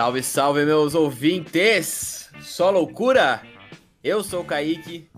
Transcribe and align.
Salve, 0.00 0.22
salve, 0.22 0.64
meus 0.64 0.94
ouvintes! 0.94 2.30
Só 2.40 2.70
loucura! 2.70 3.42
Eu 4.02 4.24
sou 4.24 4.40
o 4.40 4.44
Kaique. 4.46 5.10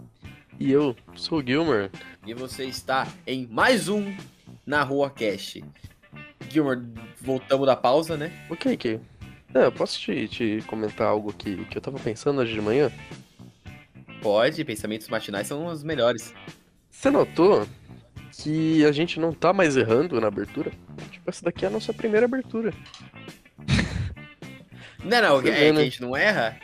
E 0.58 0.72
eu 0.72 0.96
sou 1.14 1.38
o 1.38 1.46
Gilmer. 1.46 1.88
E 2.26 2.34
você 2.34 2.64
está 2.64 3.06
em 3.24 3.46
mais 3.46 3.88
um 3.88 4.12
Na 4.66 4.82
Rua 4.82 5.08
Cash. 5.08 5.58
Gilmer, 6.50 6.82
voltamos 7.20 7.64
da 7.64 7.76
pausa, 7.76 8.16
né? 8.16 8.32
O 8.50 8.56
Kaique, 8.56 8.98
é, 9.54 9.66
eu 9.66 9.70
posso 9.70 10.00
te, 10.00 10.26
te 10.26 10.64
comentar 10.66 11.06
algo 11.06 11.32
que, 11.32 11.64
que 11.66 11.78
eu 11.78 11.80
tava 11.80 12.00
pensando 12.00 12.40
hoje 12.40 12.52
de 12.52 12.60
manhã? 12.60 12.90
Pode, 14.20 14.64
pensamentos 14.64 15.08
matinais 15.08 15.46
são 15.46 15.66
os 15.66 15.84
melhores. 15.84 16.34
Você 16.90 17.08
notou 17.08 17.68
que 18.32 18.84
a 18.84 18.90
gente 18.90 19.20
não 19.20 19.32
tá 19.32 19.52
mais 19.52 19.76
errando 19.76 20.20
na 20.20 20.26
abertura? 20.26 20.72
Tipo, 21.12 21.30
essa 21.30 21.44
daqui 21.44 21.64
é 21.64 21.68
a 21.68 21.70
nossa 21.70 21.92
primeira 21.92 22.26
abertura. 22.26 22.74
Não, 25.04 25.20
não, 25.20 25.38
é, 25.40 25.42
que 25.42 25.50
a 25.50 25.74
gente 25.74 26.00
não 26.00 26.16
erra? 26.16 26.56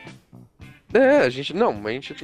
É, 0.92 1.18
a 1.18 1.30
gente. 1.30 1.54
Não, 1.54 1.86
a 1.86 1.90
gente 1.90 2.14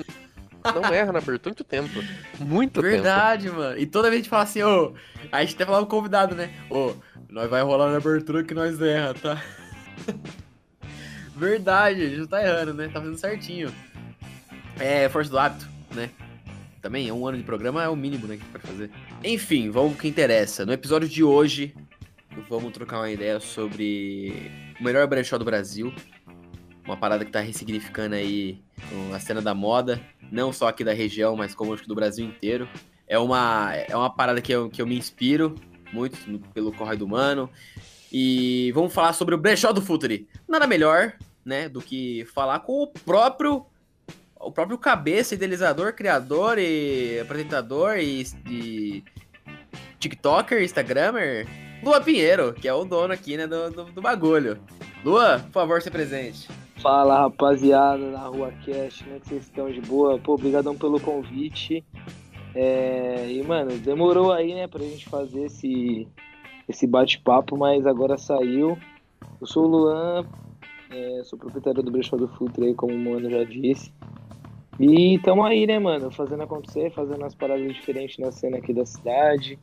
não 0.72 0.94
erra 0.94 1.12
na 1.12 1.18
abertura 1.18 1.50
muito 1.50 1.64
tempo. 1.64 2.02
Muito 2.38 2.80
Verdade, 2.80 3.44
tempo. 3.44 3.56
mano. 3.56 3.78
E 3.78 3.86
toda 3.86 4.08
vez 4.08 4.20
a 4.20 4.22
gente 4.22 4.30
fala 4.30 4.44
assim, 4.44 4.62
ô. 4.62 4.94
a 5.30 5.40
gente 5.42 5.54
até 5.54 5.64
falava 5.64 5.84
o 5.84 5.88
convidado, 5.88 6.34
né? 6.34 6.50
Ô, 6.70 6.94
nós 7.28 7.50
vai 7.50 7.62
rolar 7.62 7.90
na 7.90 7.98
abertura 7.98 8.44
que 8.44 8.54
nós 8.54 8.80
erra, 8.80 9.14
tá? 9.14 9.42
Verdade, 11.36 12.02
a 12.02 12.08
gente 12.08 12.18
não 12.18 12.26
tá 12.26 12.42
errando, 12.42 12.72
né? 12.74 12.86
Tá 12.86 13.00
fazendo 13.00 13.18
certinho. 13.18 13.74
É 14.78 15.08
força 15.08 15.30
do 15.30 15.38
hábito, 15.38 15.68
né? 15.94 16.10
Também 16.80 17.08
é 17.08 17.12
um 17.12 17.26
ano 17.26 17.38
de 17.38 17.44
programa, 17.44 17.82
é 17.82 17.88
o 17.88 17.96
mínimo, 17.96 18.26
né, 18.26 18.36
que 18.36 18.44
pode 18.44 18.66
fazer. 18.66 18.90
Enfim, 19.22 19.70
vamos 19.70 19.92
pro 19.92 20.02
que 20.02 20.08
interessa. 20.08 20.66
No 20.66 20.72
episódio 20.72 21.08
de 21.08 21.24
hoje, 21.24 21.74
vamos 22.48 22.72
trocar 22.72 22.98
uma 22.98 23.10
ideia 23.10 23.40
sobre 23.40 24.50
o 24.78 24.84
melhor 24.84 25.06
brechó 25.06 25.38
do 25.38 25.44
Brasil. 25.44 25.92
Uma 26.84 26.96
parada 26.96 27.24
que 27.24 27.30
tá 27.30 27.40
ressignificando 27.40 28.14
aí 28.14 28.62
a 29.14 29.18
cena 29.18 29.40
da 29.40 29.54
moda, 29.54 30.00
não 30.30 30.52
só 30.52 30.68
aqui 30.68 30.84
da 30.84 30.92
região, 30.92 31.34
mas 31.34 31.54
como 31.54 31.72
acho 31.72 31.82
que 31.82 31.88
do 31.88 31.94
Brasil 31.94 32.26
inteiro. 32.26 32.68
É 33.06 33.18
uma, 33.18 33.74
é 33.74 33.96
uma 33.96 34.10
parada 34.10 34.40
que 34.40 34.52
eu, 34.52 34.68
que 34.68 34.82
eu 34.82 34.86
me 34.86 34.96
inspiro 34.96 35.54
muito 35.92 36.18
pelo 36.52 36.72
Correio 36.72 36.98
do 36.98 37.08
Mano. 37.08 37.48
E 38.12 38.70
vamos 38.72 38.92
falar 38.92 39.12
sobre 39.12 39.34
o 39.34 39.38
brechó 39.38 39.72
do 39.72 39.82
Futuri. 39.82 40.28
Nada 40.46 40.66
melhor, 40.66 41.14
né, 41.44 41.68
do 41.68 41.80
que 41.80 42.26
falar 42.34 42.60
com 42.60 42.82
o 42.82 42.86
próprio 42.86 43.66
o 44.38 44.52
próprio 44.52 44.76
cabeça, 44.76 45.34
idealizador, 45.34 45.94
criador 45.94 46.58
e 46.58 47.18
apresentador 47.18 47.96
e, 47.96 48.26
e 48.46 49.02
TikToker, 49.98 50.62
Instagramer, 50.62 51.46
Lua 51.84 52.00
Pinheiro, 52.00 52.54
que 52.54 52.66
é 52.66 52.72
o 52.72 52.84
dono 52.84 53.12
aqui, 53.12 53.36
né, 53.36 53.46
do, 53.46 53.70
do, 53.70 53.84
do 53.84 54.00
bagulho. 54.00 54.58
Lua, 55.04 55.38
por 55.38 55.52
favor, 55.52 55.82
se 55.82 55.90
presente. 55.90 56.48
Fala, 56.76 57.20
rapaziada, 57.20 58.10
na 58.10 58.26
Rua 58.26 58.52
Cash, 58.64 59.02
como 59.02 59.16
é 59.16 59.20
que 59.20 59.28
vocês 59.28 59.44
estão 59.44 59.70
de 59.70 59.80
boa? 59.82 60.18
Pô, 60.18 60.34
obrigadão 60.34 60.74
pelo 60.76 60.98
convite. 60.98 61.84
É... 62.54 63.30
E, 63.30 63.42
mano, 63.42 63.78
demorou 63.78 64.32
aí, 64.32 64.54
né, 64.54 64.66
pra 64.66 64.80
gente 64.80 65.06
fazer 65.08 65.44
esse, 65.44 66.08
esse 66.68 66.86
bate-papo, 66.86 67.56
mas 67.56 67.86
agora 67.86 68.16
saiu. 68.16 68.78
Eu 69.40 69.46
sou 69.46 69.64
o 69.64 69.68
Luan, 69.68 70.26
é, 70.90 71.22
sou 71.24 71.38
proprietário 71.38 71.82
do 71.82 71.90
Brechó 71.90 72.16
do 72.16 72.28
Futre, 72.28 72.74
como 72.74 72.94
o 72.94 72.98
Mano 72.98 73.28
já 73.28 73.44
disse. 73.44 73.92
E 74.80 75.18
tamo 75.20 75.44
aí, 75.44 75.66
né, 75.66 75.78
mano, 75.78 76.10
fazendo 76.10 76.42
acontecer, 76.42 76.90
fazendo 76.92 77.24
as 77.24 77.34
paradas 77.34 77.72
diferentes 77.74 78.18
na 78.18 78.32
cena 78.32 78.56
aqui 78.56 78.72
da 78.72 78.84
cidade, 78.84 79.58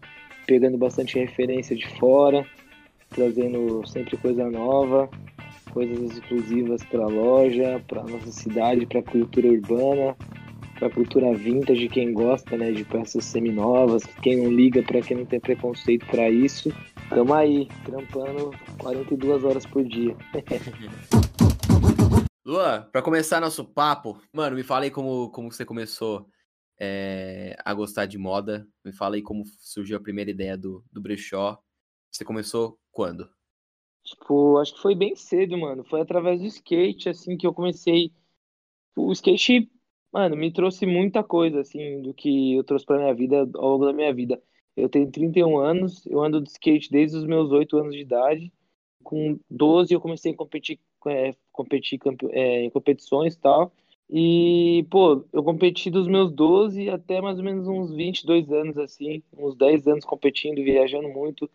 pegando 0.45 0.77
bastante 0.77 1.17
referência 1.17 1.75
de 1.75 1.87
fora, 1.97 2.45
trazendo 3.09 3.85
sempre 3.87 4.17
coisa 4.17 4.49
nova, 4.49 5.09
coisas 5.71 6.17
exclusivas 6.17 6.83
para 6.83 7.03
a 7.03 7.07
loja, 7.07 7.83
para 7.87 8.03
nossa 8.03 8.31
cidade, 8.31 8.85
para 8.85 8.99
a 8.99 9.03
cultura 9.03 9.47
urbana, 9.47 10.15
para 10.77 10.87
a 10.87 10.91
cultura 10.91 11.33
vintage, 11.33 11.87
quem 11.89 12.13
gosta, 12.13 12.57
né, 12.57 12.71
de 12.71 12.83
peças 12.83 13.25
seminovas, 13.25 14.03
quem 14.21 14.37
não 14.37 14.51
liga, 14.51 14.81
para 14.81 15.01
quem 15.01 15.17
não 15.17 15.25
tem 15.25 15.39
preconceito 15.39 16.05
para 16.07 16.29
isso. 16.29 16.73
Tamo 17.09 17.33
aí, 17.33 17.67
trampando 17.83 18.51
42 18.79 19.43
horas 19.43 19.65
por 19.65 19.83
dia. 19.83 20.15
Lua, 22.43 22.89
para 22.91 23.03
começar 23.03 23.39
nosso 23.39 23.63
papo, 23.63 24.19
mano, 24.33 24.55
me 24.55 24.63
fala 24.63 24.85
aí 24.85 24.91
como, 24.91 25.29
como 25.29 25.51
você 25.51 25.63
começou 25.63 26.25
é, 26.83 27.55
a 27.63 27.75
gostar 27.75 28.07
de 28.07 28.17
moda. 28.17 28.67
Me 28.83 28.91
fala 28.91 29.15
aí 29.15 29.21
como 29.21 29.45
surgiu 29.59 29.95
a 29.97 30.01
primeira 30.01 30.31
ideia 30.31 30.57
do, 30.57 30.83
do 30.91 30.99
brechó. 30.99 31.61
Você 32.09 32.25
começou 32.25 32.79
quando? 32.91 33.29
Tipo, 34.03 34.57
acho 34.57 34.73
que 34.73 34.81
foi 34.81 34.95
bem 34.95 35.15
cedo, 35.15 35.55
mano. 35.59 35.83
Foi 35.83 36.01
através 36.01 36.41
do 36.41 36.47
skate, 36.47 37.07
assim, 37.07 37.37
que 37.37 37.45
eu 37.45 37.53
comecei. 37.53 38.11
O 38.95 39.11
skate, 39.11 39.71
mano, 40.11 40.35
me 40.35 40.51
trouxe 40.51 40.87
muita 40.87 41.23
coisa, 41.23 41.61
assim, 41.61 42.01
do 42.01 42.15
que 42.15 42.55
eu 42.55 42.63
trouxe 42.63 42.83
pra 42.83 42.97
minha 42.97 43.13
vida 43.13 43.47
ao 43.53 43.69
longo 43.69 43.85
da 43.85 43.93
minha 43.93 44.11
vida. 44.11 44.41
Eu 44.75 44.89
tenho 44.89 45.11
31 45.11 45.59
anos, 45.59 46.03
eu 46.07 46.19
ando 46.19 46.41
de 46.41 46.49
skate 46.49 46.89
desde 46.89 47.15
os 47.15 47.25
meus 47.25 47.51
8 47.51 47.77
anos 47.77 47.93
de 47.93 48.01
idade. 48.01 48.51
Com 49.03 49.39
12 49.51 49.93
eu 49.93 50.01
comecei 50.01 50.31
a 50.31 50.35
competir 50.35 50.79
é, 51.07 51.35
competir 51.51 51.99
é, 52.31 52.63
em 52.63 52.71
competições 52.71 53.35
e 53.35 53.39
tal. 53.39 53.71
E, 54.11 54.85
pô, 54.89 55.25
eu 55.31 55.43
competi 55.43 55.89
dos 55.89 56.07
meus 56.07 56.31
12 56.33 56.89
até 56.89 57.21
mais 57.21 57.37
ou 57.37 57.45
menos 57.45 57.67
uns 57.67 57.91
22 57.93 58.51
anos, 58.51 58.77
assim, 58.77 59.23
uns 59.37 59.55
10 59.55 59.87
anos 59.87 60.05
competindo, 60.05 60.61
viajando 60.63 61.07
muito, 61.09 61.49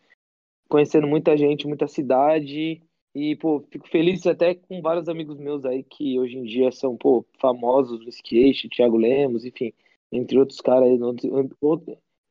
conhecendo 0.69 1.07
muita 1.07 1.37
gente, 1.37 1.67
muita 1.67 1.87
cidade. 1.87 2.83
E, 3.15 3.37
pô, 3.37 3.61
fico 3.71 3.89
feliz 3.89 4.27
até 4.27 4.55
com 4.55 4.81
vários 4.81 5.09
amigos 5.09 5.39
meus 5.39 5.65
aí 5.65 5.83
que 5.83 6.19
hoje 6.19 6.39
em 6.39 6.45
dia 6.45 6.73
são, 6.73 6.97
pô, 6.97 7.27
famosos 7.39 8.01
no 8.01 8.09
skate, 8.09 8.69
Thiago 8.71 8.97
Lemos, 8.97 9.45
enfim, 9.45 9.73
entre 10.11 10.39
outros 10.39 10.61
caras 10.61 10.89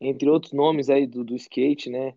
entre 0.02 0.30
outros 0.30 0.54
nomes 0.54 0.90
aí 0.90 1.08
do, 1.08 1.24
do 1.24 1.36
skate, 1.36 1.90
né? 1.90 2.16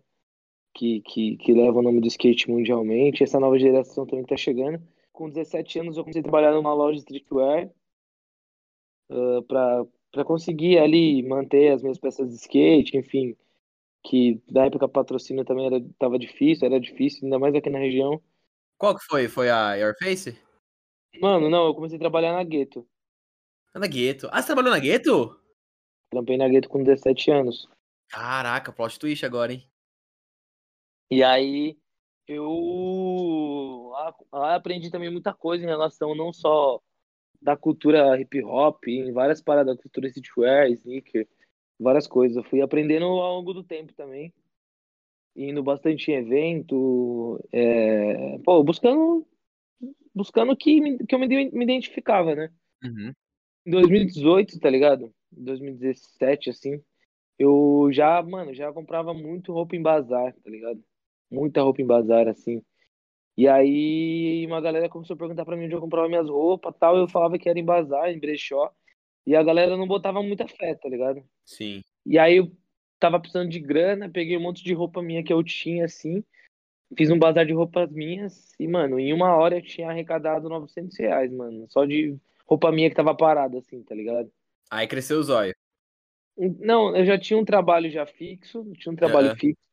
que, 0.73 1.01
que, 1.01 1.37
que 1.37 1.53
leva 1.53 1.79
o 1.79 1.81
nome 1.81 1.99
do 1.99 2.07
skate 2.07 2.49
mundialmente. 2.49 3.23
Essa 3.23 3.39
nova 3.39 3.57
geração 3.59 4.05
também 4.05 4.23
está 4.23 4.37
chegando. 4.37 4.81
Com 5.11 5.29
17 5.29 5.79
anos 5.79 5.97
eu 5.97 6.03
comecei 6.03 6.21
a 6.21 6.23
trabalhar 6.23 6.53
numa 6.53 6.73
loja 6.73 6.99
streetwear 6.99 7.69
uh, 9.09 9.43
para 9.43 10.25
conseguir 10.25 10.77
ali 10.79 11.21
manter 11.23 11.73
as 11.73 11.81
minhas 11.81 11.97
peças 11.97 12.29
de 12.29 12.35
skate, 12.35 12.97
enfim, 12.97 13.35
que 14.03 14.41
na 14.49 14.65
época 14.65 14.87
patrocínio 14.87 15.45
também 15.45 15.65
era 15.65 15.83
tava 15.97 16.17
difícil, 16.17 16.65
era 16.65 16.79
difícil, 16.79 17.23
ainda 17.23 17.39
mais 17.39 17.53
aqui 17.55 17.69
na 17.69 17.79
região. 17.79 18.21
Qual 18.77 18.95
que 18.95 19.03
foi? 19.05 19.27
Foi 19.27 19.49
a 19.49 19.71
Airface? 19.71 20.39
Mano, 21.19 21.49
não, 21.49 21.67
eu 21.67 21.75
comecei 21.75 21.97
a 21.97 21.99
trabalhar 21.99 22.33
na 22.33 22.43
Gueto. 22.43 22.87
Na 23.75 23.87
Gueto. 23.87 24.29
Ah, 24.31 24.41
você 24.41 24.47
trabalhou 24.47 24.71
na 24.71 24.79
Gueto? 24.79 25.37
Trampei 26.09 26.37
na 26.37 26.47
Gueto 26.47 26.69
com 26.69 26.83
17 26.83 27.31
anos. 27.31 27.67
Caraca, 28.07 28.71
plot 28.71 28.97
twist 28.97 29.25
agora, 29.25 29.53
hein? 29.53 29.69
E 31.11 31.23
aí 31.23 31.77
eu 32.27 33.91
lá 34.31 34.55
aprendi 34.55 34.89
também 34.91 35.11
muita 35.11 35.33
coisa 35.33 35.63
em 35.63 35.67
relação 35.67 36.15
não 36.15 36.31
só 36.31 36.79
da 37.41 37.55
cultura 37.55 38.19
hip 38.19 38.43
hop, 38.43 38.87
em 38.87 39.11
várias 39.11 39.41
paradas 39.41 39.75
da 39.75 39.81
cultura 39.81 40.07
streetwear, 40.07 40.69
sneaker, 40.71 41.27
várias 41.79 42.07
coisas. 42.07 42.37
Eu 42.37 42.43
fui 42.43 42.61
aprendendo 42.61 43.05
ao 43.05 43.35
longo 43.35 43.53
do 43.53 43.63
tempo 43.63 43.93
também. 43.93 44.33
Indo 45.35 45.63
bastante 45.63 46.11
em 46.11 46.15
evento, 46.15 47.39
é, 47.51 48.37
pô, 48.39 48.63
buscando 48.63 49.25
buscando 50.13 50.55
que, 50.57 50.97
que 51.05 51.15
eu 51.15 51.19
me, 51.19 51.27
me 51.27 51.63
identificava, 51.63 52.35
né? 52.35 52.51
Uhum. 52.83 53.13
Em 53.65 53.71
2018, 53.71 54.59
tá 54.59 54.69
ligado? 54.69 55.13
Em 55.31 55.43
2017, 55.43 56.49
assim, 56.49 56.83
eu 57.37 57.87
já, 57.91 58.21
mano, 58.21 58.53
já 58.53 58.73
comprava 58.73 59.13
muito 59.13 59.53
roupa 59.53 59.75
em 59.75 59.81
bazar, 59.81 60.33
tá 60.33 60.49
ligado? 60.49 60.83
muita 61.29 61.61
roupa 61.61 61.81
em 61.81 61.85
bazar, 61.85 62.27
assim. 62.27 62.61
E 63.39 63.47
aí 63.47 64.45
uma 64.45 64.59
galera 64.59 64.89
começou 64.89 65.13
a 65.13 65.17
perguntar 65.17 65.45
para 65.45 65.55
mim 65.55 65.63
onde 65.63 65.73
eu 65.73 65.79
comprava 65.79 66.09
minhas 66.09 66.27
roupas 66.27 66.75
tal. 66.77 66.97
Eu 66.97 67.07
falava 67.07 67.39
que 67.39 67.47
era 67.47 67.57
em 67.57 67.63
bazar, 67.63 68.11
em 68.11 68.19
brechó. 68.19 68.69
E 69.25 69.33
a 69.33 69.41
galera 69.41 69.77
não 69.77 69.87
botava 69.87 70.21
muita 70.21 70.45
fé, 70.45 70.75
tá 70.75 70.89
ligado? 70.89 71.23
Sim. 71.45 71.81
E 72.05 72.19
aí 72.19 72.35
eu 72.35 72.51
tava 72.99 73.17
precisando 73.17 73.49
de 73.49 73.61
grana, 73.61 74.09
peguei 74.09 74.35
um 74.35 74.41
monte 74.41 74.61
de 74.61 74.73
roupa 74.73 75.01
minha 75.01 75.23
que 75.23 75.31
eu 75.31 75.41
tinha, 75.41 75.85
assim. 75.85 76.21
Fiz 76.97 77.09
um 77.09 77.17
bazar 77.17 77.45
de 77.45 77.53
roupas 77.53 77.89
minhas. 77.89 78.53
E, 78.59 78.67
mano, 78.67 78.99
em 78.99 79.13
uma 79.13 79.33
hora 79.33 79.55
eu 79.55 79.61
tinha 79.61 79.89
arrecadado 79.89 80.49
900 80.49 80.99
reais, 80.99 81.31
mano. 81.31 81.65
Só 81.69 81.85
de 81.85 82.17
roupa 82.45 82.73
minha 82.73 82.89
que 82.89 82.95
tava 82.97 83.15
parada, 83.15 83.59
assim, 83.59 83.81
tá 83.83 83.95
ligado? 83.95 84.29
Aí 84.69 84.85
cresceu 84.85 85.17
os 85.17 85.29
olhos. 85.29 85.55
Não, 86.59 86.93
eu 86.93 87.05
já 87.05 87.17
tinha 87.17 87.39
um 87.39 87.45
trabalho 87.45 87.89
já 87.89 88.05
fixo, 88.05 88.69
tinha 88.77 88.91
um 88.91 88.97
trabalho 88.97 89.33
fixo. 89.37 89.68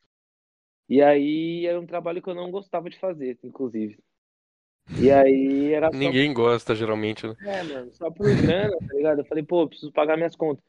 E 0.88 1.02
aí 1.02 1.66
era 1.66 1.80
um 1.80 1.86
trabalho 1.86 2.22
que 2.22 2.28
eu 2.28 2.34
não 2.34 2.50
gostava 2.50 2.88
de 2.88 2.98
fazer, 2.98 3.38
inclusive. 3.42 3.98
E 5.00 5.10
aí 5.10 5.72
era 5.72 5.90
só... 5.90 5.98
Ninguém 5.98 6.32
gosta, 6.32 6.74
geralmente, 6.74 7.26
né? 7.26 7.34
É, 7.44 7.62
mano, 7.64 7.92
só 7.92 8.10
por 8.10 8.26
grana, 8.40 8.76
tá 8.88 8.94
ligado? 8.94 9.18
Eu 9.20 9.24
falei, 9.24 9.42
pô, 9.42 9.66
preciso 9.66 9.92
pagar 9.92 10.16
minhas 10.16 10.36
contas. 10.36 10.64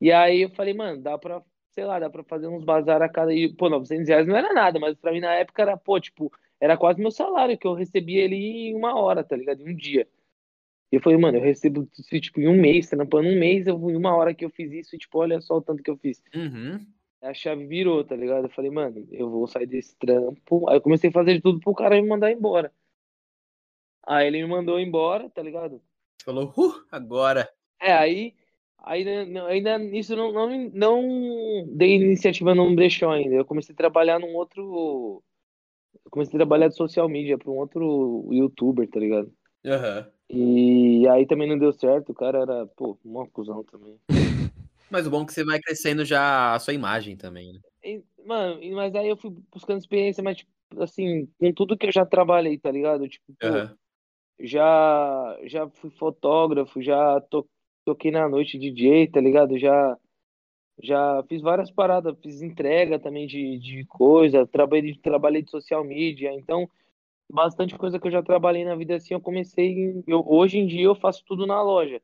E 0.00 0.12
aí 0.12 0.42
eu 0.42 0.50
falei, 0.50 0.72
mano, 0.72 1.02
dá 1.02 1.18
pra, 1.18 1.42
sei 1.72 1.84
lá, 1.84 1.98
dá 1.98 2.08
pra 2.08 2.22
fazer 2.22 2.46
uns 2.46 2.64
bazar 2.64 3.02
a 3.02 3.08
cada. 3.08 3.34
E, 3.34 3.52
pô, 3.52 3.68
900 3.68 4.08
reais 4.08 4.26
não 4.26 4.36
era 4.36 4.52
nada, 4.52 4.78
mas 4.78 4.96
pra 4.96 5.12
mim 5.12 5.20
na 5.20 5.34
época 5.34 5.62
era, 5.62 5.76
pô, 5.76 5.98
tipo, 5.98 6.32
era 6.60 6.76
quase 6.76 7.00
meu 7.00 7.10
salário, 7.10 7.58
que 7.58 7.66
eu 7.66 7.74
recebia 7.74 8.22
ele 8.22 8.36
em 8.36 8.74
uma 8.74 8.98
hora, 8.98 9.24
tá 9.24 9.36
ligado? 9.36 9.66
Em 9.66 9.72
um 9.72 9.76
dia. 9.76 10.06
E 10.92 10.96
eu 10.96 11.00
falei, 11.00 11.18
mano, 11.18 11.38
eu 11.38 11.42
recebo, 11.42 11.88
tipo, 12.20 12.40
em 12.40 12.46
um 12.46 12.60
mês, 12.60 12.88
trampando 12.88 13.28
um 13.28 13.38
mês, 13.38 13.66
eu 13.66 13.76
em 13.90 13.96
uma 13.96 14.14
hora 14.14 14.32
que 14.32 14.44
eu 14.44 14.50
fiz 14.50 14.70
isso, 14.72 14.94
e, 14.94 14.98
tipo, 14.98 15.18
olha 15.18 15.40
só 15.40 15.56
o 15.56 15.62
tanto 15.62 15.82
que 15.82 15.90
eu 15.90 15.96
fiz. 15.96 16.22
Uhum. 16.34 16.86
A 17.22 17.32
chave 17.34 17.66
virou, 17.66 18.04
tá 18.04 18.14
ligado? 18.14 18.44
Eu 18.44 18.50
falei, 18.50 18.70
mano, 18.70 19.06
eu 19.10 19.30
vou 19.30 19.46
sair 19.46 19.66
desse 19.66 19.96
trampo. 19.96 20.68
Aí 20.68 20.76
eu 20.76 20.80
comecei 20.80 21.10
a 21.10 21.12
fazer 21.12 21.34
de 21.34 21.40
tudo 21.40 21.60
pro 21.60 21.74
cara 21.74 22.00
me 22.00 22.06
mandar 22.06 22.30
embora. 22.30 22.72
Aí 24.06 24.26
ele 24.26 24.42
me 24.42 24.48
mandou 24.48 24.78
embora, 24.78 25.28
tá 25.30 25.42
ligado? 25.42 25.82
Falou, 26.24 26.52
uh, 26.56 26.84
agora. 26.90 27.48
É, 27.80 27.92
aí, 27.92 28.34
ainda, 28.78 29.46
ainda 29.46 29.78
nisso 29.78 30.14
não, 30.14 30.32
não, 30.32 30.70
não 30.72 31.64
dei 31.68 31.96
iniciativa 31.96 32.54
num 32.54 32.74
brechó 32.74 33.10
ainda. 33.10 33.34
Eu 33.34 33.44
comecei 33.44 33.72
a 33.72 33.76
trabalhar 33.76 34.20
num 34.20 34.34
outro. 34.34 35.22
Eu 36.04 36.10
comecei 36.10 36.34
a 36.36 36.38
trabalhar 36.38 36.68
de 36.68 36.76
social 36.76 37.08
media 37.08 37.36
pra 37.36 37.50
um 37.50 37.56
outro 37.56 38.28
youtuber, 38.30 38.88
tá 38.88 39.00
ligado? 39.00 39.32
Aham. 39.64 40.10
E 40.28 41.06
aí 41.08 41.26
também 41.26 41.48
não 41.48 41.58
deu 41.58 41.72
certo, 41.72 42.10
o 42.10 42.14
cara 42.14 42.40
era, 42.40 42.66
pô, 42.66 42.98
uma 43.04 43.28
cuzão 43.28 43.62
também. 43.62 43.96
Mas 44.90 45.06
o 45.06 45.10
bom 45.10 45.22
é 45.22 45.26
que 45.26 45.32
você 45.32 45.44
vai 45.44 45.60
crescendo 45.60 46.04
já 46.04 46.54
a 46.54 46.58
sua 46.58 46.74
imagem 46.74 47.16
também, 47.16 47.52
né? 47.52 47.60
E, 47.82 48.02
mano, 48.24 48.60
mas 48.74 48.94
aí 48.94 49.08
eu 49.08 49.16
fui 49.16 49.30
buscando 49.52 49.78
experiência, 49.78 50.22
mas, 50.22 50.38
tipo, 50.38 50.50
assim, 50.80 51.28
com 51.38 51.52
tudo 51.52 51.76
que 51.76 51.86
eu 51.86 51.92
já 51.92 52.04
trabalhei, 52.04 52.58
tá 52.58 52.70
ligado? 52.70 53.08
Tipo, 53.08 53.34
pô, 53.38 53.46
Aham. 53.46 53.76
já, 54.40 55.38
já 55.44 55.68
fui 55.68 55.90
fotógrafo, 55.90 56.82
já 56.82 57.20
to, 57.22 57.48
toquei 57.84 58.10
na 58.10 58.28
noite 58.28 58.58
DJ, 58.58 59.08
tá 59.08 59.20
ligado? 59.20 59.58
Já, 59.58 59.96
já 60.82 61.22
fiz 61.28 61.40
várias 61.40 61.70
paradas, 61.70 62.16
fiz 62.22 62.42
entrega 62.42 62.98
também 62.98 63.26
de, 63.26 63.58
de 63.58 63.84
coisa, 63.86 64.46
trabalhei, 64.46 64.94
trabalhei 64.96 65.42
de 65.42 65.50
social 65.50 65.84
media, 65.84 66.32
então 66.32 66.68
bastante 67.28 67.76
coisa 67.76 67.98
que 67.98 68.06
eu 68.06 68.12
já 68.12 68.22
trabalhei 68.22 68.64
na 68.64 68.76
vida 68.76 68.94
assim, 68.94 69.14
eu 69.14 69.20
comecei, 69.20 70.02
eu, 70.06 70.24
hoje 70.26 70.58
em 70.58 70.66
dia 70.66 70.84
eu 70.84 70.94
faço 70.94 71.24
tudo 71.26 71.46
na 71.46 71.60
loja, 71.62 72.00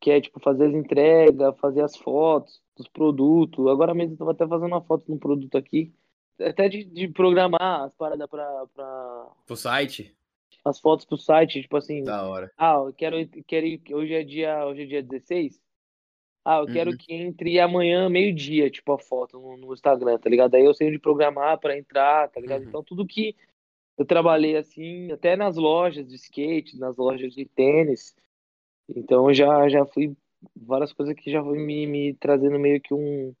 que 0.00 0.10
é 0.10 0.20
tipo 0.20 0.38
fazer 0.40 0.66
as 0.66 0.74
entregas, 0.74 1.58
fazer 1.58 1.82
as 1.82 1.96
fotos 1.96 2.62
dos 2.76 2.88
produtos, 2.88 3.66
agora 3.66 3.94
mesmo 3.94 4.14
eu 4.14 4.18
tava 4.18 4.32
até 4.32 4.46
fazendo 4.46 4.68
uma 4.72 4.82
foto 4.82 5.04
de 5.06 5.12
um 5.12 5.18
produto 5.18 5.56
aqui, 5.56 5.92
até 6.40 6.68
de, 6.68 6.84
de 6.84 7.08
programar 7.08 7.82
as 7.82 7.94
paradas 7.94 8.28
pra, 8.28 8.66
pra, 8.74 9.26
Pro 9.46 9.56
site? 9.56 10.14
as 10.64 10.78
fotos 10.80 11.04
pro 11.06 11.16
site, 11.16 11.62
tipo 11.62 11.76
assim, 11.76 12.04
Da 12.04 12.26
hora. 12.28 12.52
ah, 12.56 12.74
eu 12.86 12.92
quero, 12.92 13.16
quero 13.46 13.66
ir, 13.66 13.82
hoje 13.92 14.14
é 14.14 14.22
dia, 14.22 14.66
hoje 14.66 14.82
é 14.82 14.86
dia 14.86 15.02
16. 15.02 15.60
Ah, 16.44 16.58
eu 16.58 16.66
quero 16.66 16.92
Uhum. 16.92 16.96
que 16.96 17.12
entre 17.14 17.58
amanhã, 17.60 18.08
meio-dia, 18.08 18.70
tipo, 18.70 18.92
a 18.92 18.98
foto 18.98 19.38
no, 19.38 19.56
no 19.56 19.72
Instagram, 19.74 20.18
tá 20.18 20.30
ligado? 20.30 20.54
Aí 20.54 20.64
eu 20.64 20.72
sei 20.72 20.88
onde 20.88 20.98
programar 20.98 21.58
pra 21.58 21.76
entrar, 21.76 22.28
tá 22.30 22.40
ligado? 22.40 22.62
Uhum. 22.62 22.68
Então, 22.68 22.82
tudo 22.82 23.06
que 23.06 23.34
eu 23.98 24.04
trabalhei 24.06 24.56
assim, 24.56 25.10
até 25.12 25.36
nas 25.36 25.56
lojas 25.56 26.06
de 26.06 26.14
skate, 26.14 26.78
nas 26.78 26.96
lojas 26.96 27.34
de 27.34 27.44
tênis. 27.44 28.14
Então, 28.88 29.32
já, 29.32 29.68
já 29.68 29.84
fui 29.84 30.16
várias 30.56 30.92
coisas 30.92 31.14
que 31.14 31.30
já 31.30 31.42
foi 31.42 31.58
me, 31.58 31.86
me 31.86 32.14
trazendo 32.14 32.58
meio 32.58 32.80
que 32.80 32.94
um, 32.94 33.34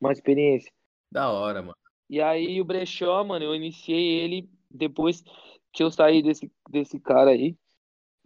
uma 0.00 0.12
experiência. 0.12 0.72
Da 1.10 1.30
hora, 1.30 1.60
mano. 1.62 1.76
E 2.08 2.20
aí, 2.20 2.60
o 2.60 2.64
brechó, 2.64 3.24
mano, 3.24 3.44
eu 3.44 3.54
iniciei 3.54 4.20
ele 4.20 4.48
depois 4.70 5.22
que 5.72 5.82
eu 5.82 5.90
saí 5.90 6.22
desse, 6.22 6.50
desse 6.70 6.98
cara 7.00 7.30
aí, 7.30 7.56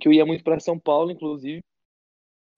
que 0.00 0.08
eu 0.08 0.12
ia 0.12 0.26
muito 0.26 0.44
pra 0.44 0.60
São 0.60 0.78
Paulo, 0.78 1.10
inclusive. 1.10 1.60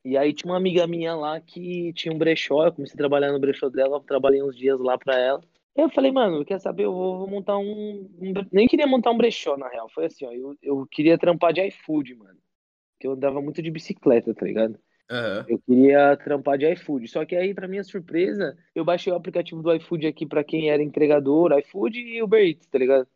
E 0.05 0.17
aí 0.17 0.33
tinha 0.33 0.51
uma 0.51 0.57
amiga 0.57 0.87
minha 0.87 1.15
lá 1.15 1.41
que 1.41 1.93
tinha 1.93 2.13
um 2.13 2.19
brechó, 2.19 2.67
eu 2.67 2.73
comecei 2.73 2.95
a 2.95 2.99
trabalhar 2.99 3.33
no 3.33 3.39
brechó 3.39 3.69
dela, 3.69 4.03
trabalhei 4.03 4.43
uns 4.43 4.57
dias 4.57 4.81
lá 4.81 4.97
pra 4.97 5.19
ela. 5.19 5.43
Eu 5.77 5.91
falei, 5.91 6.11
mano, 6.11 6.45
quer 6.45 6.59
saber, 6.59 6.85
eu 6.85 6.93
vou, 6.93 7.19
vou 7.19 7.29
montar 7.29 7.59
um, 7.59 8.09
um 8.19 8.33
Nem 8.51 8.67
queria 8.67 8.87
montar 8.87 9.11
um 9.11 9.17
brechó, 9.17 9.57
na 9.57 9.69
real, 9.69 9.89
foi 9.91 10.07
assim, 10.07 10.25
ó, 10.25 10.33
eu, 10.33 10.57
eu 10.63 10.87
queria 10.91 11.19
trampar 11.19 11.53
de 11.53 11.65
iFood, 11.69 12.15
mano. 12.17 12.40
Que 13.01 13.07
eu 13.07 13.13
andava 13.13 13.41
muito 13.41 13.63
de 13.63 13.71
bicicleta, 13.71 14.35
tá 14.35 14.45
ligado? 14.45 14.79
Aham. 15.11 15.47
Eu 15.49 15.59
queria 15.59 16.17
trampar 16.19 16.59
de 16.59 16.71
iFood. 16.73 17.09
Só 17.09 17.25
que 17.25 17.35
aí, 17.35 17.55
pra 17.55 17.67
minha 17.67 17.83
surpresa, 17.83 18.57
eu 18.75 18.85
baixei 18.85 19.11
o 19.13 19.17
aplicativo 19.17 19.63
do 19.63 19.75
iFood 19.75 20.07
aqui 20.07 20.27
pra 20.27 20.45
quem 20.45 20.71
era 20.71 20.83
entregador, 20.83 21.59
iFood 21.59 21.99
e 21.99 22.23
Uber 22.23 22.47
Eats, 22.47 22.67
tá 22.67 22.79
ligado? 22.79 23.09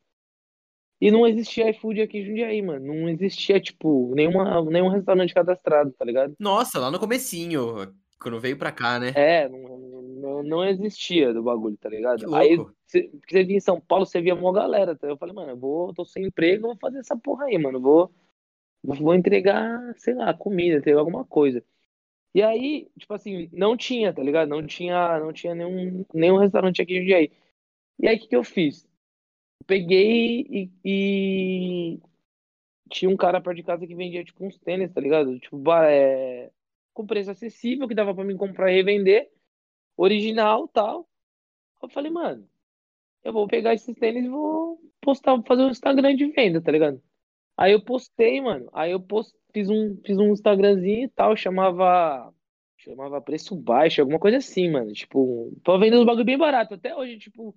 E 1.00 1.10
não 1.10 1.26
existia 1.26 1.68
iFood 1.70 2.00
aqui 2.00 2.18
em 2.18 2.24
Jundiaí, 2.24 2.62
mano. 2.62 2.86
Não 2.86 3.08
existia, 3.10 3.60
tipo, 3.60 4.10
nenhuma, 4.14 4.64
nenhum 4.64 4.88
restaurante 4.88 5.34
cadastrado, 5.34 5.92
tá 5.92 6.04
ligado? 6.04 6.34
Nossa, 6.38 6.80
lá 6.80 6.90
no 6.90 6.98
comecinho, 6.98 7.92
quando 8.18 8.40
veio 8.40 8.56
pra 8.56 8.72
cá, 8.72 8.98
né? 8.98 9.12
É, 9.14 9.46
não, 9.46 10.02
não, 10.24 10.42
não 10.42 10.64
existia 10.64 11.34
do 11.34 11.42
bagulho, 11.42 11.76
tá 11.76 11.90
ligado? 11.90 12.34
Aí, 12.34 12.56
você, 12.56 13.02
porque 13.02 13.36
você 13.36 13.44
vinha 13.44 13.58
em 13.58 13.60
São 13.60 13.78
Paulo, 13.78 14.06
você 14.06 14.20
via 14.22 14.34
mó 14.34 14.50
galera. 14.50 14.96
Tá? 14.96 15.06
Eu 15.06 15.18
falei, 15.18 15.34
mano, 15.34 15.50
eu 15.50 15.58
vou, 15.58 15.92
tô 15.92 16.06
sem 16.06 16.24
emprego, 16.24 16.64
eu 16.64 16.70
vou 16.70 16.78
fazer 16.80 17.00
essa 17.00 17.16
porra 17.16 17.44
aí, 17.44 17.58
mano. 17.58 17.78
Vou, 17.80 18.10
vou 18.84 19.14
entregar, 19.14 19.94
sei 19.96 20.14
lá, 20.14 20.34
comida, 20.34 20.78
entregar 20.78 21.00
alguma 21.00 21.24
coisa. 21.24 21.64
E 22.34 22.42
aí, 22.42 22.90
tipo 22.98 23.14
assim, 23.14 23.48
não 23.52 23.76
tinha, 23.76 24.12
tá 24.12 24.22
ligado? 24.22 24.48
Não 24.48 24.66
tinha, 24.66 25.18
não 25.20 25.32
tinha 25.32 25.54
nenhum, 25.54 26.04
nenhum 26.12 26.38
restaurante 26.38 26.82
aqui 26.82 26.94
em 26.94 27.00
Jundiaí. 27.00 27.32
E 27.98 28.08
aí, 28.08 28.16
o 28.16 28.20
que 28.20 28.28
que 28.28 28.36
eu 28.36 28.44
fiz? 28.44 28.86
Peguei 29.66 30.46
e, 30.50 30.70
e 30.84 32.00
tinha 32.90 33.10
um 33.10 33.16
cara 33.16 33.40
perto 33.40 33.56
de 33.56 33.62
casa 33.62 33.86
que 33.86 33.94
vendia, 33.94 34.24
tipo, 34.24 34.44
uns 34.44 34.58
tênis, 34.58 34.92
tá 34.92 35.00
ligado? 35.00 35.38
Tipo, 35.40 35.62
é, 35.74 36.50
com 36.92 37.06
preço 37.06 37.30
acessível, 37.30 37.88
que 37.88 37.94
dava 37.94 38.14
pra 38.14 38.24
mim 38.24 38.36
comprar 38.36 38.70
e 38.72 38.76
revender, 38.76 39.30
original 39.96 40.68
tal. 40.68 41.08
Eu 41.82 41.88
falei, 41.88 42.10
mano, 42.10 42.48
eu 43.24 43.32
vou 43.32 43.48
pegar 43.48 43.74
esses 43.74 43.96
tênis 43.96 44.24
e 44.26 44.28
vou 44.28 44.80
postar, 45.00 45.40
fazer 45.44 45.62
um 45.62 45.70
Instagram 45.70 46.16
de 46.16 46.26
venda, 46.32 46.60
tá 46.60 46.72
ligado? 46.72 47.02
Aí 47.56 47.72
eu 47.72 47.80
postei, 47.80 48.40
mano. 48.40 48.68
Aí 48.72 48.92
eu 48.92 49.00
post, 49.00 49.32
fiz 49.52 49.68
um, 49.68 49.96
fiz 50.04 50.18
um 50.18 50.32
Instagramzinho 50.32 51.04
e 51.04 51.08
tal, 51.08 51.36
chamava. 51.36 52.32
Chamava 52.76 53.20
preço 53.20 53.56
baixo, 53.56 54.02
alguma 54.02 54.18
coisa 54.18 54.36
assim, 54.38 54.70
mano. 54.70 54.92
Tipo, 54.92 55.56
tô 55.62 55.78
vendendo 55.78 56.00
os 56.00 56.06
bagulho 56.06 56.24
bem 56.24 56.36
barato. 56.36 56.74
Até 56.74 56.94
hoje, 56.94 57.18
tipo, 57.18 57.54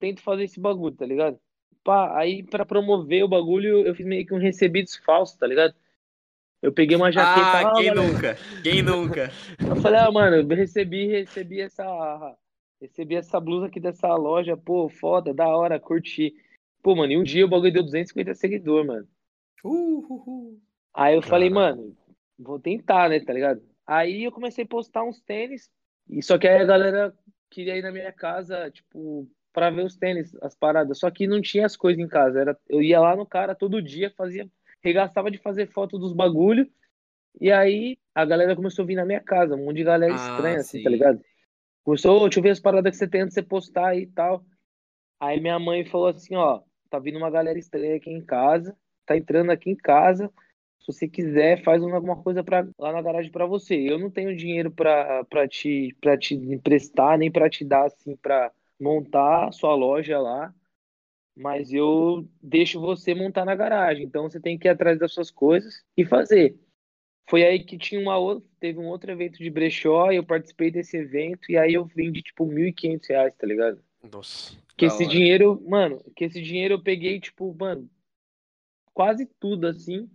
tento 0.00 0.20
fazer 0.20 0.44
esse 0.44 0.58
bagulho, 0.58 0.96
tá 0.96 1.06
ligado? 1.06 1.38
Pá, 1.84 2.18
aí 2.18 2.42
pra 2.42 2.64
promover 2.64 3.22
o 3.22 3.28
bagulho, 3.28 3.86
eu 3.86 3.94
fiz 3.94 4.04
meio 4.04 4.26
que 4.26 4.34
um 4.34 4.38
recebidos 4.38 4.96
falso, 4.96 5.38
tá 5.38 5.46
ligado? 5.46 5.74
Eu 6.60 6.72
peguei 6.72 6.96
uma 6.96 7.12
jaqueta. 7.12 7.46
Ah, 7.46 7.60
ah, 7.60 7.74
quem 7.74 7.94
nunca? 7.94 8.38
Quem 8.62 8.82
nunca? 8.82 9.30
eu 9.60 9.76
falei, 9.76 10.00
ah, 10.00 10.10
mano, 10.10 10.36
eu 10.36 10.56
recebi, 10.56 11.06
recebi 11.06 11.60
essa. 11.60 11.84
Recebi 12.80 13.14
essa 13.14 13.38
blusa 13.38 13.66
aqui 13.66 13.78
dessa 13.78 14.14
loja, 14.14 14.56
pô, 14.56 14.88
foda, 14.88 15.32
da 15.32 15.46
hora, 15.46 15.78
curti. 15.78 16.34
Pô, 16.82 16.96
mano, 16.96 17.12
e 17.12 17.16
um 17.16 17.22
dia 17.22 17.44
o 17.44 17.48
bagulho 17.48 17.72
deu 17.72 17.82
250 17.82 18.34
seguidores, 18.34 18.86
mano. 18.86 19.08
Uh, 19.64 19.98
uh, 20.08 20.30
uh. 20.30 20.60
Aí 20.92 21.14
eu 21.16 21.22
falei, 21.22 21.50
Caralho. 21.50 21.76
mano, 21.76 21.96
vou 22.38 22.60
tentar, 22.60 23.08
né, 23.08 23.18
tá 23.20 23.32
ligado? 23.32 23.62
Aí 23.86 24.24
eu 24.24 24.32
comecei 24.32 24.64
a 24.64 24.68
postar 24.68 25.02
uns 25.04 25.20
tênis, 25.22 25.70
e 26.08 26.22
só 26.22 26.38
que 26.38 26.46
aí 26.46 26.60
a 26.60 26.64
galera 26.64 27.14
queria 27.50 27.76
ir 27.76 27.82
na 27.82 27.90
minha 27.92 28.12
casa, 28.12 28.70
tipo, 28.70 29.28
pra 29.52 29.70
ver 29.70 29.84
os 29.84 29.96
tênis, 29.96 30.34
as 30.42 30.54
paradas. 30.54 30.98
Só 30.98 31.10
que 31.10 31.26
não 31.26 31.40
tinha 31.40 31.66
as 31.66 31.76
coisas 31.76 32.02
em 32.02 32.08
casa. 32.08 32.40
Era, 32.40 32.58
eu 32.68 32.82
ia 32.82 33.00
lá 33.00 33.16
no 33.16 33.26
cara 33.26 33.54
todo 33.54 33.80
dia, 33.82 34.12
fazia, 34.16 34.48
regastava 34.82 35.30
de 35.30 35.38
fazer 35.38 35.66
foto 35.66 35.98
dos 35.98 36.12
bagulho, 36.12 36.68
e 37.40 37.50
aí 37.50 37.96
a 38.14 38.24
galera 38.24 38.54
começou 38.54 38.82
a 38.84 38.86
vir 38.86 38.94
na 38.96 39.04
minha 39.04 39.20
casa, 39.20 39.54
um 39.56 39.64
monte 39.64 39.76
de 39.78 39.84
galera 39.84 40.12
Ah, 40.12 40.16
estranha, 40.16 40.56
assim, 40.58 40.78
sim. 40.78 40.84
tá 40.84 40.90
ligado? 40.90 41.20
Começou, 41.82 42.16
"Ô, 42.18 42.24
deixa 42.24 42.38
eu 42.38 42.42
ver 42.42 42.50
as 42.50 42.60
paradas 42.60 42.92
que 42.92 42.96
você 42.98 43.08
tem 43.08 43.22
antes 43.22 43.34
de 43.34 43.40
você 43.40 43.46
postar 43.46 43.88
aí 43.88 44.02
e 44.02 44.06
tal. 44.06 44.44
Aí 45.20 45.40
minha 45.40 45.58
mãe 45.58 45.84
falou 45.84 46.08
assim, 46.08 46.34
ó, 46.36 46.62
tá 46.90 46.98
vindo 46.98 47.18
uma 47.18 47.30
galera 47.30 47.58
estranha 47.58 47.96
aqui 47.96 48.10
em 48.10 48.24
casa, 48.24 48.76
tá 49.04 49.16
entrando 49.16 49.50
aqui 49.50 49.70
em 49.70 49.76
casa. 49.76 50.30
Se 50.80 50.92
você 50.92 51.08
quiser, 51.08 51.62
faz 51.62 51.82
um, 51.82 51.94
alguma 51.94 52.22
coisa 52.22 52.44
pra, 52.44 52.66
lá 52.78 52.92
na 52.92 53.00
garagem 53.00 53.30
pra 53.30 53.46
você. 53.46 53.74
Eu 53.74 53.98
não 53.98 54.10
tenho 54.10 54.36
dinheiro 54.36 54.70
pra, 54.70 55.24
pra, 55.24 55.48
te, 55.48 55.96
pra 56.00 56.16
te 56.18 56.34
emprestar, 56.34 57.16
nem 57.16 57.30
pra 57.30 57.48
te 57.48 57.64
dar, 57.64 57.86
assim, 57.86 58.16
pra 58.16 58.52
montar 58.78 59.48
a 59.48 59.52
sua 59.52 59.74
loja 59.74 60.18
lá. 60.20 60.54
Mas 61.36 61.72
eu 61.72 62.28
deixo 62.42 62.80
você 62.80 63.14
montar 63.14 63.44
na 63.44 63.54
garagem. 63.54 64.04
Então 64.04 64.28
você 64.28 64.38
tem 64.38 64.58
que 64.58 64.68
ir 64.68 64.70
atrás 64.70 64.98
das 64.98 65.12
suas 65.12 65.30
coisas 65.30 65.82
e 65.96 66.04
fazer. 66.04 66.56
Foi 67.28 67.42
aí 67.42 67.64
que 67.64 67.78
tinha 67.78 68.00
uma 68.00 68.18
outra, 68.18 68.46
teve 68.60 68.78
um 68.78 68.86
outro 68.86 69.10
evento 69.10 69.38
de 69.38 69.48
brechó 69.48 70.12
e 70.12 70.16
eu 70.16 70.24
participei 70.24 70.70
desse 70.70 70.98
evento 70.98 71.50
e 71.50 71.56
aí 71.56 71.72
eu 71.72 71.86
vendi 71.86 72.22
tipo 72.22 72.46
1.500 72.46 73.08
reais, 73.08 73.34
tá 73.34 73.46
ligado? 73.46 73.82
Nossa. 74.12 74.54
Que 74.76 74.86
esse 74.86 75.04
hora. 75.04 75.12
dinheiro, 75.12 75.62
mano, 75.66 76.04
que 76.14 76.24
esse 76.24 76.42
dinheiro 76.42 76.74
eu 76.74 76.82
peguei, 76.82 77.18
tipo, 77.18 77.54
mano, 77.58 77.88
quase 78.94 79.26
tudo 79.40 79.66
assim, 79.66 80.10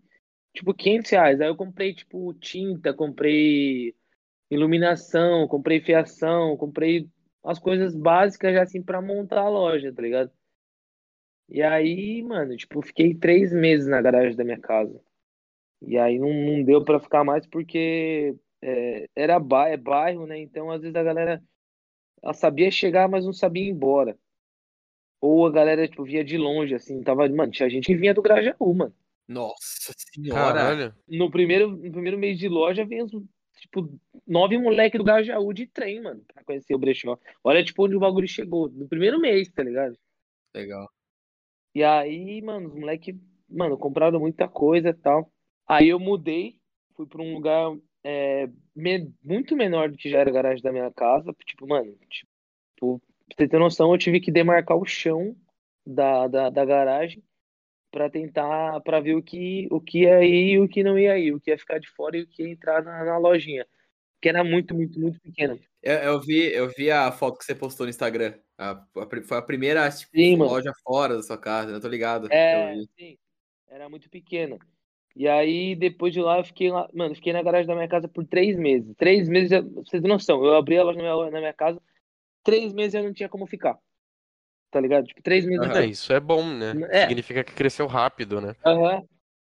tipo, 0.53 0.73
500 0.73 1.11
reais. 1.11 1.41
Aí 1.41 1.47
eu 1.49 1.55
comprei, 1.57 1.93
tipo, 1.93 2.33
tinta, 2.35 2.93
comprei 2.93 3.95
iluminação, 4.51 5.47
comprei 5.47 5.81
fiação, 5.81 6.57
comprei 6.57 7.09
as 7.43 7.59
coisas 7.59 7.95
básicas 7.95 8.53
já 8.53 8.63
assim 8.63 8.81
pra 8.81 9.01
montar 9.01 9.41
a 9.41 9.49
loja, 9.49 9.93
tá 9.93 10.01
ligado? 10.01 10.31
E 11.49 11.61
aí, 11.63 12.21
mano, 12.23 12.55
tipo, 12.55 12.81
fiquei 12.81 13.13
três 13.15 13.51
meses 13.51 13.87
na 13.87 14.01
garagem 14.01 14.35
da 14.35 14.43
minha 14.43 14.59
casa. 14.59 15.01
E 15.81 15.97
aí 15.97 16.19
não, 16.19 16.33
não 16.33 16.63
deu 16.63 16.83
pra 16.83 16.99
ficar 16.99 17.23
mais 17.23 17.45
porque 17.47 18.35
é, 18.61 19.09
era 19.15 19.35
é 19.69 19.77
bairro, 19.77 20.27
né? 20.27 20.39
Então 20.39 20.71
às 20.71 20.81
vezes 20.81 20.95
a 20.95 21.03
galera 21.03 21.43
ela 22.21 22.33
sabia 22.33 22.71
chegar, 22.71 23.09
mas 23.09 23.25
não 23.25 23.33
sabia 23.33 23.63
ir 23.63 23.69
embora. 23.69 24.17
Ou 25.21 25.45
a 25.47 25.51
galera, 25.51 25.87
tipo, 25.87 26.03
via 26.03 26.23
de 26.23 26.37
longe, 26.37 26.73
assim, 26.75 27.01
tava, 27.03 27.27
mano, 27.29 27.51
tinha 27.51 27.69
gente 27.69 27.85
que 27.85 27.95
vinha 27.95 28.13
do 28.13 28.21
Grajaú, 28.21 28.73
mano. 28.73 28.93
Nossa 29.27 29.93
senhora. 29.97 30.53
Caralho. 30.59 30.95
No 31.07 31.29
primeiro, 31.29 31.69
no 31.71 31.91
primeiro 31.91 32.17
mês 32.17 32.37
de 32.39 32.47
loja, 32.47 32.85
vem 32.85 33.03
uns, 33.03 33.11
tipo, 33.59 33.87
nove 34.25 34.57
moleque 34.57 34.97
do 34.97 35.03
Grajaú 35.03 35.53
de 35.53 35.67
trem, 35.67 36.01
mano, 36.01 36.23
pra 36.33 36.43
conhecer 36.43 36.73
o 36.73 36.79
brechó. 36.79 37.17
Olha, 37.43 37.63
tipo, 37.63 37.85
onde 37.85 37.95
o 37.95 37.99
bagulho 37.99 38.27
chegou, 38.27 38.69
no 38.69 38.87
primeiro 38.87 39.19
mês, 39.19 39.49
tá 39.49 39.61
ligado? 39.63 39.95
Legal. 40.55 40.87
E 41.75 41.83
aí, 41.83 42.41
mano, 42.41 42.69
os 42.69 42.75
moleque, 42.75 43.15
mano, 43.47 43.77
compraram 43.77 44.19
muita 44.19 44.47
coisa 44.47 44.89
e 44.89 44.93
tal. 44.93 45.31
Aí 45.67 45.89
eu 45.89 45.99
mudei, 45.99 46.55
fui 46.95 47.05
pra 47.05 47.21
um 47.21 47.33
lugar 47.33 47.71
é, 48.03 48.49
me- 48.75 49.13
muito 49.23 49.55
menor 49.55 49.91
do 49.91 49.97
que 49.97 50.09
já 50.09 50.19
era 50.19 50.29
a 50.31 50.33
garagem 50.33 50.63
da 50.63 50.71
minha 50.71 50.91
casa. 50.91 51.31
Tipo, 51.45 51.67
mano, 51.67 51.95
tipo, 52.09 52.99
pra 53.35 53.45
você 53.45 53.49
ter 53.49 53.59
noção, 53.59 53.91
eu 53.93 53.97
tive 53.97 54.19
que 54.19 54.31
demarcar 54.31 54.77
o 54.77 54.85
chão 54.85 55.35
da, 55.85 56.27
da, 56.27 56.49
da 56.49 56.65
garagem 56.65 57.23
pra 57.91 58.09
tentar, 58.09 58.79
pra 58.81 58.99
ver 58.99 59.15
o 59.15 59.23
que, 59.23 59.67
o 59.71 59.81
que 59.81 60.01
ia 60.03 60.23
ir 60.23 60.53
e 60.53 60.59
o 60.59 60.67
que 60.67 60.83
não 60.83 60.97
ia 60.97 61.17
ir, 61.17 61.33
o 61.33 61.39
que 61.39 61.49
ia 61.51 61.57
ficar 61.57 61.79
de 61.79 61.89
fora 61.89 62.17
e 62.17 62.21
o 62.21 62.27
que 62.27 62.43
ia 62.43 62.49
entrar 62.49 62.83
na, 62.83 63.03
na 63.03 63.17
lojinha. 63.17 63.65
Que 64.21 64.29
era 64.29 64.43
muito, 64.43 64.75
muito, 64.75 64.99
muito 64.99 65.19
pequena. 65.21 65.57
Eu, 65.81 65.95
eu 65.95 66.21
vi, 66.21 66.53
eu 66.53 66.67
vi 66.69 66.91
a 66.91 67.11
foto 67.11 67.37
que 67.37 67.45
você 67.45 67.55
postou 67.55 67.85
no 67.85 67.89
Instagram. 67.89 68.33
A- 68.57 68.71
a 68.97 69.21
foi 69.23 69.37
a 69.37 69.41
primeira 69.41 69.89
tipo, 69.89 70.11
Sim, 70.13 70.37
loja 70.37 70.73
fora 70.83 71.15
da 71.15 71.23
sua 71.23 71.37
casa, 71.37 71.71
né? 71.71 71.77
eu 71.77 71.81
tô 71.81 71.87
ligado. 71.87 72.27
É, 72.31 72.75
sim, 72.97 73.17
era 73.69 73.89
muito 73.89 74.09
pequena. 74.09 74.57
E 75.15 75.27
aí, 75.27 75.75
depois 75.75 76.13
de 76.13 76.21
lá, 76.21 76.37
eu 76.37 76.43
fiquei 76.45 76.69
lá, 76.71 76.87
mano, 76.93 77.15
fiquei 77.15 77.33
na 77.33 77.41
garagem 77.41 77.67
da 77.67 77.75
minha 77.75 77.87
casa 77.87 78.07
por 78.07 78.25
três 78.25 78.57
meses. 78.57 78.93
Três 78.97 79.27
meses, 79.27 79.49
vocês 79.73 79.89
terem 80.01 80.07
noção, 80.09 80.43
eu 80.45 80.55
abri 80.55 80.77
a 80.77 80.83
loja 80.83 80.97
na 81.01 81.03
minha, 81.15 81.31
na 81.31 81.39
minha 81.39 81.53
casa, 81.53 81.81
três 82.43 82.73
meses 82.73 82.93
eu 82.93 83.03
não 83.03 83.13
tinha 83.13 83.29
como 83.29 83.45
ficar. 83.45 83.77
Tá 84.71 84.79
ligado? 84.79 85.05
Tipo, 85.07 85.21
três 85.21 85.45
meses. 85.45 85.67
É, 85.75 85.85
isso 85.85 86.13
é 86.13 86.19
bom, 86.19 86.45
né? 86.45 86.73
É. 86.89 87.01
Significa 87.07 87.43
que 87.43 87.53
cresceu 87.53 87.87
rápido, 87.87 88.39
né? 88.39 88.55
Aham. 88.65 89.03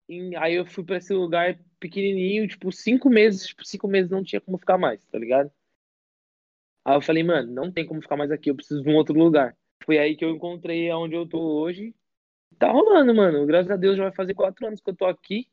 E 0.08 0.34
aí 0.36 0.54
eu 0.54 0.66
fui 0.66 0.82
pra 0.82 0.96
esse 0.96 1.12
lugar 1.12 1.58
pequenininho, 1.78 2.48
tipo, 2.48 2.72
cinco 2.72 3.08
meses, 3.08 3.46
tipo, 3.46 3.64
cinco 3.64 3.86
meses 3.86 4.10
não 4.10 4.24
tinha 4.24 4.40
como 4.40 4.58
ficar 4.58 4.76
mais, 4.76 5.04
tá 5.06 5.18
ligado? 5.18 5.50
Aí 6.84 6.96
eu 6.96 7.00
falei, 7.00 7.22
mano, 7.22 7.52
não 7.52 7.70
tem 7.70 7.86
como 7.86 8.02
ficar 8.02 8.16
mais 8.16 8.30
aqui, 8.30 8.50
eu 8.50 8.56
preciso 8.56 8.82
de 8.82 8.88
um 8.88 8.96
outro 8.96 9.16
lugar. 9.16 9.56
Foi 9.84 9.98
aí 9.98 10.16
que 10.16 10.24
eu 10.24 10.30
encontrei 10.30 10.90
onde 10.92 11.14
eu 11.14 11.28
tô 11.28 11.38
hoje. 11.38 11.94
Tá 12.58 12.70
rolando, 12.70 13.14
mano. 13.14 13.46
Graças 13.46 13.70
a 13.70 13.76
Deus 13.76 13.96
já 13.96 14.04
vai 14.04 14.12
fazer 14.12 14.34
quatro 14.34 14.66
anos 14.66 14.80
que 14.80 14.90
eu 14.90 14.96
tô 14.96 15.06
aqui. 15.06 15.46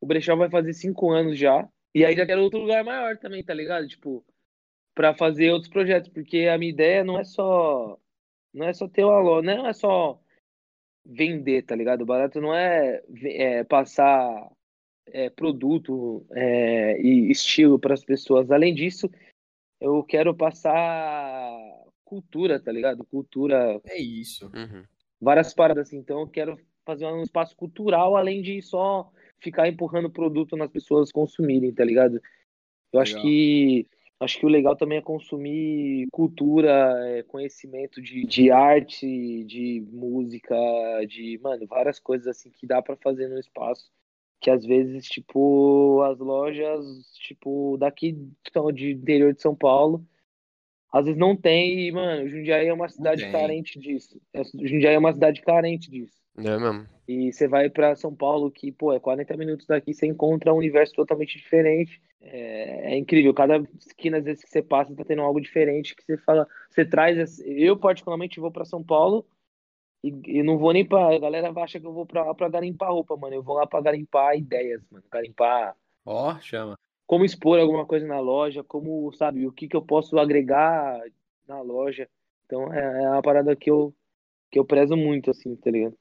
O 0.00 0.06
Brechó 0.06 0.34
vai 0.34 0.50
fazer 0.50 0.72
cinco 0.72 1.10
anos 1.10 1.38
já. 1.38 1.68
E 1.94 2.04
aí 2.04 2.16
já 2.16 2.26
quero 2.26 2.42
outro 2.42 2.60
lugar 2.60 2.82
maior 2.82 3.16
também, 3.18 3.44
tá 3.44 3.54
ligado? 3.54 3.86
Tipo, 3.86 4.24
pra 4.94 5.14
fazer 5.14 5.50
outros 5.50 5.70
projetos, 5.70 6.08
porque 6.08 6.46
a 6.46 6.56
minha 6.56 6.70
ideia 6.70 7.02
não 7.04 7.18
é 7.18 7.24
só 7.24 7.98
não 8.52 8.66
é 8.66 8.72
só 8.72 8.88
ter 8.88 9.04
uma 9.04 9.18
loja, 9.18 9.56
não 9.56 9.66
é 9.66 9.72
só 9.72 10.20
vender, 11.04 11.62
tá 11.62 11.74
ligado? 11.74 12.02
O 12.02 12.06
barato 12.06 12.40
não 12.40 12.54
é, 12.54 13.02
é, 13.24 13.64
passar 13.64 14.50
é, 15.06 15.28
produto 15.28 16.24
é, 16.30 17.00
e 17.00 17.30
estilo 17.30 17.78
para 17.78 17.94
as 17.94 18.04
pessoas. 18.04 18.50
Além 18.50 18.72
disso, 18.72 19.10
eu 19.80 20.02
quero 20.04 20.34
passar 20.34 21.52
cultura, 22.04 22.60
tá 22.60 22.70
ligado? 22.70 23.04
Cultura, 23.04 23.80
É 23.84 23.98
isso. 23.98 24.46
Uhum. 24.54 24.84
várias 25.20 25.52
paradas 25.52 25.88
assim. 25.88 25.98
Então 25.98 26.20
eu 26.20 26.28
quero 26.28 26.58
fazer 26.86 27.06
um 27.06 27.22
espaço 27.22 27.56
cultural 27.56 28.16
além 28.16 28.40
de 28.40 28.62
só 28.62 29.10
ficar 29.40 29.68
empurrando 29.68 30.10
produto 30.10 30.56
nas 30.56 30.70
pessoas 30.70 31.10
consumirem, 31.10 31.74
tá 31.74 31.84
ligado? 31.84 32.20
Eu 32.92 33.00
acho 33.00 33.16
Legal. 33.16 33.26
que 33.26 33.88
acho 34.20 34.38
que 34.38 34.46
o 34.46 34.48
legal 34.48 34.76
também 34.76 34.98
é 34.98 35.02
consumir 35.02 36.06
cultura, 36.12 36.70
é, 37.08 37.22
conhecimento 37.24 38.00
de, 38.00 38.24
de 38.24 38.50
arte, 38.50 39.44
de 39.44 39.84
música, 39.92 40.54
de, 41.08 41.38
mano, 41.42 41.66
várias 41.66 41.98
coisas 41.98 42.26
assim 42.26 42.50
que 42.50 42.66
dá 42.66 42.80
pra 42.82 42.96
fazer 42.96 43.28
no 43.28 43.38
espaço. 43.38 43.90
Que 44.40 44.50
às 44.50 44.64
vezes, 44.64 45.06
tipo, 45.06 46.02
as 46.02 46.18
lojas, 46.18 46.84
tipo, 47.14 47.76
daqui 47.78 48.16
são 48.52 48.70
de 48.70 48.92
interior 48.92 49.32
de 49.32 49.40
São 49.40 49.54
Paulo, 49.54 50.04
às 50.94 51.06
vezes 51.06 51.18
não 51.18 51.34
tem, 51.34 51.88
e, 51.88 51.90
mano, 51.90 52.28
Jundiaí 52.28 52.68
é 52.68 52.72
uma 52.72 52.88
cidade 52.88 53.28
carente 53.32 53.80
disso. 53.80 54.16
É- 54.32 54.44
Jundiaí 54.44 54.94
é 54.94 54.98
uma 54.98 55.12
cidade 55.12 55.42
carente 55.42 55.90
disso. 55.90 56.14
É 56.38 56.56
mesmo. 56.56 56.86
E 57.08 57.32
você 57.32 57.48
vai 57.48 57.68
pra 57.68 57.96
São 57.96 58.14
Paulo, 58.14 58.48
que, 58.48 58.70
pô, 58.70 58.92
é 58.92 59.00
40 59.00 59.36
minutos 59.36 59.66
daqui, 59.66 59.92
você 59.92 60.06
encontra 60.06 60.54
um 60.54 60.58
universo 60.58 60.94
totalmente 60.94 61.36
diferente. 61.36 62.00
É, 62.20 62.94
é 62.94 62.96
incrível, 62.96 63.34
cada 63.34 63.60
esquina, 63.76 64.18
às 64.18 64.24
vezes, 64.24 64.44
que 64.44 64.50
você 64.50 64.62
passa, 64.62 64.94
tá 64.94 65.04
tendo 65.04 65.22
algo 65.22 65.40
diferente, 65.40 65.96
que 65.96 66.04
você 66.04 66.16
fala, 66.18 66.46
você 66.70 66.84
traz. 66.84 67.40
Eu, 67.44 67.76
particularmente, 67.76 68.38
vou 68.38 68.52
pra 68.52 68.64
São 68.64 68.80
Paulo 68.80 69.26
e, 70.04 70.14
e 70.26 70.42
não 70.44 70.58
vou 70.58 70.72
nem 70.72 70.86
pra. 70.86 71.12
A 71.12 71.18
galera 71.18 71.52
acha 71.56 71.80
que 71.80 71.86
eu 71.86 71.92
vou 71.92 72.06
pra 72.06 72.24
lá 72.24 72.34
pra 72.36 72.48
garimpar 72.48 72.92
roupa, 72.92 73.16
mano. 73.16 73.34
Eu 73.34 73.42
vou 73.42 73.56
lá 73.56 73.66
pra 73.66 73.80
garimpar 73.80 74.36
ideias, 74.36 74.80
mano. 74.92 75.04
Garimpar 75.10 75.74
Ó, 76.06 76.38
chama. 76.38 76.78
Como 77.14 77.24
expor 77.24 77.60
alguma 77.60 77.86
coisa 77.86 78.04
na 78.04 78.18
loja, 78.18 78.64
como, 78.64 79.12
sabe, 79.12 79.46
o 79.46 79.52
que 79.52 79.68
que 79.68 79.76
eu 79.76 79.82
posso 79.82 80.18
agregar 80.18 81.00
na 81.46 81.60
loja. 81.60 82.08
Então, 82.44 82.74
é, 82.74 83.04
é 83.04 83.08
uma 83.08 83.22
parada 83.22 83.54
que 83.54 83.70
eu, 83.70 83.94
que 84.50 84.58
eu 84.58 84.64
prezo 84.64 84.96
muito, 84.96 85.30
assim, 85.30 85.54
tá 85.54 85.70
ligado? 85.70 85.96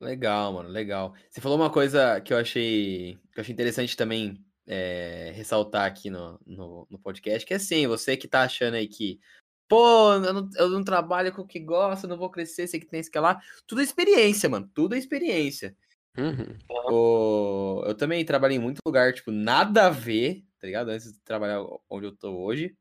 Legal, 0.00 0.52
mano, 0.52 0.68
legal. 0.68 1.14
Você 1.30 1.40
falou 1.40 1.56
uma 1.56 1.70
coisa 1.70 2.20
que 2.20 2.32
eu 2.32 2.36
achei, 2.36 3.16
que 3.32 3.38
eu 3.38 3.42
achei 3.42 3.52
interessante 3.52 3.96
também 3.96 4.44
é, 4.66 5.30
ressaltar 5.36 5.86
aqui 5.86 6.10
no, 6.10 6.36
no, 6.44 6.84
no 6.90 6.98
podcast, 6.98 7.46
que 7.46 7.54
é 7.54 7.56
assim, 7.56 7.86
você 7.86 8.16
que 8.16 8.26
tá 8.26 8.42
achando 8.42 8.74
aí 8.74 8.88
que, 8.88 9.20
pô, 9.68 10.14
eu 10.14 10.32
não, 10.32 10.48
eu 10.56 10.68
não 10.68 10.82
trabalho 10.82 11.32
com 11.32 11.42
o 11.42 11.46
que 11.46 11.60
gosto, 11.60 12.08
não 12.08 12.18
vou 12.18 12.28
crescer, 12.28 12.66
sei 12.66 12.80
que 12.80 12.86
tem 12.86 12.98
isso 12.98 13.10
que 13.10 13.20
lá. 13.20 13.40
Tudo 13.68 13.82
é 13.82 13.84
experiência, 13.84 14.48
mano, 14.48 14.68
tudo 14.74 14.96
é 14.96 14.98
experiência. 14.98 15.76
Uhum. 16.20 16.56
O- 16.92 17.82
eu 17.86 17.94
também 17.94 18.24
trabalhei 18.24 18.56
em 18.56 18.60
muito 18.60 18.80
lugar, 18.84 19.12
tipo, 19.12 19.30
nada 19.30 19.86
a 19.86 19.90
ver, 19.90 20.44
tá 20.60 20.66
ligado? 20.66 20.88
Antes 20.90 21.12
de 21.12 21.20
trabalhar 21.20 21.62
onde 21.88 22.06
eu 22.06 22.16
tô 22.16 22.30
hoje, 22.36 22.76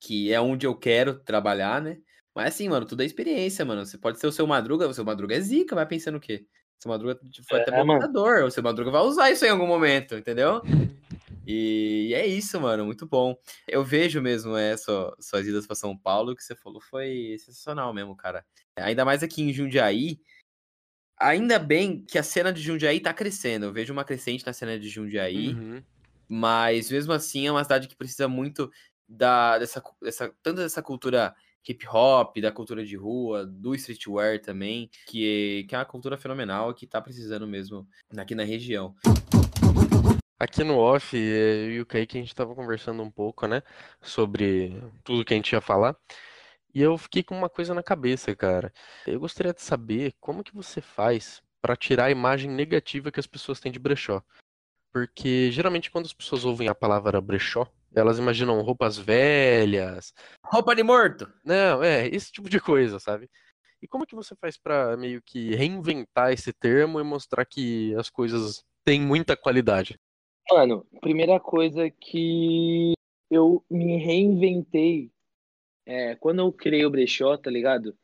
que 0.00 0.32
é 0.32 0.40
onde 0.40 0.66
eu 0.66 0.74
quero 0.76 1.18
trabalhar, 1.20 1.80
né? 1.82 1.98
Mas 2.34 2.54
assim, 2.54 2.68
mano, 2.68 2.86
tudo 2.86 3.02
é 3.02 3.06
experiência, 3.06 3.64
mano. 3.64 3.84
Você 3.84 3.96
pode 3.98 4.18
ser 4.20 4.26
o 4.26 4.32
seu 4.32 4.46
Madruga, 4.46 4.88
o 4.88 4.94
seu 4.94 5.04
Madruga 5.04 5.34
é 5.34 5.40
zica, 5.40 5.74
vai 5.74 5.86
pensando 5.86 6.16
o 6.16 6.20
quê? 6.20 6.46
O 6.78 6.82
seu 6.82 6.90
Madruga 6.90 7.18
foi 7.48 7.60
até 7.60 7.70
É, 7.70 7.84
botador, 7.84 8.44
o 8.44 8.50
seu 8.50 8.62
Madruga 8.62 8.90
vai 8.90 9.02
usar 9.02 9.30
isso 9.30 9.44
em 9.44 9.48
algum 9.48 9.66
momento, 9.66 10.14
entendeu? 10.16 10.60
E, 11.46 12.12
é 12.14 12.26
isso, 12.26 12.60
mano, 12.60 12.84
muito 12.84 13.06
bom. 13.06 13.36
Eu 13.68 13.84
vejo 13.84 14.20
mesmo 14.20 14.56
é, 14.56 14.76
sua- 14.76 15.16
suas 15.20 15.46
idas 15.46 15.66
pra 15.66 15.76
São 15.76 15.96
Paulo, 15.96 16.34
que 16.34 16.42
você 16.42 16.54
falou 16.56 16.80
foi 16.80 17.36
sensacional 17.38 17.94
mesmo, 17.94 18.16
cara. 18.16 18.44
Ainda 18.76 19.04
mais 19.04 19.22
aqui 19.22 19.42
em 19.42 19.52
Jundiaí, 19.52 20.20
Ainda 21.18 21.58
bem 21.58 22.04
que 22.06 22.18
a 22.18 22.22
cena 22.22 22.52
de 22.52 22.60
Jundiaí 22.60 23.00
tá 23.00 23.12
crescendo. 23.12 23.66
Eu 23.66 23.72
vejo 23.72 23.92
uma 23.92 24.04
crescente 24.04 24.44
na 24.44 24.52
cena 24.52 24.78
de 24.78 24.88
Jundiaí, 24.88 25.54
Uhum. 25.54 25.82
mas 26.28 26.90
mesmo 26.90 27.12
assim 27.12 27.46
é 27.46 27.50
uma 27.50 27.62
cidade 27.64 27.88
que 27.88 27.96
precisa 27.96 28.28
muito 28.28 28.70
da, 29.08 29.58
dessa, 29.58 29.82
dessa, 30.02 30.32
tanto 30.42 30.58
dessa 30.58 30.82
cultura 30.82 31.34
hip 31.68 31.86
hop, 31.88 32.36
da 32.38 32.52
cultura 32.52 32.84
de 32.84 32.96
rua, 32.96 33.44
do 33.46 33.74
streetwear 33.74 34.40
também, 34.40 34.88
que, 35.06 35.64
que 35.68 35.74
é 35.74 35.78
uma 35.78 35.84
cultura 35.84 36.16
fenomenal 36.16 36.72
que 36.74 36.86
tá 36.86 37.00
precisando 37.00 37.46
mesmo 37.46 37.88
aqui 38.16 38.34
na 38.34 38.44
região. 38.44 38.94
Aqui 40.38 40.62
no 40.62 40.76
off, 40.76 41.16
eh, 41.16 41.64
eu 41.66 41.70
e 41.72 41.80
o 41.80 41.86
Kaique, 41.86 42.18
a 42.18 42.20
gente 42.20 42.34
tava 42.34 42.54
conversando 42.54 43.02
um 43.02 43.10
pouco, 43.10 43.46
né? 43.46 43.62
Sobre 44.02 44.80
tudo 45.02 45.24
que 45.24 45.32
a 45.32 45.36
gente 45.36 45.50
ia 45.52 45.62
falar. 45.62 45.96
E 46.76 46.82
eu 46.82 46.98
fiquei 46.98 47.22
com 47.22 47.34
uma 47.34 47.48
coisa 47.48 47.72
na 47.72 47.82
cabeça, 47.82 48.36
cara. 48.36 48.70
Eu 49.06 49.18
gostaria 49.18 49.54
de 49.54 49.62
saber 49.62 50.12
como 50.20 50.44
que 50.44 50.54
você 50.54 50.82
faz 50.82 51.42
pra 51.62 51.74
tirar 51.74 52.04
a 52.04 52.10
imagem 52.10 52.50
negativa 52.50 53.10
que 53.10 53.18
as 53.18 53.26
pessoas 53.26 53.58
têm 53.58 53.72
de 53.72 53.78
brechó. 53.78 54.22
Porque 54.92 55.50
geralmente 55.50 55.90
quando 55.90 56.04
as 56.04 56.12
pessoas 56.12 56.44
ouvem 56.44 56.68
a 56.68 56.74
palavra 56.74 57.18
brechó, 57.18 57.66
elas 57.94 58.18
imaginam 58.18 58.60
roupas 58.60 58.98
velhas. 58.98 60.12
Roupa 60.44 60.76
de 60.76 60.82
morto! 60.82 61.32
Não, 61.42 61.82
é, 61.82 62.08
esse 62.08 62.30
tipo 62.30 62.50
de 62.50 62.60
coisa, 62.60 63.00
sabe? 63.00 63.30
E 63.80 63.88
como 63.88 64.04
que 64.04 64.14
você 64.14 64.36
faz 64.36 64.58
pra 64.58 64.98
meio 64.98 65.22
que 65.22 65.54
reinventar 65.54 66.30
esse 66.30 66.52
termo 66.52 67.00
e 67.00 67.02
mostrar 67.02 67.46
que 67.46 67.94
as 67.94 68.10
coisas 68.10 68.62
têm 68.84 69.00
muita 69.00 69.34
qualidade? 69.34 69.98
Mano, 70.50 70.86
primeira 71.00 71.40
coisa 71.40 71.90
que 71.90 72.92
eu 73.30 73.64
me 73.70 73.96
reinventei 73.96 75.10
é 75.86 76.16
quando 76.16 76.40
eu 76.40 76.52
criei 76.52 76.84
o 76.84 76.90
brechó, 76.90 77.36
tá 77.38 77.50
ligado? 77.50 77.96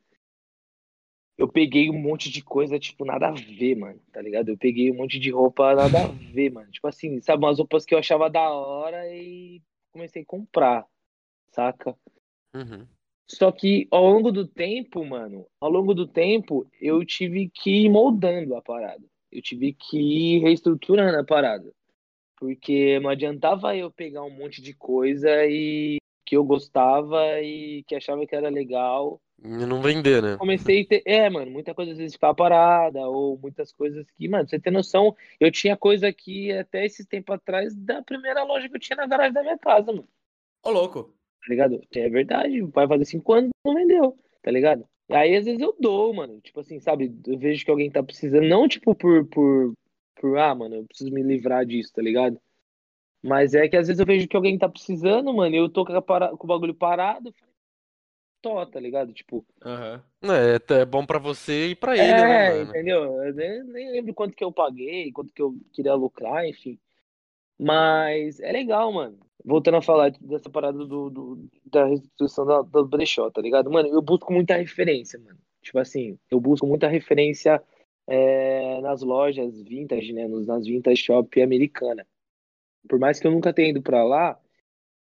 Eu 1.37 1.49
peguei 1.49 1.91
um 1.91 1.99
monte 1.99 2.31
de 2.31 2.43
coisa, 2.43 2.79
tipo, 2.79 3.05
nada 3.05 3.29
a 3.29 3.33
ver, 3.33 3.75
mano, 3.75 4.01
tá 4.13 4.23
ligado? 4.23 4.51
Eu 4.51 4.57
peguei 4.57 4.93
um 4.93 4.95
monte 4.95 5.19
de 5.19 5.31
roupa 5.31 5.75
nada 5.75 6.05
a 6.05 6.07
ver, 6.33 6.53
mano. 6.53 6.71
Tipo 6.71 6.87
assim, 6.87 7.21
sabe, 7.21 7.45
umas 7.45 7.59
roupas 7.59 7.85
que 7.85 7.95
eu 7.95 7.99
achava 7.99 8.31
da 8.31 8.49
hora 8.49 9.13
e 9.13 9.61
comecei 9.91 10.23
a 10.23 10.27
comprar, 10.27 10.87
saca? 11.51 11.97
Uhum. 12.55 12.87
Só 13.27 13.51
que 13.51 13.89
ao 13.91 14.05
longo 14.05 14.31
do 14.31 14.47
tempo, 14.47 15.05
mano, 15.05 15.47
ao 15.59 15.71
longo 15.71 15.95
do 15.95 16.07
tempo, 16.07 16.69
eu 16.81 17.05
tive 17.05 17.49
que 17.49 17.87
ir 17.87 17.89
moldando 17.89 18.55
a 18.55 18.63
parada. 18.63 19.05
Eu 19.31 19.41
tive 19.41 19.73
que 19.73 19.99
ir 19.99 20.41
reestruturando 20.41 21.19
a 21.19 21.25
parada. 21.25 21.73
Porque 22.37 23.01
não 23.01 23.09
adiantava 23.09 23.75
eu 23.75 23.91
pegar 23.91 24.23
um 24.23 24.31
monte 24.31 24.61
de 24.61 24.75
coisa 24.75 25.31
e 25.47 25.97
que 26.25 26.37
eu 26.37 26.45
gostava 26.45 27.41
e 27.41 27.83
que 27.85 27.95
achava 27.95 28.27
que 28.27 28.35
era 28.35 28.49
legal 28.49 29.21
E 29.43 29.67
não 29.67 29.83
vender, 29.83 30.23
né? 30.23 30.37
Comecei 30.37 30.83
a 30.83 30.87
ter. 30.87 31.03
É, 31.05 31.29
mano, 31.29 31.51
muita 31.51 31.75
coisa 31.75 31.93
às 31.93 31.99
vezes 31.99 32.15
ficava 32.15 32.35
parada, 32.35 33.01
ou 33.09 33.39
muitas 33.39 33.73
coisas 33.73 34.09
que, 34.13 34.29
mano, 34.29 34.49
você 34.49 34.59
tem 34.59 34.73
noção, 34.73 35.17
eu 35.41 35.51
tinha 35.51 35.77
coisa 35.77 36.09
aqui 36.09 36.53
até 36.53 36.85
esse 36.85 37.05
tempo 37.07 37.33
atrás 37.33 37.75
da 37.75 38.03
primeira 38.03 38.45
loja 38.45 38.69
que 38.69 38.77
eu 38.77 38.81
tinha 38.81 38.97
na 38.97 39.07
garagem 39.07 39.33
da 39.33 39.43
minha 39.43 39.59
casa, 39.59 39.93
mano. 39.93 40.09
Ô, 40.63 40.71
louco. 40.71 41.15
Tá 41.41 41.47
ligado? 41.49 41.81
É 41.93 42.09
verdade, 42.09 42.61
vai 42.63 42.87
fazer 42.87 43.05
cinco 43.05 43.33
anos 43.33 43.51
não 43.65 43.75
vendeu, 43.75 44.17
tá 44.43 44.51
ligado? 44.51 44.87
Aí 45.11 45.37
às 45.37 45.45
vezes 45.45 45.61
eu 45.61 45.75
dou, 45.79 46.15
mano. 46.15 46.41
Tipo 46.41 46.61
assim, 46.61 46.79
sabe? 46.79 47.13
Eu 47.27 47.37
vejo 47.37 47.65
que 47.65 47.71
alguém 47.71 47.91
tá 47.91 48.03
precisando, 48.03 48.47
não 48.47 48.69
tipo 48.69 48.95
por, 48.95 49.27
por, 49.27 49.75
por, 50.15 50.39
ah, 50.39 50.55
mano, 50.55 50.77
eu 50.77 50.85
preciso 50.85 51.13
me 51.13 51.23
livrar 51.23 51.67
disso, 51.67 51.93
tá 51.93 52.01
ligado? 52.01 52.41
Mas 53.23 53.55
é 53.55 53.69
que 53.69 53.77
às 53.77 53.87
vezes 53.87 54.01
eu 54.01 54.07
vejo 54.07 54.27
que 54.27 54.37
alguém 54.37 54.59
tá 54.59 54.69
precisando, 54.69 55.33
mano, 55.33 55.55
e 55.55 55.59
eu 55.59 55.69
tô 55.69 55.85
com, 55.85 55.93
a 55.95 56.03
para- 56.03 56.37
com 56.37 56.45
o 56.45 56.49
bagulho 56.49 56.75
parado, 56.75 57.29
eu 57.29 57.33
falei, 57.33 57.55
tô, 58.43 58.67
tá 58.67 58.81
ligado? 58.81 59.13
Tipo, 59.13 59.45
Aham. 59.65 60.03
É, 60.25 60.75
é 60.81 60.85
bom 60.85 61.07
pra 61.07 61.19
você 61.19 61.69
e 61.69 61.75
pra 61.77 61.97
ele, 61.97 62.13
né, 62.23 62.47
é, 62.47 62.49
mano? 62.59 62.71
entendeu? 62.71 63.23
Eu 63.23 63.35
nem, 63.35 63.65
nem 63.65 63.91
lembro 63.93 64.13
quanto 64.15 64.35
que 64.35 64.43
eu 64.43 64.51
paguei, 64.53 65.13
quanto 65.13 65.33
que 65.33 65.41
eu 65.43 65.55
queria 65.73 65.95
lucrar, 65.95 66.47
enfim. 66.47 66.79
Mas 67.59 68.41
é 68.41 68.51
legal, 68.51 68.93
mano. 68.93 69.19
Voltando 69.45 69.77
a 69.77 69.83
falar 69.83 70.11
dessa 70.21 70.49
parada 70.51 70.79
do, 70.85 71.11
do- 71.11 71.49
da 71.65 71.85
restituição 71.87 72.45
da, 72.47 72.63
do 72.63 72.87
brechó, 72.87 73.31
tá 73.31 73.41
ligado? 73.41 73.71
Mano, 73.71 73.89
eu 73.89 74.03
busco 74.03 74.33
muita 74.33 74.57
referência, 74.57 75.19
mano. 75.19 75.39
Tipo 75.61 75.79
assim, 75.79 76.19
eu 76.31 76.41
busco 76.41 76.67
muita 76.67 76.89
referência 76.89 77.63
é, 78.09 78.81
nas 78.81 79.03
lojas 79.03 79.61
vintage, 79.63 80.13
né? 80.13 80.27
Nas 80.29 80.67
vintage 80.67 81.03
shop 81.03 81.41
americana. 81.41 82.07
Por 82.89 82.99
mais 82.99 83.19
que 83.21 83.27
eu 83.27 83.31
nunca 83.31 83.53
tenha 83.53 83.71
ido 83.71 83.83
pra 83.83 84.03
lá, 84.05 84.39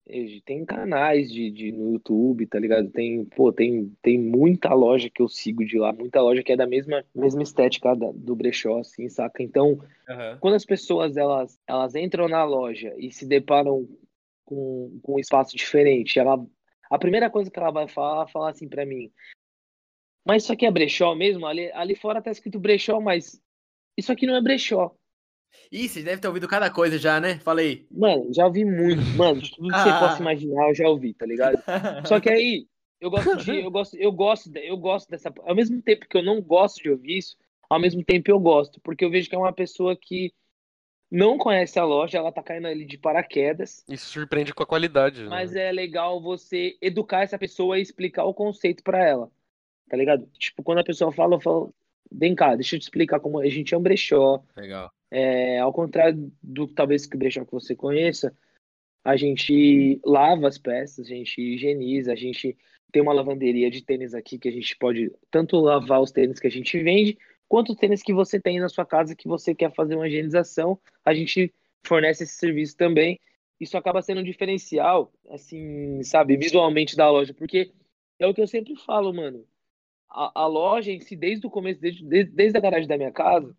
eh, 0.07 0.39
tem 0.45 0.65
canais 0.65 1.31
de, 1.31 1.51
de, 1.51 1.71
no 1.71 1.93
YouTube, 1.93 2.47
tá 2.47 2.59
ligado? 2.59 2.89
Tem, 2.89 3.23
pô, 3.25 3.51
tem, 3.51 3.95
tem 4.01 4.19
muita 4.19 4.73
loja 4.73 5.09
que 5.09 5.21
eu 5.21 5.27
sigo 5.27 5.65
de 5.65 5.77
lá, 5.77 5.93
muita 5.93 6.21
loja 6.21 6.43
que 6.43 6.51
é 6.51 6.57
da 6.57 6.67
mesma, 6.67 7.03
mesma 7.13 7.43
estética 7.43 7.95
da- 7.95 8.11
do 8.13 8.35
brechó, 8.35 8.79
assim, 8.79 9.07
saca? 9.09 9.43
Então, 9.43 9.79
Aham. 10.09 10.37
quando 10.39 10.55
as 10.55 10.65
pessoas 10.65 11.15
elas, 11.15 11.59
elas 11.67 11.95
entram 11.95 12.27
na 12.27 12.43
loja 12.43 12.93
e 12.97 13.11
se 13.11 13.25
deparam 13.25 13.87
com, 14.45 14.99
com 15.03 15.15
um 15.15 15.19
espaço 15.19 15.55
diferente, 15.55 16.17
ela, 16.17 16.43
a 16.89 16.97
primeira 16.97 17.29
coisa 17.29 17.51
que 17.51 17.59
ela 17.59 17.71
vai 17.71 17.87
falar, 17.87 18.15
ela 18.15 18.27
fala 18.27 18.49
assim 18.49 18.67
pra 18.67 18.85
mim, 18.85 19.11
mas 20.25 20.43
isso 20.43 20.53
aqui 20.53 20.65
é 20.65 20.71
brechó 20.71 21.15
mesmo? 21.15 21.45
Ali, 21.47 21.71
ali 21.71 21.95
fora 21.95 22.21
tá 22.21 22.29
escrito 22.31 22.59
brechó, 22.59 22.99
mas 22.99 23.41
isso 23.97 24.11
aqui 24.11 24.27
não 24.27 24.35
é 24.35 24.41
brechó. 24.41 24.95
Ih, 25.71 25.87
você 25.87 26.01
deve 26.01 26.21
ter 26.21 26.27
ouvido 26.27 26.47
cada 26.47 26.69
coisa 26.69 26.97
já, 26.97 27.19
né? 27.19 27.37
Falei. 27.39 27.85
Mano, 27.91 28.33
já 28.33 28.45
ouvi 28.45 28.65
muito, 28.65 29.01
mano, 29.15 29.41
de 29.41 29.51
tudo 29.55 29.69
que 29.69 29.77
você 29.79 29.99
possa 29.99 30.21
imaginar, 30.21 30.69
eu 30.69 30.75
já 30.75 30.87
ouvi, 30.87 31.13
tá 31.13 31.25
ligado? 31.25 31.61
Só 32.05 32.19
que 32.19 32.29
aí, 32.29 32.67
eu 32.99 33.09
gosto 33.09 33.37
de, 33.37 33.59
eu 33.59 33.71
gosto, 33.71 33.95
eu 33.95 34.11
gosto, 34.11 34.57
eu 34.57 34.77
gosto 34.77 35.09
dessa, 35.09 35.33
ao 35.43 35.55
mesmo 35.55 35.81
tempo 35.81 36.07
que 36.07 36.17
eu 36.17 36.23
não 36.23 36.41
gosto 36.41 36.81
de 36.81 36.89
ouvir 36.89 37.19
isso, 37.19 37.37
ao 37.69 37.79
mesmo 37.79 38.03
tempo 38.03 38.31
eu 38.31 38.39
gosto, 38.39 38.81
porque 38.81 39.05
eu 39.05 39.11
vejo 39.11 39.29
que 39.29 39.35
é 39.35 39.39
uma 39.39 39.53
pessoa 39.53 39.95
que 39.95 40.33
não 41.11 41.37
conhece 41.37 41.79
a 41.79 41.85
loja, 41.85 42.17
ela 42.17 42.31
tá 42.31 42.43
caindo 42.43 42.67
ali 42.67 42.85
de 42.85 42.97
paraquedas, 42.97 43.83
Isso 43.87 44.07
surpreende 44.07 44.53
com 44.53 44.63
a 44.63 44.67
qualidade, 44.67 45.23
né? 45.23 45.29
mas 45.29 45.55
é 45.55 45.71
legal 45.71 46.21
você 46.21 46.77
educar 46.81 47.21
essa 47.21 47.37
pessoa 47.37 47.79
e 47.79 47.81
explicar 47.81 48.25
o 48.25 48.33
conceito 48.33 48.83
pra 48.83 49.03
ela, 49.03 49.31
tá 49.89 49.95
ligado? 49.95 50.27
Tipo, 50.37 50.61
quando 50.63 50.79
a 50.79 50.83
pessoa 50.83 51.11
fala, 51.11 51.35
eu 51.35 51.39
falo, 51.39 51.73
vem 52.11 52.35
cá, 52.35 52.55
deixa 52.55 52.75
eu 52.75 52.79
te 52.79 52.83
explicar 52.83 53.19
como 53.19 53.39
a 53.39 53.47
gente 53.47 53.73
é 53.73 53.77
um 53.77 53.81
brechó, 53.81 54.43
Legal. 54.55 54.91
É, 55.11 55.59
ao 55.59 55.73
contrário 55.73 56.31
do 56.41 56.67
talvez 56.67 57.05
que 57.05 57.17
que 57.17 57.51
você 57.51 57.75
conheça, 57.75 58.35
a 59.03 59.15
gente 59.15 59.99
lava 60.05 60.47
as 60.47 60.57
peças, 60.57 61.05
a 61.05 61.09
gente 61.09 61.41
higieniza, 61.41 62.13
a 62.13 62.15
gente 62.15 62.57
tem 62.91 63.01
uma 63.01 63.13
lavanderia 63.13 63.69
de 63.69 63.83
tênis 63.83 64.13
aqui 64.13 64.37
que 64.37 64.49
a 64.49 64.51
gente 64.51 64.75
pode 64.77 65.11
tanto 65.31 65.59
lavar 65.59 66.01
os 66.01 66.11
tênis 66.11 66.39
que 66.39 66.47
a 66.47 66.51
gente 66.51 66.81
vende, 66.81 67.17
quanto 67.47 67.71
os 67.71 67.77
tênis 67.77 68.03
que 68.03 68.13
você 68.13 68.39
tem 68.39 68.59
na 68.59 68.69
sua 68.69 68.85
casa 68.85 69.15
que 69.15 69.27
você 69.27 69.55
quer 69.55 69.73
fazer 69.73 69.95
uma 69.95 70.07
higienização, 70.07 70.79
a 71.03 71.13
gente 71.13 71.53
fornece 71.85 72.23
esse 72.23 72.33
serviço 72.33 72.75
também. 72.75 73.19
Isso 73.59 73.77
acaba 73.77 74.01
sendo 74.01 74.21
um 74.21 74.23
diferencial, 74.23 75.11
assim, 75.29 76.01
sabe, 76.03 76.37
visualmente 76.37 76.95
da 76.95 77.09
loja, 77.09 77.33
porque 77.33 77.71
é 78.17 78.27
o 78.27 78.33
que 78.33 78.41
eu 78.41 78.47
sempre 78.47 78.75
falo, 78.75 79.13
mano. 79.13 79.45
A, 80.09 80.43
a 80.43 80.47
loja 80.47 80.91
em 80.91 80.99
si, 80.99 81.15
desde 81.15 81.45
o 81.45 81.49
começo, 81.49 81.79
desde, 81.81 82.03
desde, 82.05 82.31
desde 82.31 82.57
a 82.57 82.61
garagem 82.61 82.87
da 82.87 82.97
minha 82.97 83.11
casa, 83.11 83.55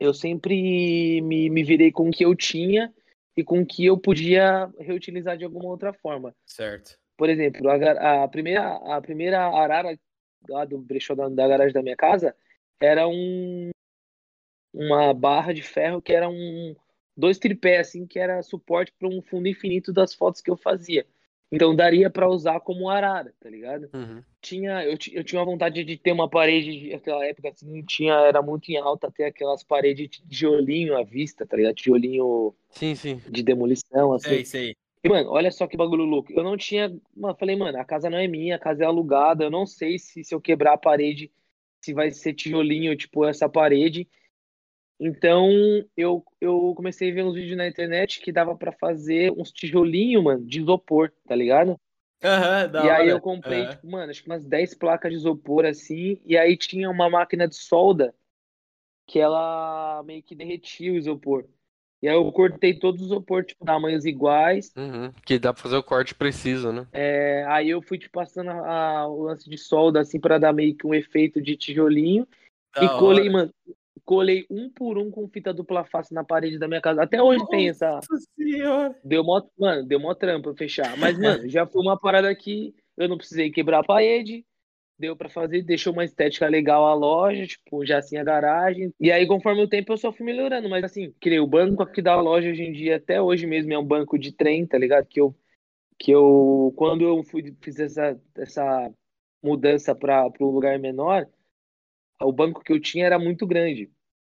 eu 0.00 0.14
sempre 0.14 1.20
me, 1.20 1.50
me 1.50 1.62
virei 1.62 1.92
com 1.92 2.08
o 2.08 2.10
que 2.10 2.24
eu 2.24 2.34
tinha 2.34 2.92
e 3.36 3.44
com 3.44 3.60
o 3.60 3.66
que 3.66 3.84
eu 3.84 3.98
podia 3.98 4.72
reutilizar 4.78 5.36
de 5.36 5.44
alguma 5.44 5.68
outra 5.68 5.92
forma. 5.92 6.34
Certo. 6.46 6.98
Por 7.16 7.28
exemplo, 7.28 7.68
a, 7.68 8.24
a 8.24 8.28
primeira, 8.28 8.76
a 8.96 9.00
primeira 9.00 9.40
arara 9.46 9.96
lá 10.48 10.64
do 10.64 10.78
brechó 10.78 11.14
da, 11.14 11.28
da 11.28 11.46
garagem 11.46 11.74
da 11.74 11.82
minha 11.82 11.96
casa 11.96 12.34
era 12.80 13.06
um 13.06 13.70
uma 14.72 15.12
barra 15.12 15.52
de 15.52 15.62
ferro 15.62 16.00
que 16.00 16.12
era 16.12 16.28
um 16.28 16.74
dois 17.16 17.38
tripés 17.38 17.88
assim 17.88 18.06
que 18.06 18.18
era 18.18 18.40
suporte 18.40 18.92
para 18.98 19.08
um 19.08 19.20
fundo 19.20 19.48
infinito 19.48 19.92
das 19.92 20.14
fotos 20.14 20.40
que 20.40 20.50
eu 20.50 20.56
fazia. 20.56 21.06
Então 21.52 21.74
daria 21.74 22.08
para 22.08 22.28
usar 22.28 22.60
como 22.60 22.88
arara, 22.88 23.34
tá 23.40 23.50
ligado? 23.50 23.90
Uhum. 23.92 24.22
tinha 24.40 24.84
eu, 24.84 24.96
eu 25.12 25.24
tinha 25.24 25.40
uma 25.40 25.44
vontade 25.44 25.82
de 25.84 25.96
ter 25.96 26.12
uma 26.12 26.28
parede 26.28 26.90
naquela 26.92 27.24
época 27.26 27.48
assim 27.48 27.82
tinha 27.82 28.14
era 28.14 28.40
muito 28.40 28.68
em 28.70 28.76
alta 28.76 29.10
ter 29.10 29.24
aquelas 29.24 29.62
paredes 29.64 30.08
de 30.08 30.22
tijolinho 30.28 30.96
à 30.96 31.02
vista 31.02 31.44
tá 31.44 31.56
ligado 31.56 31.74
tijolinho 31.74 32.54
Sim, 32.70 32.94
sim. 32.94 33.20
de 33.28 33.42
demolição 33.42 34.12
assim 34.12 34.28
Sei, 34.28 34.44
sei. 34.44 34.76
e 35.04 35.08
mano 35.08 35.30
olha 35.30 35.50
só 35.50 35.66
que 35.66 35.76
bagulho 35.76 36.04
louco 36.04 36.32
eu 36.32 36.42
não 36.44 36.56
tinha 36.56 36.88
mano, 37.16 37.36
falei 37.36 37.56
mano 37.56 37.78
a 37.78 37.84
casa 37.84 38.08
não 38.08 38.18
é 38.18 38.28
minha 38.28 38.56
a 38.56 38.58
casa 38.58 38.84
é 38.84 38.86
alugada 38.86 39.44
eu 39.44 39.50
não 39.50 39.66
sei 39.66 39.98
se 39.98 40.22
se 40.24 40.34
eu 40.34 40.40
quebrar 40.40 40.74
a 40.74 40.78
parede 40.78 41.30
se 41.80 41.92
vai 41.92 42.10
ser 42.12 42.32
tijolinho 42.34 42.96
tipo 42.96 43.26
essa 43.26 43.48
parede 43.48 44.08
então 45.00 45.48
eu, 45.96 46.22
eu 46.40 46.74
comecei 46.76 47.10
a 47.10 47.14
ver 47.14 47.24
uns 47.24 47.34
vídeos 47.34 47.56
na 47.56 47.66
internet 47.66 48.20
que 48.20 48.30
dava 48.30 48.54
pra 48.54 48.70
fazer 48.72 49.32
uns 49.32 49.50
tijolinho 49.50 50.22
mano 50.22 50.44
de 50.44 50.60
isopor 50.60 51.10
tá 51.26 51.34
ligado 51.34 51.80
Aham, 52.22 52.68
da 52.70 52.84
e 52.84 52.90
aí 52.90 53.02
hora. 53.02 53.10
eu 53.12 53.20
comprei, 53.20 53.62
Aham. 53.62 53.70
tipo, 53.70 53.90
mano, 53.90 54.10
acho 54.10 54.22
que 54.22 54.28
umas 54.28 54.44
10 54.44 54.74
placas 54.74 55.10
de 55.10 55.16
isopor 55.16 55.64
assim, 55.64 56.20
e 56.24 56.36
aí 56.36 56.56
tinha 56.56 56.90
uma 56.90 57.08
máquina 57.08 57.48
de 57.48 57.56
solda 57.56 58.14
que 59.06 59.18
ela 59.18 60.02
meio 60.04 60.22
que 60.22 60.34
derretia 60.34 60.92
o 60.92 60.96
isopor. 60.96 61.46
E 62.02 62.08
aí 62.08 62.14
eu 62.14 62.30
cortei 62.32 62.78
todos 62.78 63.00
os 63.00 63.06
isopor, 63.08 63.44
tipo, 63.44 63.64
tamanhos 63.64 64.04
iguais. 64.04 64.72
Uhum. 64.76 65.10
Que 65.24 65.38
dá 65.38 65.52
pra 65.52 65.62
fazer 65.62 65.76
o 65.76 65.82
corte 65.82 66.14
preciso, 66.14 66.72
né? 66.72 66.86
É, 66.92 67.44
aí 67.48 67.68
eu 67.70 67.82
fui, 67.82 67.98
tipo, 67.98 68.12
passando 68.12 68.50
a- 68.50 69.00
a- 69.00 69.08
o 69.08 69.22
lance 69.24 69.48
de 69.50 69.58
solda, 69.58 70.00
assim, 70.00 70.20
pra 70.20 70.38
dar 70.38 70.52
meio 70.52 70.74
que 70.76 70.86
um 70.86 70.94
efeito 70.94 71.40
de 71.42 71.56
tijolinho. 71.56 72.26
Da 72.74 72.84
e 72.84 72.88
colei, 72.98 73.24
hora. 73.24 73.32
mano, 73.32 73.54
colei 74.10 74.44
um 74.50 74.68
por 74.68 74.98
um 74.98 75.08
com 75.08 75.28
fita 75.28 75.54
dupla 75.54 75.84
face 75.84 76.12
na 76.12 76.24
parede 76.24 76.58
da 76.58 76.66
minha 76.66 76.80
casa. 76.80 77.00
Até 77.00 77.22
hoje 77.22 77.46
tem 77.46 77.68
essa, 77.68 77.92
Nossa 77.92 78.18
senhora. 78.36 78.98
Deu 79.04 79.22
mó, 79.22 79.40
mano, 79.56 79.86
deu 79.86 80.00
mó 80.00 80.12
trampa 80.14 80.52
fechar. 80.52 80.98
Mas, 80.98 81.16
mano, 81.16 81.48
já 81.48 81.64
foi 81.64 81.80
uma 81.80 81.96
parada 81.96 82.34
que 82.34 82.74
eu 82.96 83.08
não 83.08 83.16
precisei 83.16 83.52
quebrar 83.52 83.78
a 83.78 83.84
parede. 83.84 84.44
Deu 84.98 85.14
pra 85.14 85.28
fazer, 85.28 85.62
deixou 85.62 85.92
uma 85.92 86.04
estética 86.04 86.48
legal 86.48 86.86
a 86.86 86.92
loja, 86.92 87.46
tipo, 87.46 87.86
já 87.86 87.98
assim 87.98 88.16
a 88.16 88.24
garagem. 88.24 88.92
E 88.98 89.12
aí, 89.12 89.28
conforme 89.28 89.62
o 89.62 89.68
tempo, 89.68 89.92
eu 89.92 89.96
só 89.96 90.12
fui 90.12 90.26
melhorando. 90.26 90.68
Mas, 90.68 90.82
assim, 90.82 91.14
criei 91.20 91.38
o 91.38 91.46
banco 91.46 91.80
aqui 91.80 92.02
da 92.02 92.20
loja 92.20 92.50
hoje 92.50 92.64
em 92.64 92.72
dia, 92.72 92.96
até 92.96 93.22
hoje 93.22 93.46
mesmo, 93.46 93.72
é 93.72 93.78
um 93.78 93.86
banco 93.86 94.18
de 94.18 94.32
trem, 94.32 94.66
tá 94.66 94.76
ligado? 94.76 95.06
Que 95.06 95.20
eu, 95.20 95.32
que 95.96 96.10
eu 96.10 96.74
quando 96.76 97.04
eu 97.04 97.22
fui, 97.22 97.54
fiz 97.62 97.78
essa, 97.78 98.20
essa 98.36 98.92
mudança 99.40 99.94
para 99.94 100.28
um 100.40 100.46
lugar 100.46 100.80
menor, 100.80 101.28
o 102.20 102.32
banco 102.32 102.60
que 102.64 102.72
eu 102.72 102.80
tinha 102.80 103.06
era 103.06 103.20
muito 103.20 103.46
grande. 103.46 103.88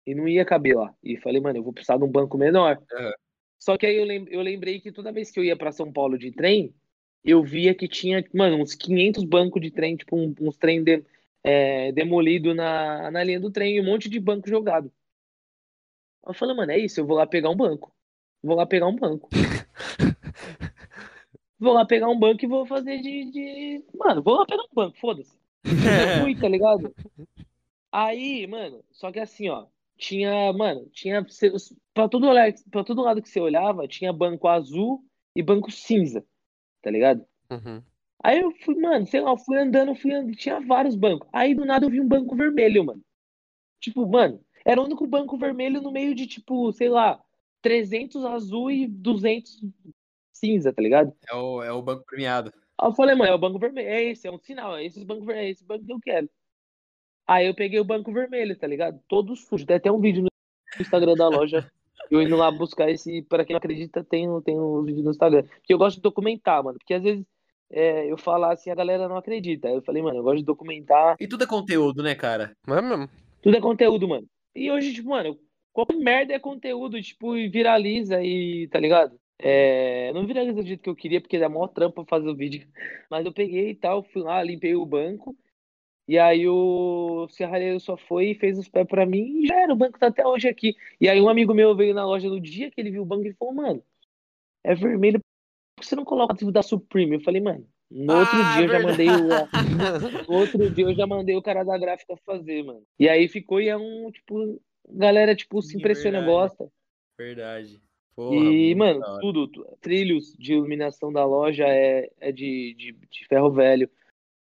E 0.05 0.13
não 0.13 0.27
ia 0.27 0.43
caber 0.45 0.75
lá. 0.75 0.93
E 1.03 1.17
falei, 1.17 1.41
mano, 1.41 1.59
eu 1.59 1.63
vou 1.63 1.73
precisar 1.73 1.97
de 1.97 2.03
um 2.03 2.11
banco 2.11 2.37
menor. 2.37 2.81
Aham. 2.91 3.13
Só 3.59 3.77
que 3.77 3.85
aí 3.85 3.95
eu, 3.95 4.03
lem- 4.03 4.27
eu 4.29 4.41
lembrei 4.41 4.81
que 4.81 4.91
toda 4.91 5.11
vez 5.13 5.31
que 5.31 5.39
eu 5.39 5.43
ia 5.43 5.55
pra 5.55 5.71
São 5.71 5.89
Paulo 5.91 6.17
de 6.17 6.31
trem, 6.31 6.75
eu 7.23 7.41
via 7.41 7.73
que 7.73 7.87
tinha, 7.87 8.21
mano, 8.33 8.57
uns 8.57 8.75
500 8.75 9.23
bancos 9.23 9.61
de 9.61 9.71
trem, 9.71 9.95
tipo, 9.95 10.17
uns 10.17 10.57
trem 10.57 10.83
de, 10.83 11.01
é, 11.41 11.91
demolido 11.93 12.53
na, 12.53 13.09
na 13.09 13.23
linha 13.23 13.39
do 13.39 13.49
trem 13.49 13.77
e 13.77 13.81
um 13.81 13.85
monte 13.85 14.09
de 14.09 14.19
banco 14.19 14.49
jogado. 14.49 14.91
Eu 16.27 16.33
falei, 16.33 16.55
mano, 16.55 16.73
é 16.73 16.77
isso, 16.77 16.99
eu 16.99 17.05
vou 17.05 17.15
lá 17.15 17.25
pegar 17.25 17.49
um 17.49 17.55
banco. 17.55 17.93
Vou 18.41 18.57
lá 18.57 18.65
pegar 18.65 18.87
um 18.87 18.95
banco. 18.95 19.29
Vou 21.59 21.71
lá 21.71 21.85
pegar 21.85 22.09
um 22.09 22.19
banco 22.19 22.43
e 22.43 22.47
vou 22.47 22.65
fazer 22.65 22.99
de, 22.99 23.31
de... 23.31 23.83
Mano, 23.95 24.21
vou 24.21 24.35
lá 24.35 24.45
pegar 24.45 24.63
um 24.63 24.73
banco, 24.75 24.97
foda-se. 24.99 25.37
Eu 25.63 26.19
fui, 26.19 26.35
tá 26.35 26.49
ligado? 26.49 26.93
Aí, 27.89 28.45
mano, 28.47 28.83
só 28.91 29.13
que 29.13 29.19
assim, 29.19 29.47
ó, 29.47 29.67
tinha, 30.03 30.51
mano, 30.51 30.85
tinha 30.91 31.25
pra 31.93 32.09
todo, 32.09 32.27
olhar, 32.27 32.53
pra 32.69 32.83
todo 32.83 33.01
lado 33.01 33.21
que 33.21 33.29
você 33.29 33.39
olhava, 33.39 33.87
tinha 33.87 34.11
banco 34.11 34.49
azul 34.49 35.01
e 35.33 35.41
banco 35.41 35.71
cinza, 35.71 36.25
tá 36.81 36.91
ligado? 36.91 37.25
Uhum. 37.49 37.81
Aí 38.21 38.41
eu 38.41 38.51
fui, 38.51 38.75
mano, 38.75 39.07
sei 39.07 39.21
lá, 39.21 39.31
eu 39.31 39.37
fui 39.37 39.57
andando, 39.57 39.95
fui 39.95 40.13
andando, 40.13 40.35
tinha 40.35 40.59
vários 40.59 40.95
bancos. 40.95 41.27
Aí 41.31 41.55
do 41.55 41.63
nada 41.63 41.85
eu 41.85 41.89
vi 41.89 42.01
um 42.01 42.07
banco 42.07 42.35
vermelho, 42.35 42.83
mano. 42.83 43.01
Tipo, 43.79 44.05
mano, 44.05 44.43
era 44.65 44.81
o 44.81 44.83
único 44.83 45.07
banco 45.07 45.37
vermelho 45.37 45.81
no 45.81 45.91
meio 45.91 46.13
de, 46.13 46.27
tipo, 46.27 46.71
sei 46.73 46.89
lá, 46.89 47.21
300 47.61 48.25
azul 48.25 48.69
e 48.69 48.87
200 48.87 49.61
cinza, 50.33 50.73
tá 50.73 50.81
ligado? 50.81 51.15
É 51.29 51.33
o, 51.33 51.63
é 51.63 51.71
o 51.71 51.81
banco 51.81 52.03
premiado. 52.05 52.51
Aí 52.77 52.89
eu 52.89 52.93
falei, 52.93 53.15
mano, 53.15 53.31
é 53.31 53.35
o 53.35 53.39
banco 53.39 53.57
vermelho. 53.57 53.87
É 53.87 54.03
esse, 54.03 54.27
é 54.27 54.31
um 54.31 54.39
sinal, 54.39 54.75
é 54.75 54.85
esse 54.85 55.03
banco 55.05 55.25
vermelho, 55.25 55.47
é 55.47 55.51
esse 55.51 55.63
banco 55.63 55.85
que 55.85 55.93
eu 55.93 55.99
quero. 56.01 56.29
Aí 57.27 57.47
eu 57.47 57.55
peguei 57.55 57.79
o 57.79 57.85
banco 57.85 58.11
vermelho, 58.11 58.55
tá 58.57 58.67
ligado? 58.67 58.99
Todo 59.07 59.35
sujo. 59.35 59.65
Tem 59.65 59.77
até 59.77 59.91
um 59.91 59.99
vídeo 59.99 60.23
no 60.23 60.29
Instagram 60.79 61.15
da 61.15 61.29
loja. 61.29 61.69
Eu 62.11 62.21
indo 62.21 62.35
lá 62.35 62.51
buscar 62.51 62.89
esse. 62.89 63.21
Para 63.23 63.45
quem 63.45 63.53
não 63.53 63.59
acredita, 63.59 64.03
tem, 64.03 64.27
tem 64.41 64.59
um 64.59 64.83
vídeo 64.83 65.03
no 65.03 65.11
Instagram. 65.11 65.43
Porque 65.43 65.73
eu 65.73 65.77
gosto 65.77 65.97
de 65.97 66.01
documentar, 66.01 66.63
mano. 66.63 66.77
Porque 66.77 66.93
às 66.93 67.03
vezes 67.03 67.25
é, 67.71 68.11
eu 68.11 68.17
falar 68.17 68.53
assim, 68.53 68.69
a 68.69 68.75
galera 68.75 69.07
não 69.07 69.17
acredita. 69.17 69.67
Aí 69.67 69.75
eu 69.75 69.81
falei, 69.81 70.01
mano, 70.01 70.19
eu 70.19 70.23
gosto 70.23 70.37
de 70.37 70.45
documentar. 70.45 71.15
E 71.19 71.27
tudo 71.27 71.43
é 71.43 71.47
conteúdo, 71.47 72.03
né, 72.03 72.13
cara? 72.13 72.55
Não 72.67 72.77
é 72.77 72.81
mesmo? 72.81 73.09
Tudo 73.41 73.57
é 73.57 73.61
conteúdo, 73.61 74.07
mano. 74.07 74.27
E 74.55 74.69
hoje, 74.69 74.93
tipo, 74.93 75.09
mano, 75.09 75.37
qualquer 75.71 75.97
merda 75.97 76.33
é 76.33 76.39
conteúdo, 76.39 77.01
tipo, 77.01 77.35
e 77.35 77.49
viraliza 77.49 78.21
e, 78.21 78.67
tá 78.67 78.79
ligado? 78.79 79.19
É, 79.39 80.11
não 80.13 80.27
viraliza 80.27 80.61
do 80.61 80.67
jeito 80.67 80.83
que 80.83 80.89
eu 80.89 80.95
queria, 80.95 81.19
porque 81.19 81.39
dá 81.39 81.49
maior 81.49 81.67
trampa 81.67 82.05
fazer 82.05 82.29
o 82.29 82.35
vídeo. 82.35 82.67
Mas 83.09 83.25
eu 83.25 83.33
peguei 83.33 83.71
e 83.71 83.75
tal, 83.75 84.03
fui 84.03 84.21
lá, 84.21 84.41
limpei 84.43 84.75
o 84.75 84.85
banco. 84.85 85.35
E 86.07 86.19
aí 86.19 86.47
o 86.47 87.27
serralheiro 87.29 87.79
só 87.79 87.95
foi 87.95 88.31
e 88.31 88.35
fez 88.35 88.57
os 88.59 88.67
pés 88.67 88.85
pra 88.87 89.05
mim 89.05 89.41
e 89.43 89.47
já 89.47 89.55
era, 89.61 89.71
o 89.73 89.75
banco 89.75 89.97
tá 89.97 90.07
até 90.07 90.25
hoje 90.25 90.47
aqui. 90.49 90.75
E 90.99 91.07
aí 91.07 91.21
um 91.21 91.29
amigo 91.29 91.53
meu 91.53 91.75
veio 91.75 91.93
na 91.93 92.05
loja 92.05 92.27
no 92.29 92.39
dia 92.39 92.69
que 92.69 92.81
ele 92.81 92.91
viu 92.91 93.03
o 93.03 93.05
banco 93.05 93.25
e 93.25 93.33
falou, 93.33 93.53
mano, 93.53 93.83
é 94.63 94.75
vermelho, 94.75 95.19
por 95.75 95.81
que 95.81 95.87
você 95.87 95.95
não 95.95 96.05
coloca 96.05 96.35
o 96.45 96.51
da 96.51 96.61
Supreme? 96.61 97.15
Eu 97.15 97.21
falei, 97.21 97.41
mano, 97.41 97.65
no 97.89 98.13
outro 98.13 98.39
Ah, 98.39 98.43
dia 98.43 98.63
eu 98.65 98.69
já 98.69 98.79
mandei 98.81 99.09
o. 99.09 99.29
outro 100.27 100.69
dia 100.69 100.85
eu 100.85 100.95
já 100.95 101.07
mandei 101.07 101.35
o 101.35 101.41
cara 101.41 101.63
da 101.63 101.77
gráfica 101.77 102.17
fazer, 102.25 102.63
mano. 102.63 102.83
E 102.99 103.07
aí 103.07 103.27
ficou 103.27 103.61
e 103.61 103.69
é 103.69 103.77
um, 103.77 104.11
tipo, 104.11 104.61
galera, 104.89 105.35
tipo, 105.35 105.61
se 105.61 105.77
impressiona, 105.77 106.19
verdade. 106.19 106.39
gosta. 106.49 106.71
Verdade. 107.17 107.81
Porra, 108.15 108.39
E, 108.51 108.75
mano, 108.75 109.01
tudo, 109.21 109.47
tu- 109.47 109.65
trilhos 109.81 110.33
de 110.37 110.53
iluminação 110.53 111.11
da 111.11 111.25
loja 111.25 111.65
é, 111.67 112.09
é 112.19 112.31
de, 112.31 112.75
de, 112.77 112.91
de 112.91 113.27
ferro 113.27 113.51
velho. 113.51 113.89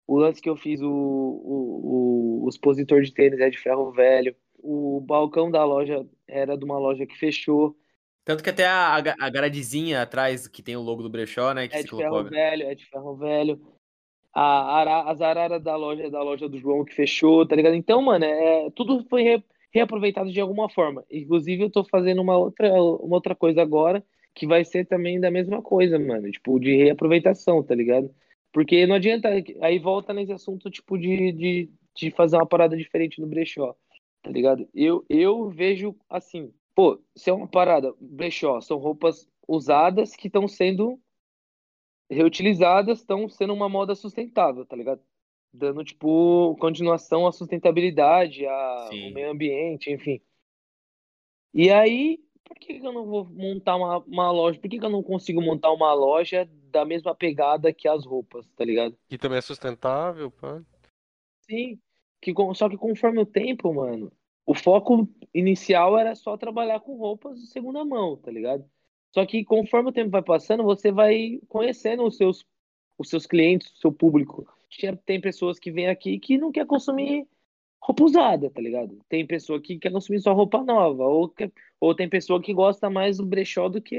O 0.09 0.16
lance 0.18 0.40
que 0.40 0.49
eu 0.49 0.57
fiz, 0.57 0.81
o, 0.81 0.88
o, 0.90 2.44
o, 2.44 2.49
expositor 2.49 3.03
de 3.03 3.12
tênis 3.12 3.38
é 3.38 3.51
de 3.51 3.59
ferro 3.59 3.92
velho. 3.92 4.35
O 4.59 5.01
balcão 5.01 5.51
da 5.51 5.64
loja 5.64 6.05
era 6.27 6.57
de 6.57 6.64
uma 6.64 6.79
loja 6.79 7.07
que 7.07 7.16
fechou, 7.16 7.77
Tanto 8.25 8.42
que 8.44 8.51
até 8.51 8.66
a, 8.66 8.97
a, 8.97 9.31
gradezinha 9.31 10.03
atrás, 10.03 10.47
que 10.47 10.62
tem 10.62 10.77
o 10.77 10.83
logo 10.83 11.03
do 11.03 11.09
brechó, 11.09 11.55
né? 11.55 11.66
Que 11.66 11.77
é 11.77 11.83
de 11.83 11.88
colocou. 11.88 12.25
ferro 12.25 12.29
velho, 12.29 12.62
é 12.64 12.75
de 12.75 12.85
ferro 12.85 13.16
velho. 13.16 13.61
A, 14.35 14.81
ara- 14.81 15.11
as 15.11 15.23
araras 15.23 15.62
da 15.62 15.75
loja 15.77 16.05
é 16.05 16.11
da 16.11 16.23
loja 16.23 16.47
do 16.47 16.59
João 16.59 16.85
que 16.85 16.94
fechou, 16.94 17.47
tá 17.47 17.57
ligado? 17.57 17.75
Então, 17.75 18.03
mano, 18.03 18.27
é, 18.27 18.71
tudo 18.73 19.03
foi 19.09 19.23
re- 19.23 19.44
reaproveitado 19.73 20.31
de 20.31 20.40
alguma 20.40 20.68
forma. 20.68 21.03
Inclusive, 21.11 21.62
eu 21.62 21.71
tô 21.71 21.83
fazendo 21.85 22.21
uma 22.21 22.37
outra, 22.37 22.71
uma 22.71 23.16
outra 23.16 23.35
coisa 23.35 23.62
agora, 23.62 24.05
que 24.35 24.47
vai 24.47 24.62
ser 24.62 24.85
também 24.87 25.18
da 25.18 25.31
mesma 25.31 25.62
coisa, 25.62 25.99
mano. 25.99 26.31
Tipo, 26.31 26.61
de 26.61 26.77
reaproveitação, 26.77 27.62
tá 27.62 27.75
ligado? 27.75 28.14
Porque 28.52 28.87
não 28.87 28.96
adianta. 28.96 29.28
Aí 29.61 29.78
volta 29.78 30.12
nesse 30.12 30.32
assunto, 30.32 30.70
tipo, 30.70 30.98
de, 30.98 31.32
de, 31.32 31.70
de 31.94 32.11
fazer 32.11 32.37
uma 32.37 32.46
parada 32.46 32.76
diferente 32.76 33.20
no 33.20 33.26
brechó, 33.26 33.74
tá 34.22 34.30
ligado? 34.30 34.68
Eu, 34.74 35.04
eu 35.08 35.48
vejo 35.48 35.96
assim, 36.08 36.52
pô, 36.74 37.00
se 37.16 37.30
é 37.30 37.32
uma 37.32 37.48
parada, 37.48 37.94
brechó, 38.00 38.61
são 38.61 38.78
roupas 38.78 39.28
usadas 39.46 40.14
que 40.14 40.28
estão 40.28 40.46
sendo 40.46 41.00
reutilizadas, 42.11 43.00
estão 43.00 43.28
sendo 43.28 43.52
uma 43.52 43.68
moda 43.68 43.94
sustentável, 43.94 44.64
tá 44.64 44.76
ligado? 44.76 45.02
Dando, 45.52 45.84
tipo, 45.84 46.56
continuação 46.56 47.26
à 47.26 47.32
sustentabilidade, 47.32 48.46
ao 48.46 48.90
meio 48.90 49.30
ambiente, 49.30 49.90
enfim. 49.90 50.20
E 51.54 51.70
aí, 51.70 52.20
por 52.48 52.56
que 52.56 52.80
que 52.80 52.87
eu 52.87 52.92
não 52.92 53.04
vou 53.06 53.26
montar 53.26 53.76
uma, 53.76 53.98
uma 53.98 54.30
loja? 54.30 54.58
Por 54.58 54.68
que 54.68 54.78
que 54.78 54.84
eu 54.84 54.90
não 54.90 55.02
consigo 55.02 55.42
montar 55.42 55.70
uma 55.70 55.92
loja 55.92 56.48
da 56.70 56.84
mesma 56.84 57.14
pegada 57.14 57.72
que 57.72 57.87
as 57.87 58.04
roupas, 58.04 58.46
tá 58.56 58.64
ligado? 58.64 58.96
Que 59.08 59.18
também 59.18 59.38
é 59.38 59.42
sustentável, 59.42 60.30
pá. 60.30 60.62
Sim, 61.42 61.78
que, 62.20 62.32
só 62.54 62.68
que 62.68 62.76
conforme 62.76 63.20
o 63.20 63.26
tempo, 63.26 63.72
mano, 63.72 64.11
o 64.46 64.54
foco 64.54 65.08
inicial 65.32 65.98
era 65.98 66.14
só 66.14 66.37
trabalhar 66.37 66.80
com 66.80 66.96
roupas 66.96 67.38
de 67.38 67.46
segunda 67.48 67.84
mão, 67.84 68.16
tá 68.16 68.30
ligado? 68.30 68.64
Só 69.12 69.24
que 69.24 69.44
conforme 69.44 69.90
o 69.90 69.92
tempo 69.92 70.11
vai 70.11 70.22
passando, 70.22 70.64
você 70.64 70.90
vai 70.90 71.38
conhecendo 71.48 72.04
os 72.04 72.16
seus, 72.16 72.44
os 72.98 73.08
seus 73.08 73.26
clientes, 73.26 73.70
o 73.72 73.76
seu 73.76 73.92
público. 73.92 74.46
Tem 75.04 75.20
pessoas 75.20 75.58
que 75.58 75.70
vêm 75.70 75.88
aqui 75.88 76.18
que 76.18 76.37
não 76.37 76.52
quer 76.52 76.66
consumir 76.66 77.26
roupa 77.80 78.04
usada, 78.04 78.50
tá 78.50 78.60
ligado? 78.60 78.98
Tem 79.08 79.26
pessoa 79.26 79.60
que 79.60 79.78
quer 79.78 79.92
consumir 79.92 80.20
só 80.20 80.32
roupa 80.32 80.62
nova, 80.62 81.04
ou, 81.04 81.32
ou 81.80 81.94
tem 81.94 82.08
pessoa 82.08 82.42
que 82.42 82.52
gosta 82.52 82.90
mais 82.90 83.18
do 83.18 83.26
brechó 83.26 83.68
do 83.68 83.80
que 83.80 83.96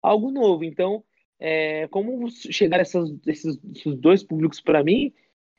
algo 0.00 0.30
novo. 0.30 0.64
Então, 0.64 1.04
é, 1.38 1.88
como 1.88 2.30
chegar 2.30 2.80
essas, 2.80 3.10
esses, 3.26 3.58
esses 3.74 3.96
dois 3.96 4.22
públicos 4.22 4.60
para 4.60 4.82
mim, 4.82 5.12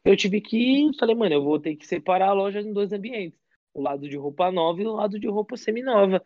eu 0.06 0.18
tive 0.18 0.42
que, 0.42 0.90
falei, 1.00 1.16
mano, 1.16 1.36
eu 1.36 1.44
vou 1.44 1.60
ter 1.60 1.76
que 1.76 1.88
separar 1.88 2.30
a 2.30 2.34
loja 2.34 2.62
em 2.62 2.74
dois 2.74 2.92
ambientes, 2.92 3.40
o 3.74 3.82
lado 3.82 4.08
de 4.08 4.18
roupa 4.18 4.52
nova 4.52 4.82
e 4.82 4.86
o 4.86 4.94
lado 4.94 5.20
de 5.20 5.28
roupa 5.28 5.56
seminova, 5.56 6.24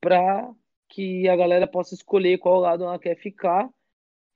para 0.00 0.52
que 0.88 1.28
a 1.28 1.36
galera 1.36 1.66
possa 1.66 1.94
escolher 1.94 2.38
qual 2.38 2.60
lado 2.60 2.84
ela 2.84 2.98
quer 2.98 3.16
ficar. 3.16 3.68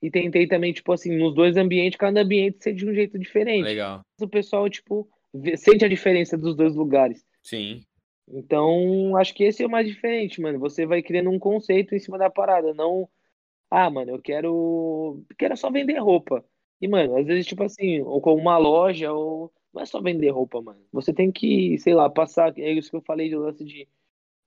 E 0.01 0.11
tentei 0.11 0.47
também, 0.47 0.71
tipo 0.71 0.91
assim, 0.91 1.17
nos 1.17 1.33
dois 1.33 1.57
ambientes, 1.57 1.97
cada 1.97 2.21
ambiente 2.21 2.63
ser 2.63 2.73
de 2.73 2.87
um 2.87 2.93
jeito 2.93 3.17
diferente. 3.17 3.63
Legal. 3.63 4.01
O 4.21 4.27
pessoal, 4.27 4.69
tipo, 4.69 5.09
sente 5.57 5.85
a 5.85 5.89
diferença 5.89 6.37
dos 6.37 6.55
dois 6.55 6.75
lugares. 6.75 7.25
Sim. 7.43 7.81
Então, 8.29 9.15
acho 9.17 9.33
que 9.33 9.43
esse 9.45 9.63
é 9.63 9.67
o 9.67 9.69
mais 9.69 9.87
diferente, 9.87 10.41
mano. 10.41 10.59
Você 10.59 10.85
vai 10.85 11.01
criando 11.01 11.29
um 11.29 11.39
conceito 11.39 11.95
em 11.95 11.99
cima 11.99 12.17
da 12.17 12.29
parada, 12.29 12.73
não, 12.73 13.09
ah, 13.71 13.89
mano, 13.89 14.11
eu 14.13 14.21
quero, 14.21 15.23
quero 15.37 15.57
só 15.57 15.71
vender 15.71 15.99
roupa. 15.99 16.45
E, 16.81 16.87
mano, 16.87 17.17
às 17.17 17.25
vezes, 17.27 17.45
tipo 17.47 17.63
assim, 17.63 18.01
ou 18.01 18.21
com 18.21 18.35
uma 18.35 18.57
loja, 18.57 19.11
ou 19.13 19.53
não 19.73 19.81
é 19.81 19.85
só 19.85 20.01
vender 20.01 20.29
roupa, 20.31 20.61
mano. 20.61 20.81
Você 20.91 21.13
tem 21.13 21.31
que, 21.31 21.77
sei 21.79 21.93
lá, 21.95 22.09
passar, 22.09 22.57
é 22.59 22.71
isso 22.71 22.89
que 22.91 22.97
eu 22.97 23.01
falei 23.01 23.29
de 23.29 23.35
lance 23.35 23.63
de, 23.65 23.87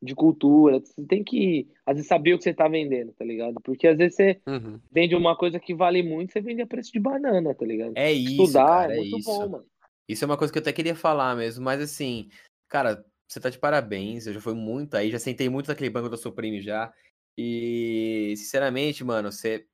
de 0.03 0.15
cultura. 0.15 0.81
Você 0.81 1.05
tem 1.07 1.25
que, 1.25 1.69
às 1.87 1.97
vezes, 1.97 2.09
saber 2.09 2.35
o 2.35 2.39
que 2.39 2.45
você 2.45 2.55
tá 2.55 2.69
vendendo, 2.69 3.13
tá 3.13 3.25
ligado? 3.25 3.61
Porque 3.63 3.87
às 3.89 3.99
vezes 3.99 4.17
você 4.17 4.41
Uhum. 4.47 4.81
vende 4.93 5.15
uma 5.17 5.37
coisa 5.37 5.61
que 5.61 5.75
vale 5.75 6.03
muito, 6.03 6.33
você 6.33 6.41
vende 6.41 6.63
a 6.63 6.67
preço 6.67 6.93
de 6.93 7.01
banana, 7.01 7.55
tá 7.55 7.65
ligado? 7.67 7.97
É 7.97 8.13
isso, 8.13 8.31
Estudar 8.43 8.67
cara, 8.67 8.93
é 8.93 8.97
é 8.97 8.97
muito 8.99 9.19
isso. 9.19 9.31
bom, 9.31 9.49
mano. 9.51 9.67
Isso 10.11 10.25
é 10.25 10.27
uma 10.27 10.37
coisa 10.37 10.53
que 10.53 10.59
eu 10.59 10.63
até 10.63 10.73
queria 10.73 10.95
falar 10.97 11.37
mesmo, 11.37 11.65
mas 11.65 11.81
assim, 11.81 12.29
cara, 12.69 13.05
você 13.29 13.39
tá 13.39 13.49
de 13.49 13.59
parabéns, 13.59 14.27
eu 14.27 14.35
já 14.35 14.41
fui 14.41 14.55
muito 14.55 14.97
aí, 14.97 15.11
já 15.11 15.19
sentei 15.19 15.49
muito 15.49 15.69
naquele 15.69 15.91
banco 15.91 16.09
da 16.09 16.17
Supreme 16.17 16.61
já. 16.61 16.93
E, 17.39 18.35
sinceramente, 18.37 19.05
mano, 19.05 19.31
você. 19.31 19.67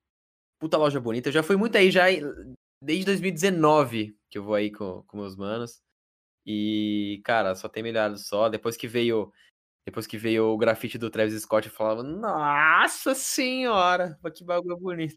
Puta 0.61 0.77
loja 0.77 1.01
bonita. 1.01 1.29
Eu 1.29 1.33
já 1.33 1.43
fui 1.43 1.57
muito 1.57 1.77
aí 1.77 1.91
já 1.91 2.05
desde 2.83 3.05
2019 3.07 4.17
que 4.31 4.39
eu 4.39 4.45
vou 4.45 4.55
aí 4.55 4.71
com, 4.71 5.03
com 5.07 5.17
meus 5.17 5.37
manos. 5.37 5.81
E, 6.47 7.21
cara, 7.25 7.55
só 7.55 7.69
tem 7.69 7.83
melhorado 7.83 8.19
só. 8.19 8.49
Depois 8.49 8.77
que 8.77 8.87
veio. 8.87 9.33
Depois 9.87 10.07
que 10.07 10.19
veio 10.19 10.47
o 10.47 10.59
grafite 10.59 10.99
do 10.99 11.11
Travis 11.11 11.41
Scott, 11.43 11.69
eu 11.69 11.75
falava, 11.75 12.03
nossa 12.03 13.15
senhora, 13.15 14.19
que 14.35 14.45
bagulho 14.45 14.77
bonito. 14.77 15.17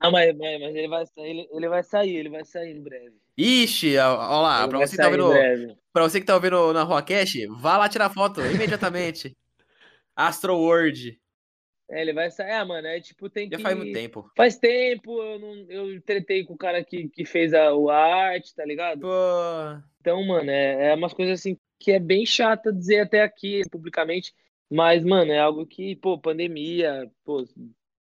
Ah, 0.00 0.10
mas, 0.10 0.36
mas, 0.36 0.74
ele 0.74 0.88
vai 0.88 1.04
ele, 1.18 1.48
ele 1.52 1.68
vai 1.68 1.82
sair, 1.84 2.16
ele 2.16 2.28
vai 2.28 2.44
sair 2.44 2.76
em 2.76 2.82
breve. 2.82 3.16
Ixi, 3.40 3.96
ó 3.96 4.16
ó 4.18 4.42
lá, 4.42 4.68
pra 4.68 4.78
você 4.78 4.96
que 4.96 5.02
tá 5.02 5.08
vendo. 5.08 5.76
Pra 5.92 6.02
você 6.02 6.20
que 6.20 6.26
tá 6.26 6.34
ouvindo 6.34 6.72
na 6.72 6.82
Rua 6.82 7.02
Cash, 7.02 7.46
vá 7.58 7.78
lá 7.78 7.88
tirar 7.88 8.10
foto 8.10 8.40
imediatamente. 8.42 9.34
Astro 10.14 10.56
World. 10.56 11.18
É, 11.90 12.02
ele 12.02 12.12
vai 12.12 12.30
sair. 12.30 12.52
Ah, 12.52 12.64
mano, 12.64 12.86
é 12.86 13.00
tipo, 13.00 13.30
tem 13.30 13.48
Já 13.50 13.56
que. 13.56 13.62
faz 13.62 13.76
muito 13.76 13.92
tempo. 13.92 14.30
Faz 14.36 14.58
tempo, 14.58 15.20
eu, 15.22 15.38
não, 15.38 15.54
eu 15.68 16.00
tretei 16.02 16.44
com 16.44 16.52
o 16.52 16.58
cara 16.58 16.84
que, 16.84 17.08
que 17.08 17.24
fez 17.24 17.54
a, 17.54 17.74
o 17.74 17.88
arte, 17.88 18.54
tá 18.54 18.64
ligado? 18.64 19.00
Pô. 19.00 19.08
Então, 20.00 20.24
mano, 20.24 20.50
é, 20.50 20.90
é 20.90 20.94
umas 20.94 21.14
coisas 21.14 21.40
assim 21.40 21.56
que 21.78 21.92
é 21.92 21.98
bem 21.98 22.26
chata 22.26 22.72
dizer 22.72 23.00
até 23.00 23.22
aqui 23.22 23.62
publicamente, 23.70 24.34
mas, 24.70 25.02
mano, 25.02 25.32
é 25.32 25.38
algo 25.38 25.66
que, 25.66 25.96
pô, 25.96 26.18
pandemia, 26.18 27.10
pô, 27.24 27.44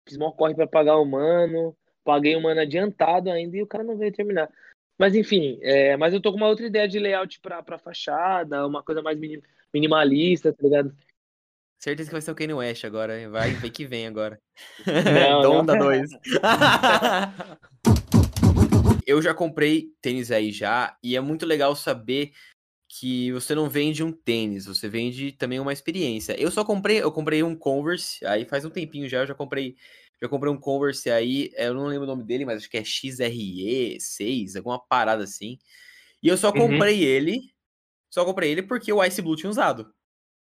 fiz 0.08 0.18
mó 0.18 0.32
corre 0.32 0.56
pra 0.56 0.66
pagar 0.66 0.98
o 0.98 1.06
mano, 1.06 1.76
paguei 2.04 2.36
o 2.36 2.42
mano 2.42 2.62
adiantado 2.62 3.30
ainda 3.30 3.58
e 3.58 3.62
o 3.62 3.68
cara 3.68 3.84
não 3.84 3.98
veio 3.98 4.13
terminar. 4.13 4.50
Mas 4.98 5.16
enfim, 5.16 5.60
é, 5.62 5.96
mas 5.96 6.14
eu 6.14 6.22
tô 6.22 6.32
com 6.32 6.38
uma 6.38 6.48
outra 6.48 6.66
ideia 6.66 6.88
de 6.88 7.00
layout 7.00 7.40
pra, 7.40 7.62
pra 7.62 7.78
fachada, 7.78 8.66
uma 8.66 8.82
coisa 8.82 9.02
mais 9.02 9.18
mini- 9.18 9.44
minimalista, 9.74 10.52
tá 10.52 10.64
ligado? 10.64 10.96
Certeza 11.80 12.10
que 12.10 12.14
vai 12.14 12.22
ser 12.22 12.32
o 12.32 12.36
Kanye 12.36 12.54
West 12.54 12.84
agora. 12.84 13.20
hein? 13.20 13.30
Vai, 13.30 13.52
vem 13.52 13.72
que 13.72 13.86
vem 13.86 14.08
agora. 14.08 14.40
Não. 14.86 14.86
Donda 15.44 15.78
2. 15.78 16.10
eu 19.06 19.22
já 19.22 19.34
comprei 19.34 19.92
tênis 20.02 20.32
aí 20.32 20.52
já, 20.52 20.98
e 21.04 21.16
é 21.16 21.22
muito 21.22 21.46
legal 21.46 21.76
saber 21.76 22.32
que 22.90 23.32
você 23.34 23.54
não 23.54 23.70
vende 23.70 24.04
um 24.04 24.12
tênis, 24.12 24.66
você 24.66 24.90
vende 24.90 25.32
também 25.32 25.60
uma 25.60 25.74
experiência. 25.74 26.40
Eu 26.42 26.50
só 26.50 26.66
comprei, 26.66 27.02
eu 27.02 27.12
comprei 27.12 27.44
um 27.44 27.56
Converse, 27.56 28.26
aí 28.26 28.46
faz 28.46 28.66
um 28.66 28.70
tempinho 28.70 29.08
já, 29.08 29.20
eu 29.20 29.28
já 29.28 29.36
comprei, 29.36 29.76
já 30.21 30.27
comprei 30.27 30.51
um 30.51 30.60
Converse 30.60 31.10
aí, 31.10 31.51
eu 31.56 31.73
não 31.73 31.86
lembro 31.86 32.03
o 32.03 32.08
nome 32.08 32.23
dele, 32.23 32.45
mas 32.45 32.58
acho 32.58 32.69
que 32.69 32.77
é 32.77 32.84
XRE6, 32.84 34.56
alguma 34.56 34.80
parada 34.80 35.23
assim. 35.23 35.58
E 36.21 36.27
eu 36.27 36.38
só 36.38 36.51
Uhum. 36.51 36.67
comprei 36.67 37.03
ele, 37.03 37.53
só 38.10 38.25
comprei 38.25 38.51
ele 38.51 38.63
porque 38.63 38.91
o 38.91 39.03
Ice 39.03 39.21
Blue 39.21 39.36
tinha 39.36 39.49
usado. 39.49 39.93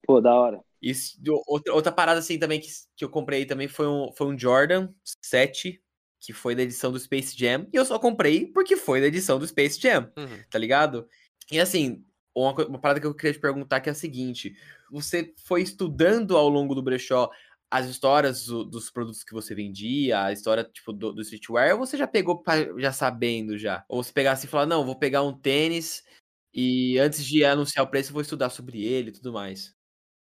Pô, 0.05 0.21
da 0.21 0.35
hora. 0.35 0.61
Isso, 0.81 1.17
outra, 1.47 1.73
outra 1.73 1.93
parada 1.93 2.19
assim 2.19 2.39
também 2.39 2.59
que, 2.59 2.69
que 2.97 3.05
eu 3.05 3.09
comprei 3.09 3.47
também 3.47 3.69
foi 3.69 3.87
um, 3.87 4.11
foi 4.17 4.27
um 4.27 4.37
Jordan 4.37 4.89
7, 5.23 5.81
que 6.21 6.33
foi 6.33 6.55
da 6.57 6.63
edição 6.63 6.91
do 6.91 6.99
Space 6.99 7.37
Jam, 7.39 7.69
e 7.73 7.77
eu 7.77 7.85
só 7.85 7.99
comprei 7.99 8.47
porque 8.47 8.77
foi 8.77 9.01
da 9.01 9.07
edição 9.07 9.39
do 9.39 9.47
Space 9.47 9.81
Jam, 9.81 10.11
Uhum. 10.17 10.39
tá 10.51 10.59
ligado? 10.59 11.09
E 11.51 11.61
assim, 11.61 12.05
uma, 12.35 12.53
uma 12.67 12.81
parada 12.81 13.01
que 13.01 13.07
eu 13.07 13.15
queria 13.15 13.33
te 13.33 13.39
perguntar 13.39 13.81
que 13.81 13.89
é 13.89 13.93
a 13.93 13.95
seguinte: 13.95 14.57
você 14.91 15.33
foi 15.45 15.63
estudando 15.63 16.37
ao 16.37 16.49
longo 16.49 16.75
do 16.75 16.83
brechó 16.83 17.31
as 17.73 17.87
histórias 17.89 18.45
do- 18.45 18.65
dos 18.65 18.91
produtos 18.91 19.25
que 19.25 19.33
você 19.33 19.55
vendia, 19.55 20.25
a 20.25 20.33
história 20.33 20.63
tipo 20.63 20.93
do, 20.93 21.11
do 21.11 21.23
streetwear, 21.23 21.73
ou 21.73 21.79
você 21.79 21.97
já 21.97 22.07
pegou 22.07 22.43
pra- 22.43 22.79
já 22.79 22.93
sabendo 22.93 23.57
já? 23.57 23.83
Ou 23.89 24.03
você 24.03 24.13
pegar 24.13 24.33
assim 24.33 24.47
e 24.47 24.51
falar, 24.51 24.67
não, 24.67 24.85
vou 24.85 24.95
pegar 24.95 25.23
um 25.23 25.33
tênis 25.33 26.05
e 26.53 26.99
antes 26.99 27.25
de 27.25 27.43
anunciar 27.47 27.83
o 27.83 27.89
preço 27.89 28.11
eu 28.11 28.13
vou 28.13 28.21
estudar 28.21 28.51
sobre 28.51 28.85
ele 28.85 29.09
e 29.09 29.13
tudo 29.13 29.33
mais. 29.33 29.75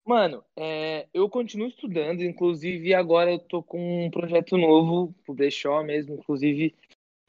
Mano, 0.04 0.44
é, 0.56 1.08
eu 1.14 1.30
continuo 1.30 1.68
estudando, 1.68 2.24
inclusive 2.24 2.94
agora 2.96 3.32
eu 3.32 3.40
tô 3.40 3.62
com 3.62 4.06
um 4.08 4.10
projeto 4.10 4.58
novo 4.58 5.14
pro 5.24 5.36
Brechó 5.36 5.84
mesmo, 5.84 6.16
inclusive 6.16 6.74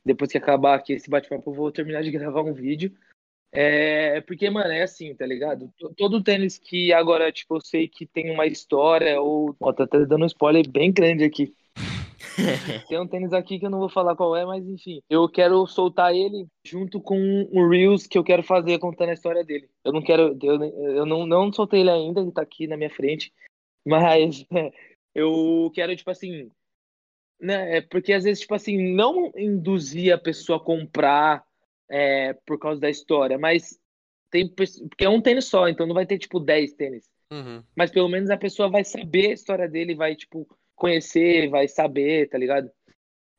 depois 0.03 0.33
que 0.33 0.39
acabar 0.39 0.75
aqui 0.77 0.95
esse 0.95 1.11
bate-papo 1.11 1.51
eu 1.51 1.55
vou 1.55 1.71
terminar 1.71 2.03
de 2.03 2.11
gravar 2.13 2.43
um 2.43 2.55
vídeo. 2.55 2.97
É, 3.51 4.21
porque, 4.23 4.51
mano, 4.51 4.71
é 4.71 4.83
assim, 4.83 5.15
tá 5.15 5.25
ligado? 5.25 5.73
Todo 5.97 6.23
tênis 6.23 6.59
que 6.59 6.93
agora, 6.93 7.33
tipo, 7.33 7.57
eu 7.57 7.61
sei 7.61 7.89
que 7.89 8.07
tem 8.07 8.31
uma 8.31 8.47
história 8.47 9.21
ou... 9.21 9.57
Ó, 9.61 9.73
tá 9.73 9.85
até 9.85 10.05
dando 10.05 10.25
um 10.25 10.27
spoiler 10.27 10.69
bem 10.69 10.93
grande 10.93 11.25
aqui. 11.25 11.55
Tem 12.89 12.99
um 12.99 13.07
tênis 13.07 13.33
aqui 13.33 13.59
que 13.59 13.67
eu 13.67 13.71
não 13.71 13.79
vou 13.79 13.89
falar 13.89 14.15
qual 14.17 14.37
é, 14.37 14.45
mas 14.45 14.67
enfim. 14.67 15.01
Eu 15.09 15.29
quero 15.29 15.67
soltar 15.67 16.15
ele 16.15 16.47
junto 16.65 17.01
com 17.01 17.17
um 17.53 17.69
Reels 17.69 18.07
que 18.07 18.17
eu 18.17 18.25
quero 18.25 18.43
fazer 18.43 18.79
contando 18.79 19.11
a 19.11 19.15
história 19.15 19.45
dele. 19.45 19.69
Eu 19.85 19.93
não 19.93 20.03
quero. 20.03 20.37
Eu, 20.43 20.65
eu 20.65 21.07
não, 21.07 21.27
não 21.27 21.53
soltei 21.53 21.81
ele 21.81 21.91
ainda, 21.91 22.21
ele 22.21 22.33
tá 22.33 22.43
aqui 22.43 22.67
na 22.67 22.77
minha 22.77 22.91
frente. 22.91 23.33
Mas 23.87 24.45
eu 25.15 25.71
quero, 25.75 25.95
tipo 25.97 26.11
assim. 26.11 26.51
Né, 27.41 27.79
é 27.79 27.81
porque 27.81 28.13
às 28.13 28.25
vezes, 28.25 28.41
tipo 28.41 28.55
assim, 28.55 28.95
não 28.95 29.33
induzir 29.37 30.13
a 30.13 30.19
pessoa 30.19 30.59
a 30.59 30.61
comprar 30.61 31.45
é, 31.91 32.35
por 32.47 32.59
causa 32.59 32.81
da 32.81 32.91
história, 32.91 33.39
mas 33.39 33.79
tem. 34.31 34.49
Porque 34.49 35.05
é 35.05 35.09
um 35.09 35.21
tênis 35.21 35.47
só, 35.47 35.69
então 35.69 35.87
não 35.87 35.95
vai 35.95 36.07
ter, 36.07 36.19
tipo, 36.19 36.39
10 36.41 36.73
tênis 36.75 37.09
Uhum. 37.31 37.63
mas 37.77 37.91
pelo 37.91 38.09
menos 38.09 38.31
a 38.31 38.39
pessoa 38.39 38.71
vai 38.71 38.83
saber 38.85 39.27
a 39.31 39.35
história 39.35 39.69
dele, 39.69 39.95
vai, 39.95 40.17
tipo, 40.17 40.49
conhecer, 40.75 41.49
vai 41.51 41.69
saber, 41.69 42.29
tá 42.29 42.39
ligado? 42.39 42.71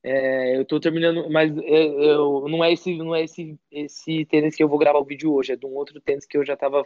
É, 0.04 0.58
eu 0.58 0.64
tô 0.64 0.80
terminando, 0.80 1.30
mas 1.30 1.52
eu, 1.58 2.02
eu- 2.02 2.48
não 2.48 2.64
é 2.64 2.72
esse, 2.72 2.96
não 2.98 3.16
é 3.16 3.24
esse, 3.24 3.58
esse 3.72 4.26
tênis 4.26 4.56
que 4.56 4.64
eu 4.64 4.70
vou 4.70 4.78
gravar 4.78 5.00
o 5.00 5.04
vídeo 5.06 5.34
hoje, 5.34 5.54
é 5.54 5.56
de 5.56 5.66
um 5.66 5.74
outro 5.76 6.00
tênis 6.00 6.26
que 6.26 6.38
eu 6.38 6.46
já 6.46 6.56
tava 6.56 6.86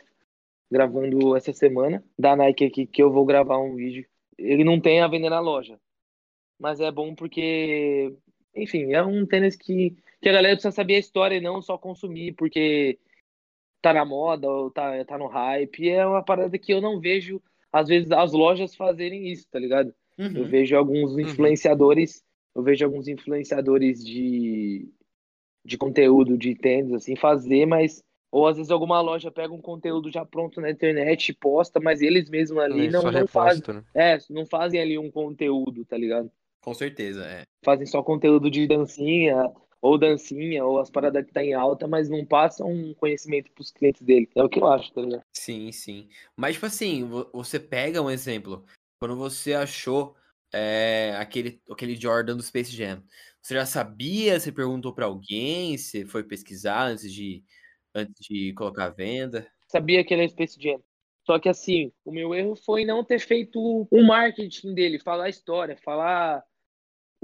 gravando 0.72 1.36
essa 1.36 1.54
semana, 1.54 2.04
da 2.18 2.36
Nike 2.36 2.66
aqui, 2.66 2.88
que 2.88 3.04
eu 3.04 3.12
vou 3.12 3.26
gravar 3.26 3.60
um 3.60 3.76
vídeo. 3.76 4.06
Ele 4.38 4.64
não 4.64 4.80
tem 4.80 5.02
a 5.02 5.08
vender 5.08 5.30
na 5.30 5.40
loja, 5.40 5.80
mas 6.60 6.80
é 6.80 6.90
bom 6.92 7.14
porque, 7.14 8.16
enfim, 8.56 8.94
é 8.94 9.04
um 9.04 9.26
tênis 9.26 9.56
que, 9.56 9.96
que 10.22 10.30
a 10.30 10.34
galera 10.34 10.56
precisa 10.56 10.72
saber 10.72 10.96
a 10.96 11.00
história 11.00 11.36
e 11.36 11.42
não 11.42 11.62
só 11.62 11.78
consumir, 11.78 12.34
porque 12.34 13.00
tá 13.82 13.94
na 13.94 14.06
moda 14.06 14.50
ou 14.50 14.72
tá, 14.72 15.04
tá 15.06 15.18
no 15.18 15.28
hype. 15.28 15.84
E 15.84 15.90
é 15.90 16.06
uma 16.06 16.24
parada 16.24 16.58
que 16.58 16.74
eu 16.74 16.82
não 16.82 17.00
vejo, 17.00 17.42
às 17.72 17.88
vezes, 17.88 18.12
as 18.12 18.32
lojas 18.32 18.76
fazerem 18.76 19.28
isso, 19.32 19.48
tá 19.52 19.60
ligado? 19.60 19.94
Eu 20.18 20.44
Uhum. 20.44 20.48
vejo 20.48 20.76
alguns 20.78 21.18
influenciadores, 21.18 22.24
eu 22.56 22.64
vejo 22.64 22.86
alguns 22.86 23.08
influenciadores 23.08 24.04
de, 24.06 24.88
de 25.66 25.78
conteúdo 25.78 26.38
de 26.38 26.56
tênis, 26.56 26.94
assim, 26.94 27.16
fazer, 27.16 27.66
mas. 27.66 28.04
Ou 28.32 28.48
às 28.48 28.58
vezes 28.58 28.72
alguma 28.72 29.00
loja 29.00 29.30
pega 29.30 29.54
um 29.54 29.62
conteúdo 29.62 30.12
já 30.12 30.26
pronto 30.26 30.60
na 30.60 30.72
internet 30.72 31.30
e 31.30 31.34
posta, 31.36 31.80
mas 31.80 32.02
eles 32.02 32.28
mesmos 32.30 32.64
ali 32.64 32.88
E 32.88 32.90
não, 32.90 33.04
não 33.04 33.28
fazem. 33.28 33.64
né? 33.68 33.84
É, 33.94 34.18
não 34.32 34.44
fazem 34.48 34.82
ali 34.82 34.98
um 34.98 35.12
conteúdo, 35.12 35.86
tá 35.86 35.96
ligado? 35.96 36.32
Com 36.64 36.74
certeza, 36.74 37.26
é. 37.26 37.42
Fazem 37.64 37.86
só 37.86 38.02
conteúdo 38.02 38.50
de 38.50 38.66
dancinha, 38.68 39.52
ou 39.82 39.98
dancinha, 39.98 40.64
ou 40.66 40.80
as 40.80 40.90
paradas 40.90 41.26
que 41.26 41.34
tá 41.34 41.44
em 41.44 41.54
alta, 41.54 41.88
mas 41.88 42.10
não 42.10 42.26
passam 42.26 42.68
um 42.72 42.94
conhecimento 42.94 43.52
pros 43.52 43.70
clientes 43.70 44.02
dele. 44.02 44.30
É 44.34 44.42
o 44.42 44.48
que 44.48 44.60
eu 44.60 44.68
acho, 44.68 44.94
tá 44.94 45.02
ligado? 45.02 45.24
Sim, 45.36 45.72
sim. 45.74 46.10
Mas, 46.38 46.54
tipo 46.56 46.66
assim, 46.66 47.04
vo- 47.04 47.30
você 47.34 47.60
pega 47.60 48.02
um 48.02 48.10
exemplo. 48.10 48.66
Quando 48.98 49.18
você 49.18 49.54
achou 49.54 50.16
é, 50.54 51.16
aquele, 51.20 51.62
aquele 51.70 51.96
Jordan 51.96 52.38
do 52.38 52.44
Space 52.44 52.72
Jam, 52.72 53.04
você 53.42 53.56
já 53.56 53.66
sabia? 53.66 54.40
Você 54.40 54.52
perguntou 54.52 54.94
pra 54.94 55.06
alguém? 55.06 55.78
Você 55.78 56.06
foi 56.06 56.24
pesquisar 56.24 56.86
antes 56.86 57.12
de, 57.12 57.44
antes 57.94 58.26
de 58.26 58.54
colocar 58.54 58.86
à 58.86 58.90
venda? 58.90 59.46
sabia 59.68 60.06
que 60.06 60.14
ele 60.14 60.24
é 60.24 60.28
Space 60.30 60.58
Jam. 60.62 60.80
Só 61.26 61.40
que 61.40 61.50
assim, 61.50 61.92
o 62.06 62.12
meu 62.12 62.34
erro 62.34 62.56
foi 62.56 62.86
não 62.86 63.04
ter 63.04 63.20
feito 63.20 63.60
o 63.90 64.04
marketing 64.06 64.74
dele, 64.74 65.00
falar 65.00 65.26
a 65.26 65.30
história, 65.30 65.76
falar 65.84 66.44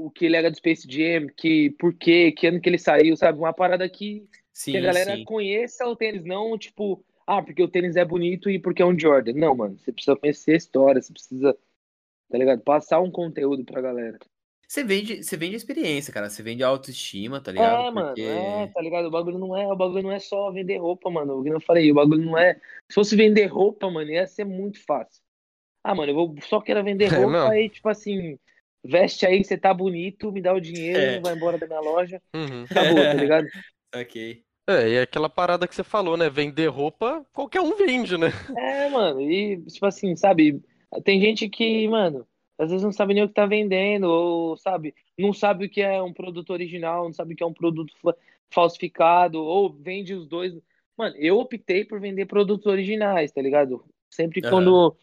o 0.06 0.10
que 0.10 0.26
ele 0.26 0.38
era 0.38 0.50
do 0.50 0.58
Space 0.58 0.88
Jam, 0.90 1.28
que 1.36 1.72
por 1.72 1.94
quê, 1.94 2.32
que 2.32 2.48
ano 2.48 2.62
que 2.62 2.70
ele 2.70 2.78
saiu, 2.78 3.18
sabe? 3.18 3.38
Uma 3.38 3.54
parada 3.54 3.88
que, 3.90 4.28
Sim, 4.54 4.72
que 4.72 4.78
a 4.78 4.82
galera 4.82 5.16
sim. 5.16 5.24
conheça 5.26 5.86
o 5.86 5.96
tênis, 5.96 6.24
não 6.24 6.58
tipo, 6.58 7.04
ah, 7.28 7.42
porque 7.42 7.62
o 7.62 7.68
tênis 7.68 7.96
é 7.96 8.06
bonito 8.06 8.50
e 8.50 8.58
porque 8.58 8.82
é 8.82 8.86
um 8.86 8.98
Jordan. 8.98 9.34
Não, 9.34 9.56
mano, 9.56 9.78
você 9.78 9.92
precisa 9.92 10.16
conhecer 10.16 10.54
a 10.54 10.58
história, 10.58 11.02
você 11.02 11.12
precisa, 11.12 11.58
tá 12.30 12.38
ligado? 12.38 12.62
Passar 12.62 13.02
um 13.02 13.12
conteúdo 13.12 13.66
pra 13.66 13.82
galera. 13.82 14.18
Você 14.68 14.84
vende, 14.84 15.24
você 15.24 15.36
vende 15.36 15.56
experiência, 15.56 16.14
cara. 16.14 16.30
Você 16.30 16.44
vende 16.44 16.64
autoestima, 16.64 17.42
tá 17.42 17.52
ligado? 17.52 17.88
É, 17.88 17.92
mano, 17.92 18.08
Porque... 18.10 18.22
é, 18.22 18.68
tá 18.68 18.82
ligado? 18.82 19.08
O 19.08 19.12
bagulho 19.12 19.40
não 19.40 19.58
é, 19.58 19.68
o 19.68 19.76
bagulho 19.76 20.04
não 20.04 20.12
é 20.12 20.20
só 20.20 20.52
vender 20.52 20.78
roupa, 20.78 21.10
mano. 21.10 21.40
O 21.40 21.44
que 21.44 21.50
eu 21.50 21.60
falei, 21.60 21.92
o 21.92 21.96
bagulho 21.96 22.24
não 22.24 22.38
é. 22.38 22.54
Se 22.88 22.94
fosse 22.94 23.16
vender 23.16 23.48
roupa, 23.48 23.90
mano, 23.90 24.12
ia 24.12 24.28
ser 24.28 24.46
muito 24.46 24.80
fácil. 24.86 25.24
Ah, 25.84 25.96
mano, 25.96 26.12
eu 26.12 26.16
vou, 26.16 26.36
só 26.42 26.62
quero 26.62 26.84
vender 26.84 27.06
É, 27.12 27.18
roupa 27.18 27.32
não. 27.32 27.50
aí, 27.50 27.68
tipo 27.68 27.90
assim, 27.90 28.38
veste 28.84 29.26
aí, 29.26 29.44
você 29.44 29.58
tá 29.58 29.74
bonito, 29.74 30.32
me 30.32 30.42
dá 30.42 30.54
o 30.54 30.60
dinheiro, 30.62 31.20
É. 31.20 31.22
vai 31.22 31.34
embora 31.36 31.58
da 31.58 31.68
minha 31.68 31.80
loja, 31.82 32.22
Uhum. 32.36 32.66
acabou, 32.70 33.08
tá 33.08 33.18
ligado? 33.18 33.50
Ok. 33.96 34.46
É, 34.68 34.90
e 34.90 34.96
é 34.96 35.02
aquela 35.02 35.30
parada 35.30 35.68
que 35.68 35.74
você 35.76 35.84
falou, 35.84 36.16
né? 36.16 36.30
Vender 36.30 36.68
roupa, 36.68 37.26
qualquer 37.34 37.62
um 37.62 37.76
vende, 37.76 38.18
né? 38.18 38.28
É, 38.56 38.90
mano, 38.90 39.22
e 39.22 39.62
tipo 39.66 39.86
assim, 39.86 40.16
sabe? 40.16 40.62
Tem 41.04 41.22
gente 41.22 41.48
que, 41.50 41.88
mano, 41.88 42.28
às 42.58 42.70
vezes 42.70 42.84
não 42.84 42.92
sabe 42.92 43.14
nem 43.14 43.24
o 43.24 43.28
que 43.28 43.34
tá 43.34 43.46
vendendo, 43.46 44.06
ou 44.06 44.58
sabe, 44.58 44.94
não 45.18 45.32
sabe 45.34 45.66
o 45.66 45.70
que 45.70 45.82
é 45.82 46.02
um 46.02 46.14
produto 46.14 46.50
original, 46.52 47.06
não 47.06 47.14
sabe 47.14 47.34
o 47.34 47.38
que 47.38 47.44
é 47.44 47.46
um 47.46 47.54
produto 47.54 47.94
fa- 48.02 48.16
falsificado, 48.50 49.40
ou 49.40 49.72
vende 49.72 50.14
os 50.14 50.28
dois. 50.28 50.54
Mano, 50.98 51.16
eu 51.18 51.38
optei 51.40 51.86
por 51.86 52.00
vender 52.02 52.26
produtos 52.26 52.66
originais, 52.66 53.32
tá 53.32 53.42
ligado? 53.42 53.86
Sempre 54.10 54.42
quando 54.42 54.96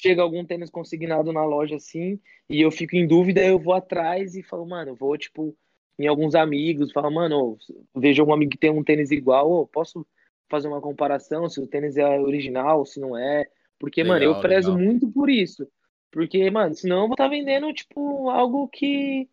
chega 0.00 0.22
algum 0.22 0.44
tênis 0.44 0.70
consignado 0.70 1.32
na 1.32 1.44
loja 1.44 1.76
assim, 1.76 2.20
e 2.48 2.60
eu 2.60 2.70
fico 2.70 2.96
em 2.96 3.06
dúvida, 3.06 3.44
eu 3.44 3.58
vou 3.58 3.74
atrás 3.74 4.36
e 4.36 4.42
falo, 4.42 4.66
mano, 4.66 4.94
vou, 4.94 5.16
tipo, 5.18 5.56
em 5.98 6.06
alguns 6.06 6.34
amigos, 6.34 6.92
falo, 6.92 7.10
mano, 7.10 7.58
vejo 7.94 8.22
algum 8.22 8.32
amigo 8.32 8.52
que 8.52 8.58
tem 8.58 8.70
um 8.70 8.84
tênis 8.84 9.10
igual, 9.10 9.50
ô, 9.50 9.66
posso 9.66 10.06
fazer 10.48 10.68
uma 10.68 10.80
comparação 10.80 11.48
se 11.48 11.60
o 11.60 11.66
tênis 11.66 11.96
é 11.96 12.20
original, 12.20 12.86
se 12.86 13.00
não 13.00 13.16
é. 13.16 13.46
Porque, 13.78 14.02
mano, 14.04 14.24
eu 14.24 14.30
Legal, 14.30 14.42
prezo 14.42 14.72
legal. 14.72 14.86
muito 14.86 15.10
por 15.10 15.28
isso. 15.28 15.68
Porque, 16.10 16.50
mano, 16.50 16.74
senão 16.74 17.02
eu 17.02 17.06
vou 17.06 17.14
estar 17.14 17.28
vendendo, 17.28 17.72
tipo, 17.72 18.30
algo 18.30 18.68
que. 18.68 19.28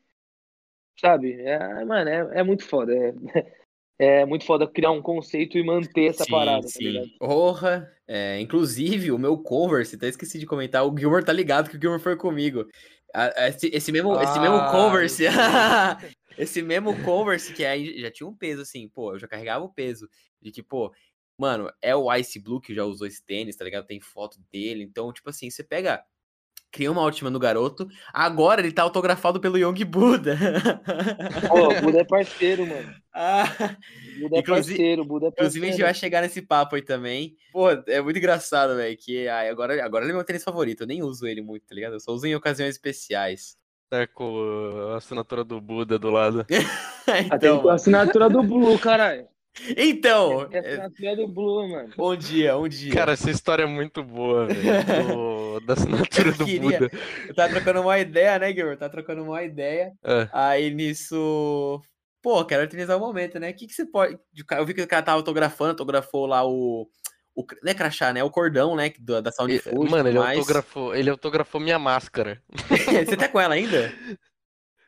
Sabe? 0.99 1.34
É, 1.41 1.86
mano, 1.86 2.10
é, 2.10 2.39
é 2.39 2.43
muito 2.43 2.65
foda. 2.65 2.93
É, 2.93 3.13
é 3.98 4.26
muito 4.26 4.46
foda 4.46 4.68
criar 4.68 4.92
um 4.92 5.02
conceito 5.02 5.58
e 5.58 5.64
manter 5.64 6.10
essa 6.10 6.24
sim, 6.24 6.32
parada, 6.32 6.62
tá 6.62 6.68
sim. 6.68 6.84
ligado? 6.84 7.10
Porra. 7.20 7.92
É, 8.08 8.40
inclusive, 8.40 9.12
o 9.12 9.18
meu 9.18 9.38
Converse, 9.38 9.96
até 9.96 10.08
esqueci 10.08 10.38
de 10.38 10.46
comentar, 10.46 10.86
o 10.86 10.96
Gilmore 10.96 11.26
tá 11.26 11.34
ligado 11.34 11.70
que 11.70 11.78
o 11.78 11.82
Gilmore 11.82 12.02
foi 12.02 12.16
comigo. 12.16 12.66
Esse, 13.48 13.68
esse 13.74 13.92
mesmo, 13.92 14.20
esse 14.22 14.40
mesmo 14.40 14.58
Ah, 14.58 14.72
Converse. 14.72 15.24
esse 16.38 16.62
mesmo 16.62 17.02
Converse 17.04 17.54
que 17.54 17.66
aí 17.66 18.00
já 18.00 18.12
tinha 18.12 18.28
um 18.28 18.36
peso, 18.36 18.62
assim, 18.62 18.88
pô, 18.90 19.14
eu 19.14 19.20
já 19.20 19.28
carregava 19.28 19.66
o 19.66 19.74
peso. 19.74 20.08
De 20.42 20.52
que, 20.52 20.62
pô, 20.62 20.94
mano, 21.40 21.72
é 21.82 21.96
o 21.96 22.14
Ice 22.16 22.40
Blue 22.40 22.62
que 22.62 22.76
já 22.76 22.84
usou 22.84 23.08
esse 23.08 23.24
tênis, 23.26 23.56
tá 23.56 23.66
ligado? 23.66 23.88
Tem 23.88 24.00
foto 24.00 24.38
dele. 24.52 24.84
Então, 24.84 25.12
tipo 25.12 25.30
assim, 25.30 25.50
você 25.50 25.64
pega. 25.64 26.04
Cria 26.76 26.92
uma 26.92 27.00
autoestima 27.02 27.30
no 27.30 27.40
garoto. 27.40 27.88
Agora 28.14 28.60
ele 28.60 28.70
tá 28.74 28.84
autografado 28.84 29.40
pelo 29.40 29.58
Young 29.58 29.86
Buda. 29.86 30.38
Pô, 31.48 31.70
o 31.70 31.82
Buda 31.82 32.00
é 32.00 32.04
parceiro, 32.04 32.68
mano. 32.68 32.94
ah, 33.14 33.46
O 34.18 34.24
Buda 34.24 34.36
é 34.36 34.40
Inclusive- 34.42 34.76
parceiro, 34.78 35.02
o 35.02 35.06
Buda 35.06 35.28
é 35.28 35.30
Inclusive, 35.30 35.66
a 35.66 35.70
gente 35.70 35.72
parceiro. 35.72 35.86
vai 35.88 35.94
chegar 35.94 36.22
nesse 36.22 36.42
papo 36.42 36.76
aí 36.76 36.82
também. 36.82 37.38
Pô, 37.54 37.70
é 37.70 38.02
muito 38.02 38.18
engraçado, 38.18 38.76
velho. 38.76 38.98
Que 38.98 39.26
ai, 39.30 39.48
agora, 39.48 39.82
agora 39.86 40.04
ele 40.04 40.12
é 40.12 40.16
meu 40.16 40.26
tênis 40.26 40.44
favorito. 40.44 40.82
Eu 40.82 40.88
nem 40.88 41.02
uso 41.02 41.26
ele 41.26 41.42
muito, 41.42 41.66
tá 41.66 41.74
ligado? 41.74 41.94
Eu 41.94 42.00
só 42.02 42.12
uso 42.12 42.28
em 42.28 42.36
ocasiões 42.36 42.72
especiais. 42.76 43.56
Tá 43.90 44.06
com 44.06 44.92
a 44.94 44.98
assinatura 44.98 45.46
do 45.46 45.62
Buda 45.62 45.98
do 45.98 46.10
lado. 46.10 46.46
Ah, 47.08 47.20
então, 47.36 47.62
com 47.62 47.70
a 47.70 47.76
assinatura 47.76 48.28
do 48.28 48.42
Blue, 48.42 48.80
caralho. 48.80 49.28
Então 49.78 50.48
Tem 50.50 50.60
a 50.60 50.63
é, 50.63 50.68
assinatura 50.72 51.15
do 51.15 51.28
Blue, 51.28 51.70
mano. 51.70 51.94
um 51.98 52.15
dia, 52.15 52.58
um 52.58 52.68
dia. 52.68 52.94
Cara, 52.94 53.13
essa 53.13 53.32
história 53.32 53.63
é 53.63 53.68
muito 53.68 54.04
boa, 54.04 54.48
velho. 54.48 55.60
Da 55.65 55.74
assinatura 55.74 56.32
do 56.34 56.46
queria- 56.46 56.80
Buda. 56.80 56.91
eu 57.28 57.34
tava 57.34 57.54
trocando 57.54 57.82
uma 57.82 57.98
ideia, 57.98 58.38
né, 58.38 58.52
Guilherme? 58.52 58.76
Tava 58.78 58.91
trocando 58.91 59.24
uma 59.24 59.41
ideia. 59.41 59.94
É. 60.04 60.28
Aí 60.34 60.70
nisso. 60.70 61.82
Pô, 62.22 62.44
quero 62.44 62.63
utilizar 62.63 62.98
o 62.98 63.00
momento, 63.00 63.39
né? 63.39 63.52
O 63.52 63.54
que, 63.54 63.65
que 63.68 63.74
você 63.74 63.86
pode. 63.86 64.18
Eu 64.52 64.65
vi 64.65 64.74
que 64.74 64.82
o 64.82 64.88
cara 64.88 65.02
tava 65.02 65.18
autografando, 65.18 65.72
autografou 65.72 66.26
lá 66.26 66.46
o. 66.46 66.89
o 67.34 67.46
não 67.63 67.72
é 67.72 67.74
crachá, 67.74 68.12
né? 68.12 68.24
O 68.24 68.30
cordão, 68.30 68.76
né? 68.76 68.91
Da, 69.00 69.22
da 69.22 69.32
Sound 69.32 69.58
Food. 69.60 69.89
Mano, 69.89 70.10
ele 70.10 70.20
mais. 70.20 70.38
autografou, 70.39 70.94
ele 70.94 71.10
autografou 71.10 71.62
minha 71.62 71.80
máscara. 71.80 72.41
você 73.08 73.15
tá 73.15 73.30
com 73.30 73.39
ela 73.39 73.54
ainda? 73.56 73.94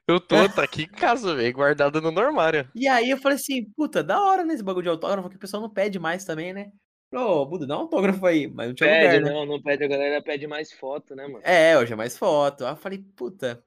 Eu 0.08 0.22
tô, 0.22 0.48
tá 0.48 0.64
aqui 0.64 0.84
em 0.84 0.88
casa, 0.88 1.36
velho, 1.36 1.54
guardado 1.54 2.02
no 2.02 2.18
armário. 2.18 2.70
E 2.74 2.88
aí 2.88 3.10
eu 3.10 3.18
falei 3.18 3.36
assim, 3.36 3.66
puta, 3.76 4.02
da 4.02 4.24
hora, 4.24 4.46
né? 4.46 4.54
Esse 4.54 4.64
bagulho 4.64 4.84
de 4.84 4.90
autógrafo 4.90 5.30
que 5.30 5.36
o 5.36 5.40
pessoal 5.40 5.62
não 5.62 5.70
pede 5.70 6.00
mais 6.00 6.24
também, 6.24 6.54
né? 6.54 6.72
Ô, 7.14 7.46
Buda, 7.46 7.68
dá 7.68 7.76
um 7.78 7.82
autógrafo 7.82 8.26
aí, 8.26 8.48
mas 8.48 8.68
não 8.68 8.74
tinha 8.76 8.90
Pede, 8.90 9.18
lugar, 9.18 9.22
né? 9.22 9.30
não, 9.32 9.46
não 9.46 9.62
pede, 9.62 9.84
a 9.84 9.88
galera 9.88 10.22
pede 10.22 10.48
mais 10.48 10.72
foto, 10.72 11.14
né, 11.14 11.28
mano? 11.28 11.42
É, 11.44 11.78
hoje 11.78 11.92
é 11.92 11.96
mais 11.96 12.18
foto. 12.18 12.66
Aí 12.66 12.72
eu 12.72 12.78
falei, 12.78 13.00
puta, 13.18 13.62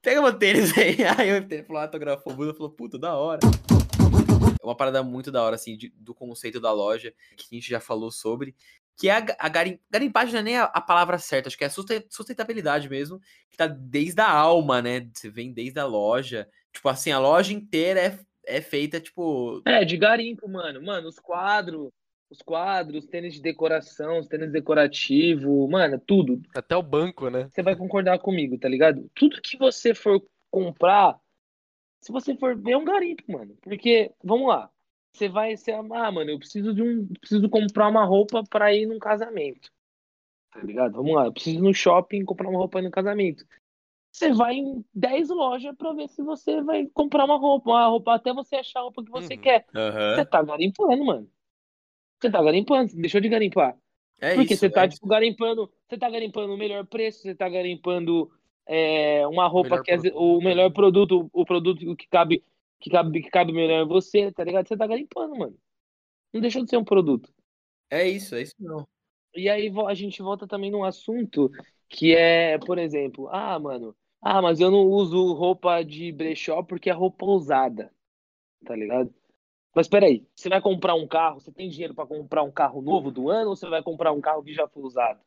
pega 0.00 0.22
meu 0.22 0.32
tênis 0.32 0.76
aí. 0.78 0.96
Aí 1.18 1.38
o 1.38 1.48
tênis 1.48 1.66
falou, 1.66 1.82
autografou 1.82 2.32
o 2.32 2.36
Buda, 2.36 2.54
falou, 2.54 2.70
puta, 2.70 2.96
da 2.96 3.16
hora. 3.16 3.40
É 4.62 4.64
uma 4.66 4.76
parada 4.76 5.02
muito 5.02 5.32
da 5.32 5.42
hora, 5.42 5.56
assim, 5.56 5.76
de- 5.76 5.88
do 5.96 6.14
conceito 6.14 6.60
da 6.60 6.70
loja, 6.72 7.12
que 7.36 7.46
a 7.50 7.54
gente 7.54 7.68
já 7.68 7.80
falou 7.80 8.12
sobre, 8.12 8.54
que 8.96 9.08
é 9.08 9.12
a, 9.12 9.26
a 9.38 9.48
garim, 9.48 9.78
garimpagem 9.90 10.32
não 10.34 10.40
é 10.40 10.42
nem 10.42 10.56
a, 10.58 10.64
a 10.64 10.80
palavra 10.80 11.18
certa, 11.18 11.48
acho 11.48 11.56
que 11.56 11.64
é 11.64 11.70
sustentabilidade 12.08 12.88
mesmo, 12.88 13.20
que 13.50 13.56
tá 13.56 13.66
desde 13.66 14.20
a 14.20 14.30
alma, 14.30 14.82
né? 14.82 15.08
Você 15.12 15.30
vem 15.30 15.52
desde 15.52 15.78
a 15.78 15.86
loja. 15.86 16.48
Tipo 16.72 16.88
assim, 16.88 17.10
a 17.10 17.18
loja 17.18 17.52
inteira 17.52 18.00
é, 18.00 18.18
é 18.44 18.60
feita, 18.60 19.00
tipo, 19.00 19.62
É, 19.66 19.84
de 19.84 19.96
garimpo, 19.96 20.48
mano. 20.48 20.82
Mano, 20.82 21.08
os 21.08 21.18
quadros, 21.18 21.90
os 22.30 22.40
quadros, 22.42 23.06
tênis 23.06 23.34
de 23.34 23.42
decoração, 23.42 24.18
os 24.18 24.28
tênis 24.28 24.52
decorativo, 24.52 25.68
mano, 25.68 25.98
tudo. 25.98 26.40
Até 26.54 26.76
o 26.76 26.82
banco, 26.82 27.28
né? 27.28 27.48
Você 27.50 27.62
vai 27.62 27.74
concordar 27.74 28.18
comigo, 28.18 28.56
tá 28.58 28.68
ligado? 28.68 29.10
Tudo 29.14 29.42
que 29.42 29.56
você 29.56 29.94
for 29.94 30.22
comprar, 30.50 31.18
se 32.00 32.12
você 32.12 32.36
for 32.36 32.56
ver, 32.56 32.72
é 32.72 32.76
um 32.76 32.84
garimpo, 32.84 33.24
mano. 33.30 33.56
Porque, 33.62 34.12
vamos 34.22 34.48
lá, 34.48 34.70
você 35.12 35.28
vai 35.28 35.56
ser, 35.56 35.72
ah, 35.72 35.82
mano, 35.82 36.30
eu 36.30 36.38
preciso 36.38 36.74
de 36.74 36.82
um, 36.82 37.06
preciso 37.20 37.48
comprar 37.48 37.88
uma 37.88 38.04
roupa 38.04 38.42
pra 38.48 38.74
ir 38.74 38.86
num 38.86 38.98
casamento. 38.98 39.70
Tá 40.52 40.60
ligado? 40.62 40.94
Vamos 40.94 41.14
lá, 41.14 41.26
eu 41.26 41.32
preciso 41.32 41.58
ir 41.58 41.62
no 41.62 41.74
shopping 41.74 42.24
comprar 42.24 42.48
uma 42.48 42.58
roupa 42.58 42.80
no 42.82 42.90
casamento. 42.90 43.44
Você 44.12 44.32
vai 44.32 44.54
em 44.54 44.84
10 44.92 45.28
lojas 45.28 45.74
pra 45.76 45.92
ver 45.92 46.08
se 46.08 46.22
você 46.22 46.62
vai 46.62 46.86
comprar 46.92 47.24
uma 47.24 47.38
roupa, 47.38 47.70
uma 47.70 47.86
roupa 47.86 48.14
até 48.14 48.32
você 48.32 48.56
achar 48.56 48.80
a 48.80 48.82
roupa 48.82 49.04
que 49.04 49.10
você 49.10 49.34
Uhum. 49.34 49.42
quer. 49.42 49.66
aham. 49.74 50.14
Você 50.16 50.26
tá 50.26 50.42
garimpando, 50.42 51.04
mano. 51.04 51.30
Você 52.20 52.30
tá 52.30 52.42
garimpando, 52.42 52.92
deixou 52.96 53.20
de 53.20 53.28
garimpar. 53.28 53.76
É 54.20 54.34
Porque 54.34 54.54
isso. 54.54 54.60
você 54.60 54.70
tá, 54.70 54.84
é 54.84 54.88
tipo, 54.88 55.06
garimpando. 55.06 55.70
Você 55.88 55.96
tá 55.96 56.10
garimpando 56.10 56.52
o 56.52 56.58
melhor 56.58 56.84
preço, 56.86 57.22
você 57.22 57.34
tá 57.34 57.48
garimpando 57.48 58.30
é, 58.66 59.26
uma 59.26 59.46
roupa 59.46 59.70
Melhor 59.70 59.84
que 59.84 59.90
é 59.92 60.12
o 60.14 60.40
melhor 60.40 60.72
produto, 60.72 61.30
o 61.32 61.44
produto 61.44 61.96
que 61.96 62.06
cabe, 62.08 62.44
que 62.80 62.90
cabe, 62.90 63.22
que 63.22 63.30
cabe 63.30 63.52
melhor 63.52 63.84
em 63.84 63.88
você, 63.88 64.32
tá 64.32 64.44
ligado? 64.44 64.66
Você 64.66 64.76
tá 64.76 64.86
garimpando, 64.86 65.36
mano. 65.36 65.56
Não 66.32 66.40
deixou 66.40 66.64
de 66.64 66.70
ser 66.70 66.76
um 66.76 66.84
produto. 66.84 67.32
É 67.90 68.08
isso, 68.08 68.34
é 68.34 68.42
isso 68.42 68.54
não. 68.58 68.86
E 69.34 69.48
aí 69.48 69.72
a 69.86 69.94
gente 69.94 70.22
volta 70.22 70.46
também 70.46 70.70
num 70.70 70.84
assunto 70.84 71.50
que 71.88 72.14
é, 72.14 72.58
por 72.58 72.78
exemplo, 72.78 73.28
ah, 73.28 73.58
mano, 73.58 73.96
ah, 74.20 74.42
mas 74.42 74.60
eu 74.60 74.70
não 74.70 74.86
uso 74.86 75.32
roupa 75.34 75.82
de 75.82 76.12
brechó 76.12 76.62
porque 76.62 76.90
é 76.90 76.92
roupa 76.92 77.24
usada, 77.26 77.92
tá 78.64 78.74
ligado? 78.76 79.12
Mas 79.74 79.88
peraí, 79.88 80.26
você 80.34 80.48
vai 80.48 80.60
comprar 80.60 80.94
um 80.94 81.06
carro, 81.06 81.40
você 81.40 81.52
tem 81.52 81.68
dinheiro 81.68 81.94
pra 81.94 82.06
comprar 82.06 82.42
um 82.42 82.50
carro 82.50 82.82
novo 82.82 83.10
do 83.10 83.30
ano 83.30 83.50
ou 83.50 83.56
você 83.56 83.68
vai 83.68 83.82
comprar 83.82 84.12
um 84.12 84.20
carro 84.20 84.42
que 84.42 84.52
já 84.52 84.68
foi 84.68 84.82
usado? 84.82 85.20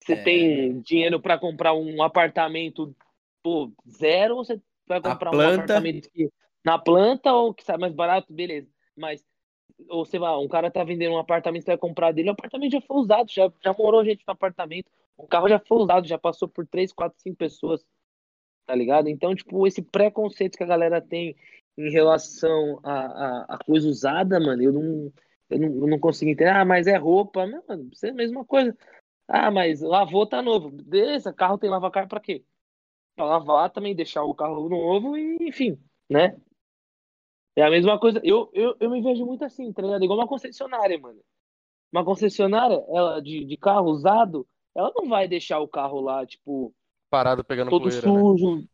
Você 0.00 0.14
É. 0.14 0.22
tem 0.22 0.80
dinheiro 0.82 1.20
pra 1.20 1.38
comprar 1.38 1.72
um 1.74 2.02
apartamento, 2.02 2.94
pô, 3.42 3.72
zero 3.88 4.36
ou 4.36 4.44
você 4.44 4.60
vai 4.86 5.00
comprar 5.00 5.30
um 5.30 5.32
planta. 5.32 5.54
apartamento 5.54 6.10
que, 6.10 6.30
na 6.64 6.78
planta 6.78 7.32
ou 7.32 7.54
que 7.54 7.64
sai 7.64 7.76
mais 7.76 7.92
barato, 7.92 8.32
beleza. 8.32 8.68
Mas 8.96 9.24
ou 9.88 10.04
sei 10.04 10.20
lá, 10.20 10.38
um 10.38 10.48
cara 10.48 10.70
tá 10.70 10.84
vendendo 10.84 11.14
um 11.14 11.18
apartamento, 11.18 11.64
você 11.64 11.72
vai 11.72 11.78
comprar 11.78 12.12
dele, 12.12 12.28
o 12.28 12.32
apartamento 12.32 12.72
já 12.72 12.80
foi 12.80 12.96
usado, 12.96 13.30
já, 13.30 13.50
já 13.62 13.74
morou 13.76 14.04
gente 14.04 14.24
no 14.26 14.32
apartamento, 14.32 14.90
o 15.16 15.26
carro 15.26 15.48
já 15.48 15.58
foi 15.58 15.78
usado, 15.78 16.06
já 16.06 16.18
passou 16.18 16.48
por 16.48 16.66
três, 16.66 16.92
quatro, 16.92 17.20
cinco 17.20 17.36
pessoas, 17.36 17.84
tá 18.66 18.74
ligado? 18.74 19.08
Então, 19.08 19.34
tipo, 19.34 19.66
esse 19.66 19.82
preconceito 19.82 20.56
que 20.56 20.62
a 20.62 20.66
galera 20.66 21.00
tem 21.00 21.36
em 21.76 21.90
relação 21.90 22.78
a, 22.82 22.92
a, 22.92 23.46
a 23.54 23.58
coisa 23.64 23.88
usada, 23.88 24.38
mano, 24.38 24.62
eu 24.62 24.72
não, 24.72 25.12
eu 25.50 25.58
não, 25.58 25.68
eu 25.68 25.86
não 25.88 25.98
consigo 25.98 26.30
entender. 26.30 26.50
Ah, 26.50 26.64
mas 26.64 26.86
é 26.86 26.96
roupa, 26.96 27.46
não, 27.46 27.62
mano, 27.68 27.88
isso 27.92 28.06
é 28.06 28.10
a 28.10 28.14
mesma 28.14 28.44
coisa. 28.44 28.76
Ah, 29.26 29.50
mas 29.50 29.80
lavou, 29.80 30.26
tá 30.26 30.42
novo. 30.42 30.70
Beleza, 30.70 31.32
carro 31.32 31.58
tem 31.58 31.70
lavacar 31.70 32.06
pra 32.08 32.20
quê? 32.20 32.44
Pra 33.16 33.24
lavar 33.24 33.70
também, 33.70 33.94
deixar 33.94 34.24
o 34.24 34.34
carro 34.34 34.68
novo 34.68 35.16
e, 35.16 35.36
enfim, 35.48 35.78
né? 36.10 36.36
É 37.56 37.62
a 37.62 37.70
mesma 37.70 37.98
coisa. 37.98 38.20
Eu, 38.24 38.50
eu, 38.52 38.76
eu 38.80 38.90
me 38.90 39.00
vejo 39.00 39.24
muito 39.24 39.44
assim, 39.44 39.72
tá 39.72 39.82
ligado? 39.82 40.04
Igual 40.04 40.18
uma 40.18 40.28
concessionária, 40.28 40.98
mano. 40.98 41.20
Uma 41.92 42.04
concessionária, 42.04 42.84
ela 42.88 43.20
de, 43.20 43.44
de 43.44 43.56
carro 43.56 43.88
usado, 43.88 44.46
ela 44.74 44.92
não 44.96 45.08
vai 45.08 45.28
deixar 45.28 45.60
o 45.60 45.68
carro 45.68 46.00
lá, 46.00 46.26
tipo, 46.26 46.74
Parado 47.14 47.44
pegando 47.44 47.70
todo 47.70 47.82
poeira, 47.82 47.96
né? 47.96 48.18
sujo, 48.18 48.68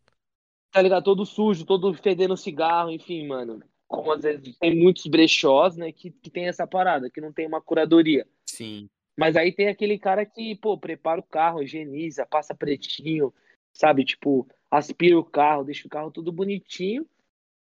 tá 0.72 0.80
ligado? 0.80 1.04
Todo 1.04 1.26
sujo, 1.26 1.66
todo 1.66 1.92
fedendo 1.92 2.34
cigarro, 2.38 2.90
enfim, 2.90 3.26
mano. 3.26 3.62
Como 3.86 4.10
às 4.12 4.22
vezes 4.22 4.56
tem 4.56 4.74
muitos 4.74 5.04
brechós, 5.04 5.76
né, 5.76 5.92
que, 5.92 6.10
que 6.10 6.30
tem 6.30 6.48
essa 6.48 6.66
parada, 6.66 7.10
que 7.10 7.20
não 7.20 7.34
tem 7.34 7.46
uma 7.46 7.60
curadoria. 7.60 8.26
Sim. 8.46 8.88
Mas 9.14 9.36
aí 9.36 9.52
tem 9.52 9.68
aquele 9.68 9.98
cara 9.98 10.24
que, 10.24 10.54
pô, 10.54 10.78
prepara 10.78 11.20
o 11.20 11.24
carro, 11.24 11.62
higieniza, 11.62 12.24
passa 12.24 12.54
pretinho, 12.54 13.34
sabe? 13.72 14.04
Tipo, 14.04 14.46
aspira 14.70 15.18
o 15.18 15.24
carro, 15.24 15.64
deixa 15.64 15.86
o 15.86 15.90
carro 15.90 16.10
tudo 16.10 16.32
bonitinho 16.32 17.06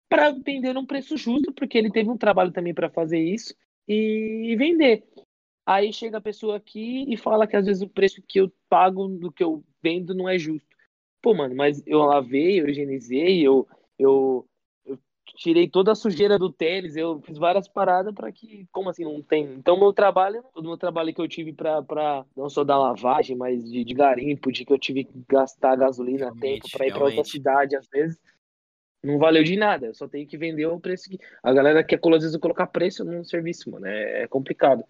para 0.10 0.32
vender 0.32 0.74
num 0.74 0.86
preço 0.86 1.16
justo, 1.16 1.54
porque 1.54 1.78
ele 1.78 1.90
teve 1.90 2.10
um 2.10 2.18
trabalho 2.18 2.52
também 2.52 2.74
para 2.74 2.90
fazer 2.90 3.20
isso 3.20 3.56
e 3.88 4.56
vender. 4.58 5.06
Aí 5.66 5.94
chega 5.94 6.18
a 6.18 6.22
pessoa 6.22 6.58
aqui 6.58 7.06
e 7.08 7.16
fala 7.16 7.48
que 7.48 7.56
às 7.56 7.66
vezes 7.66 7.82
o 7.82 7.90
preço 7.90 8.22
que 8.28 8.40
eu 8.40 8.52
pago 8.68 9.08
do 9.08 9.32
que 9.32 9.44
eu 9.44 9.64
vendo 9.82 10.14
não 10.14 10.28
é 10.28 10.38
justo. 10.38 10.68
Pô, 11.22 11.34
mano, 11.34 11.56
mas 11.56 11.82
eu 11.86 12.00
lavei, 12.00 12.60
eu 12.60 12.68
higienizei, 12.68 13.42
eu, 13.46 13.68
eu, 13.98 14.46
tirei 15.36 15.68
toda 15.68 15.92
a 15.92 15.96
sujeira 15.96 16.38
do 16.38 16.52
tênis, 16.52 16.96
eu 16.96 17.22
fiz 17.22 17.38
várias 17.38 17.68
paradas 17.68 18.14
para 18.14 18.32
que, 18.32 18.68
como 18.72 18.90
assim, 18.90 19.04
não 19.04 19.22
tem. 19.22 19.46
Então, 19.54 19.78
meu 19.80 19.94
trabalho, 19.94 20.44
todo 20.54 20.66
o 20.66 20.68
meu 20.70 20.78
trabalho 20.78 21.14
que 21.14 21.22
eu 21.22 21.28
tive 21.28 21.54
para 21.54 22.26
não 22.36 22.50
só 22.50 22.64
da 22.64 22.78
lavagem, 22.78 23.36
mas 23.36 23.64
de, 23.70 23.84
de 23.84 23.94
garimpo, 23.94 24.52
de 24.52 24.66
que 24.66 24.74
eu 24.74 24.80
tive 24.80 25.04
que 25.04 25.24
gastar 25.30 25.76
gasolina 25.76 26.28
a 26.28 26.32
tempo 26.32 26.42
Realmente, 26.42 26.72
para 26.72 26.88
ir 26.88 26.92
para 26.92 27.00
outra 27.00 27.10
realmente. 27.14 27.32
cidade, 27.32 27.76
às 27.76 27.88
vezes, 27.88 28.20
não 29.04 29.18
valeu 29.18 29.44
de 29.44 29.56
nada. 29.56 29.88
Eu 29.88 29.94
só 29.94 30.08
tenho 30.08 30.28
que 30.28 30.38
vender 30.38 30.66
o 30.68 30.80
preço 30.80 31.10
que. 31.10 31.20
A 31.42 31.52
galera 31.54 31.84
quer, 31.84 32.00
às 32.04 32.24
vezes, 32.24 32.38
colocar 32.38 32.68
preço 32.68 33.04
no 33.04 33.26
serviço, 33.26 33.72
mano. 33.72 33.86
É, 33.88 34.24
é 34.24 34.28
complicado. 34.28 34.84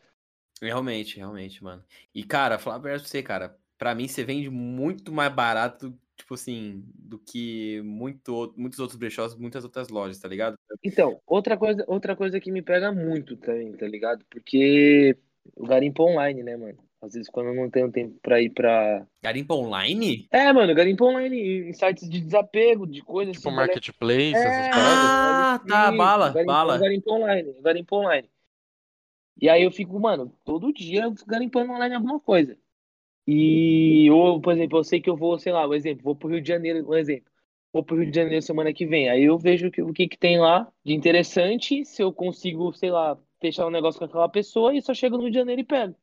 Realmente, 0.61 1.17
realmente, 1.17 1.63
mano. 1.63 1.83
E, 2.13 2.23
cara, 2.23 2.59
falar 2.59 2.79
pra 2.79 2.99
você, 2.99 3.23
cara, 3.23 3.57
pra 3.77 3.95
mim 3.95 4.07
você 4.07 4.23
vende 4.23 4.49
muito 4.49 5.11
mais 5.11 5.33
barato, 5.33 5.97
tipo 6.21 6.35
assim, 6.35 6.83
do 6.95 7.17
que 7.19 7.81
muito, 7.81 8.53
muitos 8.55 8.79
outros 8.79 8.97
brechós, 8.97 9.35
muitas 9.35 9.63
outras 9.63 9.89
lojas, 9.89 10.19
tá 10.19 10.27
ligado? 10.27 10.55
Então, 10.83 11.19
outra 11.25 11.57
coisa, 11.57 11.83
outra 11.87 12.15
coisa 12.15 12.39
que 12.39 12.51
me 12.51 12.61
pega 12.61 12.91
muito 12.91 13.35
também, 13.37 13.73
tá 13.73 13.87
ligado? 13.87 14.23
Porque 14.29 15.17
o 15.55 15.65
garimpo 15.65 16.03
online, 16.03 16.43
né, 16.43 16.55
mano? 16.55 16.77
Às 17.01 17.13
vezes 17.13 17.29
quando 17.29 17.47
eu 17.47 17.55
não 17.55 17.69
tenho 17.69 17.91
tempo 17.91 18.15
pra 18.21 18.39
ir 18.39 18.51
pra. 18.51 19.05
Garimpo 19.23 19.55
online? 19.55 20.27
É, 20.31 20.53
mano, 20.53 20.73
garimpo 20.75 21.05
online, 21.05 21.69
em 21.69 21.73
sites 21.73 22.07
de 22.07 22.21
desapego, 22.21 22.85
de 22.85 23.01
coisas 23.01 23.35
Tipo 23.35 23.49
assim. 23.49 23.55
marketplace, 23.57 24.35
É, 24.35 24.47
essas 24.47 24.67
paradas. 24.69 25.09
Ah, 25.43 25.59
tá, 25.67 25.91
bala, 25.91 26.29
garimpo, 26.29 26.51
bala. 26.51 26.77
Garimpo 26.77 27.11
online, 27.11 27.55
garimpo 27.61 27.95
online. 27.95 28.29
E 29.41 29.49
aí 29.49 29.63
eu 29.63 29.71
fico, 29.71 29.99
mano, 29.99 30.31
todo 30.45 30.71
dia 30.71 31.11
garimpando 31.25 31.71
online 31.73 31.95
alguma 31.95 32.19
coisa. 32.19 32.55
E, 33.27 34.09
ou, 34.11 34.41
por 34.41 34.53
exemplo, 34.53 34.79
eu 34.79 34.83
sei 34.83 34.99
que 34.99 35.09
eu 35.09 35.15
vou, 35.15 35.37
sei 35.37 35.53
lá, 35.53 35.67
um 35.67 35.73
exemplo, 35.73 36.03
vou 36.03 36.15
pro 36.15 36.29
Rio 36.29 36.41
de 36.41 36.47
Janeiro, 36.47 36.87
um 36.89 36.95
exemplo. 36.95 37.31
Vou 37.71 37.83
pro 37.83 37.95
Rio 37.97 38.09
de 38.11 38.15
Janeiro 38.15 38.41
semana 38.41 38.73
que 38.73 38.85
vem. 38.85 39.09
Aí 39.09 39.23
eu 39.23 39.37
vejo 39.37 39.67
o 39.67 39.71
que, 39.71 39.81
o 39.81 39.93
que 39.93 40.07
que 40.07 40.17
tem 40.17 40.39
lá 40.39 40.71
de 40.83 40.93
interessante, 40.93 41.85
se 41.85 42.01
eu 42.01 42.11
consigo, 42.11 42.73
sei 42.73 42.91
lá, 42.91 43.17
fechar 43.39 43.65
um 43.67 43.71
negócio 43.71 43.99
com 43.99 44.05
aquela 44.05 44.27
pessoa 44.27 44.75
e 44.75 44.81
só 44.81 44.93
chego 44.93 45.17
no 45.17 45.23
Rio 45.23 45.31
de 45.31 45.37
Janeiro 45.37 45.61
e 45.61 45.65
pego. 45.65 45.95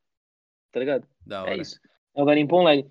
Tá 0.73 0.81
ligado? 0.81 1.07
Da 1.27 1.39
É 1.39 1.43
hora. 1.43 1.57
isso. 1.57 1.79
É 2.15 2.23
o 2.23 2.27
garimpo 2.27 2.57
online. 2.57 2.89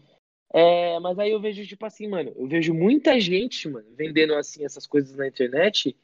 É, 0.53 0.99
mas 0.99 1.17
aí 1.19 1.31
eu 1.31 1.41
vejo, 1.41 1.65
tipo 1.65 1.85
assim, 1.85 2.07
mano, 2.07 2.31
eu 2.35 2.47
vejo 2.47 2.73
muita 2.73 3.19
gente, 3.19 3.67
mano, 3.67 3.87
vendendo 3.95 4.33
assim 4.35 4.63
essas 4.63 4.87
coisas 4.87 5.15
na 5.15 5.27
internet 5.27 5.95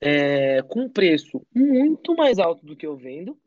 é, 0.00 0.62
com 0.62 0.88
preço 0.88 1.40
muito 1.54 2.14
mais 2.14 2.38
alto 2.38 2.64
do 2.64 2.76
que 2.76 2.86
eu 2.86 2.96
vendo. 2.96 3.38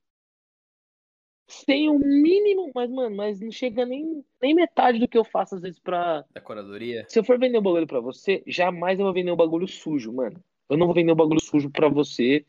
Sem 1.52 1.90
o 1.90 2.00
mínimo, 2.00 2.72
mas, 2.74 2.90
mano, 2.90 3.14
mas 3.14 3.42
não 3.42 3.52
chega 3.52 3.86
nem, 3.86 4.24
nem 4.42 4.56
metade 4.56 5.00
do 5.00 5.08
que 5.08 5.18
eu 5.18 5.26
faço 5.26 5.56
às 5.56 5.62
vezes 5.62 5.80
pra. 5.80 6.24
Da 6.34 6.40
curadoria? 6.40 7.06
Se 7.10 7.20
eu 7.20 7.26
for 7.26 7.38
vender 7.38 7.60
um 7.60 7.62
bagulho 7.62 7.86
pra 7.86 8.00
você, 8.00 8.42
jamais 8.48 8.98
eu 8.98 9.04
vou 9.04 9.14
vender 9.14 9.32
um 9.32 9.36
bagulho 9.36 9.68
sujo, 9.68 10.14
mano. 10.14 10.42
Eu 10.70 10.78
não 10.78 10.86
vou 10.86 10.96
vender 10.96 11.12
um 11.12 11.16
bagulho 11.16 11.42
sujo 11.42 11.70
pra 11.70 11.90
você, 11.90 12.46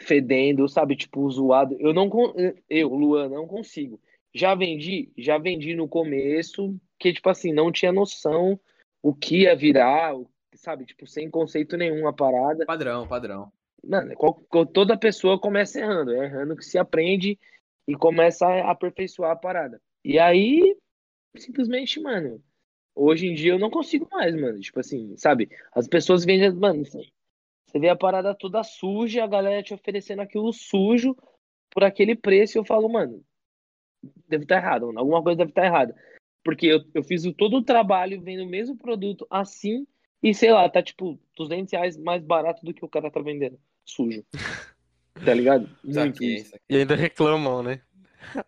fedendo, 0.00 0.68
sabe? 0.68 0.94
Tipo, 0.94 1.28
zoado. 1.28 1.76
Eu 1.80 1.92
não. 1.92 2.08
Eu, 2.70 2.88
Luan, 2.94 3.28
não 3.28 3.48
consigo. 3.48 4.00
Já 4.32 4.54
vendi, 4.54 5.10
já 5.18 5.36
vendi 5.36 5.74
no 5.74 5.88
começo, 5.88 6.72
que, 7.00 7.12
tipo 7.12 7.28
assim, 7.28 7.52
não 7.52 7.72
tinha 7.72 7.92
noção 7.92 8.58
o 9.02 9.12
que 9.12 9.42
ia 9.42 9.56
virar, 9.56 10.14
sabe? 10.54 10.86
Tipo, 10.86 11.04
sem 11.04 11.28
conceito 11.28 11.76
nenhum 11.76 12.06
a 12.06 12.12
parada. 12.12 12.64
Padrão, 12.64 13.08
padrão. 13.08 13.52
Mano, 13.84 14.14
toda 14.72 14.96
pessoa 14.96 15.38
começa 15.38 15.80
errando, 15.80 16.12
é 16.12 16.24
errando 16.24 16.56
que 16.56 16.64
se 16.64 16.78
aprende 16.78 17.38
e 17.86 17.94
começa 17.94 18.46
a 18.46 18.70
aperfeiçoar 18.70 19.32
a 19.32 19.36
parada. 19.36 19.80
E 20.04 20.18
aí, 20.18 20.76
simplesmente, 21.36 22.00
mano, 22.00 22.42
Hoje 22.94 23.26
em 23.26 23.34
dia 23.34 23.52
eu 23.52 23.58
não 23.58 23.70
consigo 23.70 24.08
mais, 24.10 24.34
mano. 24.34 24.60
Tipo 24.60 24.80
assim, 24.80 25.16
sabe? 25.16 25.50
As 25.72 25.88
pessoas 25.88 26.24
vendem, 26.24 26.52
mano, 26.52 26.82
assim, 26.82 27.10
você 27.66 27.78
vê 27.78 27.88
a 27.88 27.96
parada 27.96 28.34
toda 28.34 28.62
suja, 28.62 29.24
a 29.24 29.26
galera 29.26 29.62
te 29.62 29.74
oferecendo 29.74 30.22
aquilo 30.22 30.52
sujo 30.52 31.16
por 31.70 31.82
aquele 31.82 32.14
preço, 32.14 32.56
e 32.56 32.60
eu 32.60 32.64
falo, 32.64 32.88
mano, 32.88 33.24
deve 34.28 34.44
estar 34.44 34.58
errado, 34.58 34.86
mano. 34.86 35.00
alguma 35.00 35.22
coisa 35.22 35.38
deve 35.38 35.50
estar 35.50 35.66
errada. 35.66 35.94
Porque 36.44 36.66
eu, 36.66 36.84
eu 36.94 37.02
fiz 37.02 37.24
todo 37.36 37.56
o 37.56 37.64
trabalho 37.64 38.20
vendo 38.22 38.44
o 38.44 38.48
mesmo 38.48 38.76
produto 38.76 39.26
assim, 39.28 39.86
e 40.22 40.32
sei 40.32 40.52
lá, 40.52 40.68
tá 40.68 40.82
tipo 40.82 41.18
200 41.36 41.72
reais 41.72 41.96
mais 41.96 42.22
barato 42.22 42.64
do 42.64 42.72
que 42.72 42.84
o 42.84 42.88
cara 42.88 43.10
tá 43.10 43.20
vendendo. 43.20 43.58
Sujo. 43.84 44.24
Tá 45.14 45.32
ligado? 45.34 45.68
Muito 45.82 45.94
Saquei, 45.94 46.34
isso. 46.36 46.50
saquei. 46.50 46.76
E 46.76 46.76
ainda 46.80 46.94
reclamam, 46.96 47.62
né? 47.62 47.80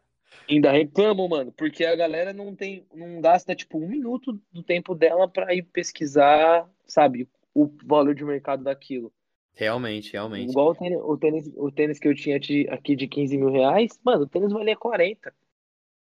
Ainda 0.49 0.71
reclamam, 0.71 1.29
mano, 1.29 1.51
porque 1.51 1.85
a 1.85 1.97
galera 1.97 2.33
não 2.33 2.55
tem, 2.55 2.87
não 2.95 3.21
gasta 3.21 3.53
tipo 3.53 3.79
um 3.79 3.89
minuto 3.89 4.41
do 4.53 4.63
tempo 4.63 4.95
dela 4.95 5.29
pra 5.29 5.53
ir 5.53 5.63
pesquisar, 5.63 6.71
sabe, 6.87 7.29
o 7.53 7.67
valor 7.85 8.15
de 8.15 8.25
mercado 8.25 8.63
daquilo. 8.63 9.13
Realmente, 9.55 10.13
realmente. 10.13 10.51
Igual 10.51 10.69
o 10.71 10.75
tênis, 10.77 11.01
o 11.03 11.17
tênis, 11.17 11.53
o 11.57 11.71
tênis 11.73 11.99
que 11.99 12.07
eu 12.07 12.15
tinha 12.15 12.39
de- 12.39 12.69
aqui 12.69 12.95
de 12.95 13.09
15 13.09 13.37
mil 13.37 13.51
reais, 13.51 13.99
mano, 14.05 14.23
o 14.23 14.29
tênis 14.29 14.53
valia 14.53 14.77
40. 14.77 15.35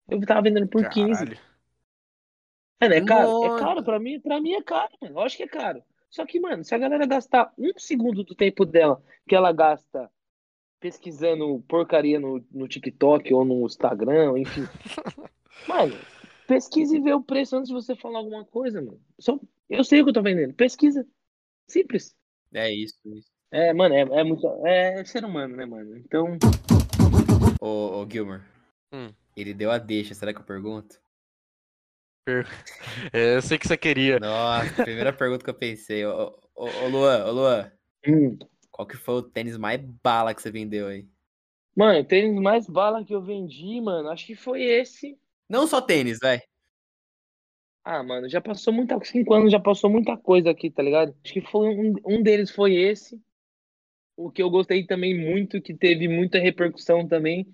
Eu 0.07 0.21
tava 0.27 0.43
vendendo 0.43 0.69
por 0.69 0.87
15. 0.89 1.13
Caralho. 1.13 1.39
Mano, 2.83 2.95
é 2.95 3.05
caro? 3.05 3.29
Nossa. 3.29 3.47
É 3.47 3.59
caro, 3.59 3.85
pra 3.85 3.99
mim, 3.99 4.21
pra 4.21 4.41
mim 4.41 4.53
é 4.53 4.63
caro, 4.63 4.93
mano. 5.01 5.15
Lógico 5.15 5.39
que 5.39 5.57
é 5.57 5.61
caro. 5.61 5.83
Só 6.11 6.27
que, 6.27 6.39
mano, 6.39 6.63
se 6.63 6.75
a 6.75 6.79
galera 6.79 7.07
gastar 7.07 7.53
um 7.59 7.73
segundo 7.79 8.23
do 8.23 8.35
tempo 8.35 8.67
dela 8.67 9.03
que 9.27 9.35
ela 9.35 9.51
gasta 9.53 10.11
pesquisando 10.87 11.65
porcaria 11.67 12.21
no, 12.21 12.45
no 12.53 12.69
TikTok 12.69 13.35
ou 13.35 13.45
no 13.45 13.67
Instagram, 13.67 14.39
enfim. 14.39 14.63
Mano, 15.67 15.97
pesquise 16.47 16.97
e 16.97 17.01
vê 17.01 17.13
o 17.13 17.21
preço 17.21 17.57
antes 17.57 17.69
de 17.69 17.75
você 17.75 17.97
falar 17.97 18.19
alguma 18.19 18.45
coisa, 18.45 18.81
mano. 18.81 19.01
Só, 19.19 19.41
eu 19.69 19.83
sei 19.83 20.01
o 20.01 20.05
que 20.05 20.11
eu 20.11 20.15
tô 20.15 20.23
vendendo. 20.23 20.55
Pesquisa. 20.55 21.05
Simples. 21.67 22.15
É 22.55 22.73
isso, 22.73 22.97
isso. 23.07 23.29
É, 23.51 23.73
mano, 23.73 23.97
é, 23.97 24.03
é 24.03 24.23
muito. 24.23 24.47
É 24.65 25.05
ser 25.05 25.25
humano, 25.25 25.57
né, 25.57 25.67
mano? 25.67 25.97
Então. 25.99 26.39
Ô, 27.61 28.01
ô 28.01 28.09
Gilmer. 28.09 28.45
Hum. 28.93 29.13
Ele 29.37 29.53
deu 29.53 29.73
a 29.73 29.79
deixa, 29.79 30.15
será 30.15 30.33
que 30.33 30.39
eu 30.39 30.45
pergunto? 30.45 31.01
É, 33.13 33.37
eu 33.37 33.43
sei 33.43 33.59
que 33.59 33.67
você 33.67 33.77
queria. 33.77 34.19
Nossa, 34.21 34.85
primeira 34.85 35.13
pergunta 35.13 35.45
que 35.45 35.51
eu 35.51 35.55
pensei. 35.55 36.05
Ô, 36.07 36.39
ô, 36.55 36.65
ô 36.65 36.89
Luan, 36.89 37.25
ô 37.25 37.33
Luan, 37.33 37.73
hum. 38.07 38.39
Qual 38.77 38.87
que 38.87 38.97
foi 38.99 39.15
o 39.15 39.23
tênis 39.23 39.57
mais 39.57 39.81
bala 39.81 40.35
que 40.35 40.43
você 40.43 40.51
vendeu 40.51 40.89
aí? 40.89 41.09
Mano, 41.75 41.99
o 41.99 42.05
tênis 42.05 42.39
mais 42.39 42.69
bala 42.69 43.03
que 43.03 43.15
eu 43.15 43.23
vendi, 43.23 43.81
mano, 43.81 44.11
acho 44.11 44.27
que 44.27 44.37
foi 44.37 44.63
esse. 44.63 45.19
Não 45.49 45.67
só 45.67 45.81
tênis, 45.81 46.19
vai. 46.21 46.43
Ah, 47.83 48.03
mano, 48.03 48.29
já 48.29 48.39
passou 48.39 48.75
muita. 48.75 49.03
Cinco 49.03 49.33
anos 49.33 49.51
já 49.51 49.59
passou 49.59 49.89
muita 49.89 50.15
coisa 50.15 50.51
aqui, 50.51 50.71
tá 50.71 50.83
ligado? 50.83 51.17
Acho 51.25 51.33
que 51.33 51.41
foi 51.41 51.69
um, 51.69 51.95
um 52.05 52.23
deles 52.23 52.51
foi 52.51 52.75
esse. 52.75 53.19
O 54.15 54.31
que 54.31 54.43
eu 54.43 54.51
gostei 54.51 54.85
também 54.85 55.19
muito, 55.19 55.63
que 55.63 55.73
teve 55.73 56.07
muita 56.07 56.39
repercussão 56.39 57.09
também, 57.09 57.47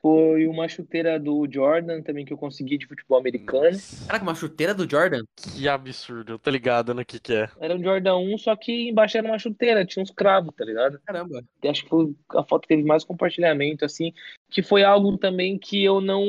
foi 0.00 0.46
uma 0.46 0.68
chuteira 0.68 1.18
do 1.18 1.46
Jordan 1.50 2.02
também 2.02 2.24
que 2.24 2.32
eu 2.32 2.38
consegui 2.38 2.78
de 2.78 2.86
futebol 2.86 3.18
americano. 3.18 3.76
Caraca, 4.06 4.24
uma 4.24 4.34
chuteira 4.34 4.74
do 4.74 4.88
Jordan? 4.88 5.22
que 5.36 5.68
absurdo. 5.68 6.34
Eu 6.34 6.38
tô 6.38 6.50
ligado 6.50 6.94
no 6.94 7.04
que 7.04 7.18
que 7.18 7.32
é. 7.32 7.48
Era 7.58 7.74
um 7.74 7.82
Jordan 7.82 8.16
1, 8.18 8.38
só 8.38 8.56
que 8.56 8.88
embaixo 8.88 9.16
era 9.16 9.26
uma 9.26 9.38
chuteira, 9.38 9.84
tinha 9.84 10.02
uns 10.02 10.10
cravos, 10.10 10.54
tá 10.54 10.64
ligado? 10.64 11.00
Caramba. 11.04 11.42
acho 11.64 11.82
que 11.82 11.88
foi 11.88 12.14
a 12.30 12.44
foto 12.44 12.62
que 12.62 12.68
teve 12.68 12.84
mais 12.84 13.04
compartilhamento, 13.04 13.84
assim, 13.84 14.12
que 14.50 14.62
foi 14.62 14.84
algo 14.84 15.16
também 15.16 15.58
que 15.58 15.82
eu 15.82 16.00
não. 16.00 16.22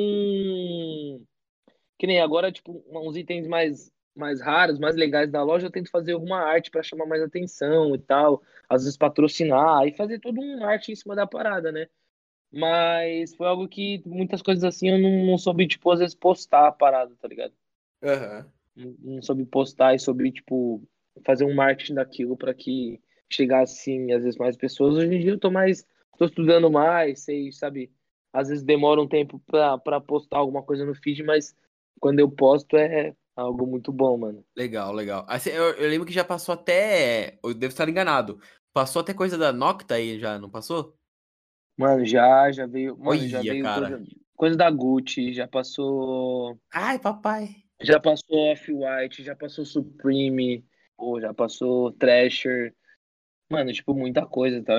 Que 1.97 2.07
nem 2.07 2.21
agora, 2.21 2.51
tipo, 2.51 2.83
uns 2.91 3.17
itens 3.17 3.47
mais, 3.47 3.91
mais 4.15 4.41
raros, 4.41 4.79
mais 4.79 4.95
legais 4.95 5.31
da 5.31 5.43
loja, 5.43 5.67
eu 5.67 5.71
tento 5.71 5.89
fazer 5.89 6.13
alguma 6.13 6.39
arte 6.39 6.71
para 6.71 6.83
chamar 6.83 7.05
mais 7.05 7.21
atenção 7.21 7.95
e 7.95 7.99
tal, 7.99 8.41
às 8.69 8.83
vezes 8.83 8.97
patrocinar 8.97 9.85
e 9.87 9.95
fazer 9.95 10.19
todo 10.19 10.39
um 10.39 10.63
arte 10.63 10.91
em 10.91 10.95
cima 10.95 11.15
da 11.15 11.25
parada, 11.25 11.71
né? 11.71 11.87
Mas 12.51 13.35
foi 13.35 13.47
algo 13.47 13.67
que 13.67 14.01
muitas 14.05 14.41
coisas 14.41 14.63
assim 14.63 14.89
eu 14.89 14.99
não, 14.99 15.25
não 15.25 15.37
soube, 15.37 15.67
tipo, 15.67 15.91
às 15.91 15.99
vezes 15.99 16.15
postar 16.15 16.67
a 16.67 16.71
parada, 16.71 17.13
tá 17.19 17.27
ligado? 17.27 17.53
Aham. 18.03 18.51
Não, 18.75 18.95
não 18.99 19.21
soube 19.21 19.45
postar 19.45 19.95
e 19.95 19.99
soube, 19.99 20.31
tipo, 20.31 20.81
fazer 21.25 21.45
um 21.45 21.53
marketing 21.55 21.95
daquilo 21.95 22.37
para 22.37 22.53
que 22.53 23.01
chegasse, 23.29 23.79
assim, 23.79 24.11
às 24.11 24.23
vezes 24.23 24.37
mais 24.37 24.55
pessoas. 24.55 24.95
Hoje 24.95 25.13
em 25.13 25.19
dia 25.19 25.31
eu 25.31 25.39
tô 25.39 25.51
mais, 25.51 25.85
tô 26.17 26.25
estudando 26.25 26.71
mais, 26.71 27.21
sei, 27.21 27.51
sabe? 27.51 27.91
Às 28.31 28.49
vezes 28.49 28.63
demora 28.63 29.01
um 29.01 29.07
tempo 29.07 29.39
pra, 29.47 29.77
pra 29.77 29.99
postar 29.99 30.37
alguma 30.37 30.63
coisa 30.63 30.85
no 30.85 30.95
feed, 30.95 31.23
mas 31.23 31.55
quando 31.99 32.19
eu 32.19 32.29
posto 32.29 32.77
é 32.77 33.15
algo 33.35 33.65
muito 33.67 33.91
bom, 33.91 34.17
mano. 34.17 34.45
Legal, 34.55 34.93
legal. 34.93 35.25
Assim, 35.27 35.49
eu, 35.49 35.73
eu 35.75 35.89
lembro 35.89 36.05
que 36.07 36.13
já 36.13 36.23
passou 36.23 36.53
até. 36.53 37.37
Eu 37.43 37.53
devo 37.53 37.71
estar 37.71 37.87
enganado. 37.87 38.39
Passou 38.73 39.01
até 39.01 39.13
coisa 39.13 39.37
da 39.37 39.51
Nocta 39.51 39.95
aí 39.95 40.19
já, 40.19 40.37
não 40.39 40.49
passou? 40.49 40.96
Mano, 41.77 42.05
já, 42.05 42.51
já 42.51 42.65
veio, 42.65 42.97
mano, 42.97 43.11
Olha, 43.11 43.27
já 43.27 43.41
veio 43.41 43.63
cara. 43.63 43.89
coisa, 43.89 44.05
coisa 44.35 44.55
da 44.57 44.69
Gucci, 44.71 45.31
já 45.33 45.47
passou, 45.47 46.59
Ai, 46.73 46.97
papai. 46.97 47.49
já 47.81 47.99
passou 47.99 48.51
Off-White, 48.51 49.23
já 49.23 49.35
passou 49.35 49.63
Supreme, 49.63 50.65
pô, 50.97 51.21
já 51.21 51.33
passou 51.33 51.91
Thrasher. 51.91 52.73
Mano, 53.49 53.71
tipo, 53.71 53.93
muita 53.93 54.25
coisa, 54.25 54.61
tá? 54.63 54.73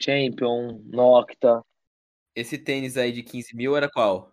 Champion, 0.00 0.80
Nocta. 0.86 1.62
Esse 2.34 2.56
tênis 2.56 2.96
aí 2.96 3.10
de 3.12 3.22
15 3.22 3.54
mil 3.56 3.76
era 3.76 3.90
qual? 3.90 4.32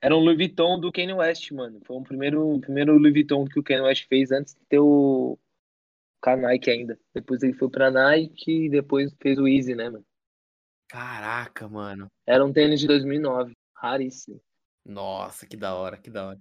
Era 0.00 0.14
um 0.14 0.20
Louis 0.20 0.36
Vuitton 0.36 0.78
do 0.78 0.92
Kanye 0.92 1.14
West, 1.14 1.50
mano. 1.50 1.80
Foi 1.84 1.96
o 1.96 2.02
primeiro, 2.02 2.54
o 2.54 2.60
primeiro 2.60 2.96
Louis 2.96 3.12
Vuitton 3.12 3.46
que 3.46 3.58
o 3.58 3.62
Kanye 3.64 3.80
West 3.80 4.06
fez 4.08 4.30
antes 4.30 4.54
de 4.54 4.60
ter 4.66 4.78
o 4.78 5.38
com 6.20 6.30
a 6.30 6.36
Nike 6.36 6.70
ainda. 6.70 6.98
Depois 7.14 7.42
ele 7.42 7.54
foi 7.54 7.68
pra 7.70 7.90
Nike 7.90 8.66
e 8.66 8.68
depois 8.68 9.12
fez 9.20 9.38
o 9.38 9.48
Easy, 9.48 9.74
né, 9.74 9.88
mano? 9.88 10.04
Caraca, 10.88 11.68
mano. 11.68 12.10
Era 12.26 12.44
um 12.44 12.52
tênis 12.52 12.80
de 12.80 12.86
2009, 12.86 13.54
raríssimo. 13.76 14.40
Nossa, 14.84 15.46
que 15.46 15.56
da 15.56 15.74
hora, 15.74 15.98
que 15.98 16.10
da 16.10 16.28
hora. 16.28 16.38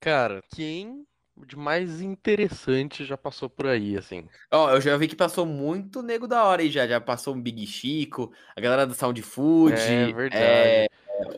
Cara, 0.00 0.42
quem 0.54 1.04
de 1.46 1.56
mais 1.56 2.00
interessante 2.00 3.04
já 3.04 3.16
passou 3.16 3.48
por 3.50 3.66
aí, 3.66 3.96
assim? 3.96 4.26
Ó, 4.50 4.70
eu 4.70 4.80
já 4.80 4.96
vi 4.96 5.08
que 5.08 5.16
passou 5.16 5.44
muito 5.44 6.02
nego 6.02 6.26
da 6.26 6.44
hora 6.44 6.62
aí 6.62 6.70
já. 6.70 6.86
Já 6.86 7.00
passou 7.00 7.34
um 7.34 7.40
Big 7.40 7.66
Chico, 7.66 8.32
a 8.56 8.60
galera 8.60 8.86
do 8.86 8.94
Sound 8.94 9.20
Food, 9.22 9.74
É 9.74 10.12
verdade. 10.12 10.42
é, 10.42 10.86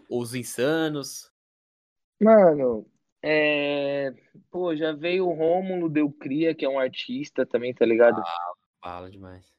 os 0.09 0.35
Insanos. 0.35 1.31
Mano, 2.21 2.87
é... 3.23 4.15
Pô, 4.51 4.77
já 4.77 4.93
veio 4.93 5.27
o 5.27 5.35
Rômulo 5.35 5.89
Deu 5.89 6.11
Cria, 6.11 6.55
que 6.55 6.65
é 6.65 6.69
um 6.69 6.79
artista 6.79 7.45
também, 7.45 7.75
tá 7.75 7.85
ligado? 7.85 8.23
Fala 8.81 9.11
demais. 9.11 9.54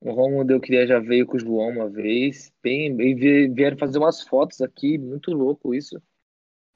O 0.00 0.12
Rômulo 0.12 0.44
Deu 0.44 0.60
Cria 0.60 0.86
já 0.86 0.98
veio 0.98 1.26
com 1.26 1.36
o 1.36 1.40
João 1.40 1.68
uma 1.68 1.88
vez. 1.88 2.52
Bem, 2.62 2.96
vie- 2.96 3.48
vieram 3.48 3.76
fazer 3.76 3.98
umas 3.98 4.22
fotos 4.22 4.60
aqui, 4.62 4.96
muito 4.96 5.30
louco 5.32 5.74
isso. 5.74 6.00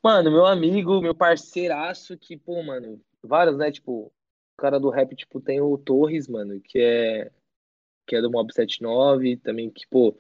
Mano, 0.03 0.31
meu 0.31 0.45
amigo, 0.45 1.01
meu 1.01 1.15
parceiraço, 1.15 2.19
que, 2.19 2.37
pô, 2.37 2.63
mano, 2.63 3.01
vários, 3.23 3.57
né? 3.57 3.73
Tipo, 3.73 4.13
o 4.59 4.61
cara 4.61 4.79
do 4.79 4.91
rap, 4.91 5.17
tipo, 5.17 5.41
tem 5.41 5.61
o 5.61 5.79
Torres, 5.79 6.29
mano, 6.29 6.61
que 6.61 6.79
é, 6.79 7.31
que 8.07 8.15
é 8.15 8.21
do 8.21 8.31
Mob 8.31 8.53
79, 8.53 9.39
também, 9.39 9.71
que, 9.71 9.87
pô, 9.89 10.15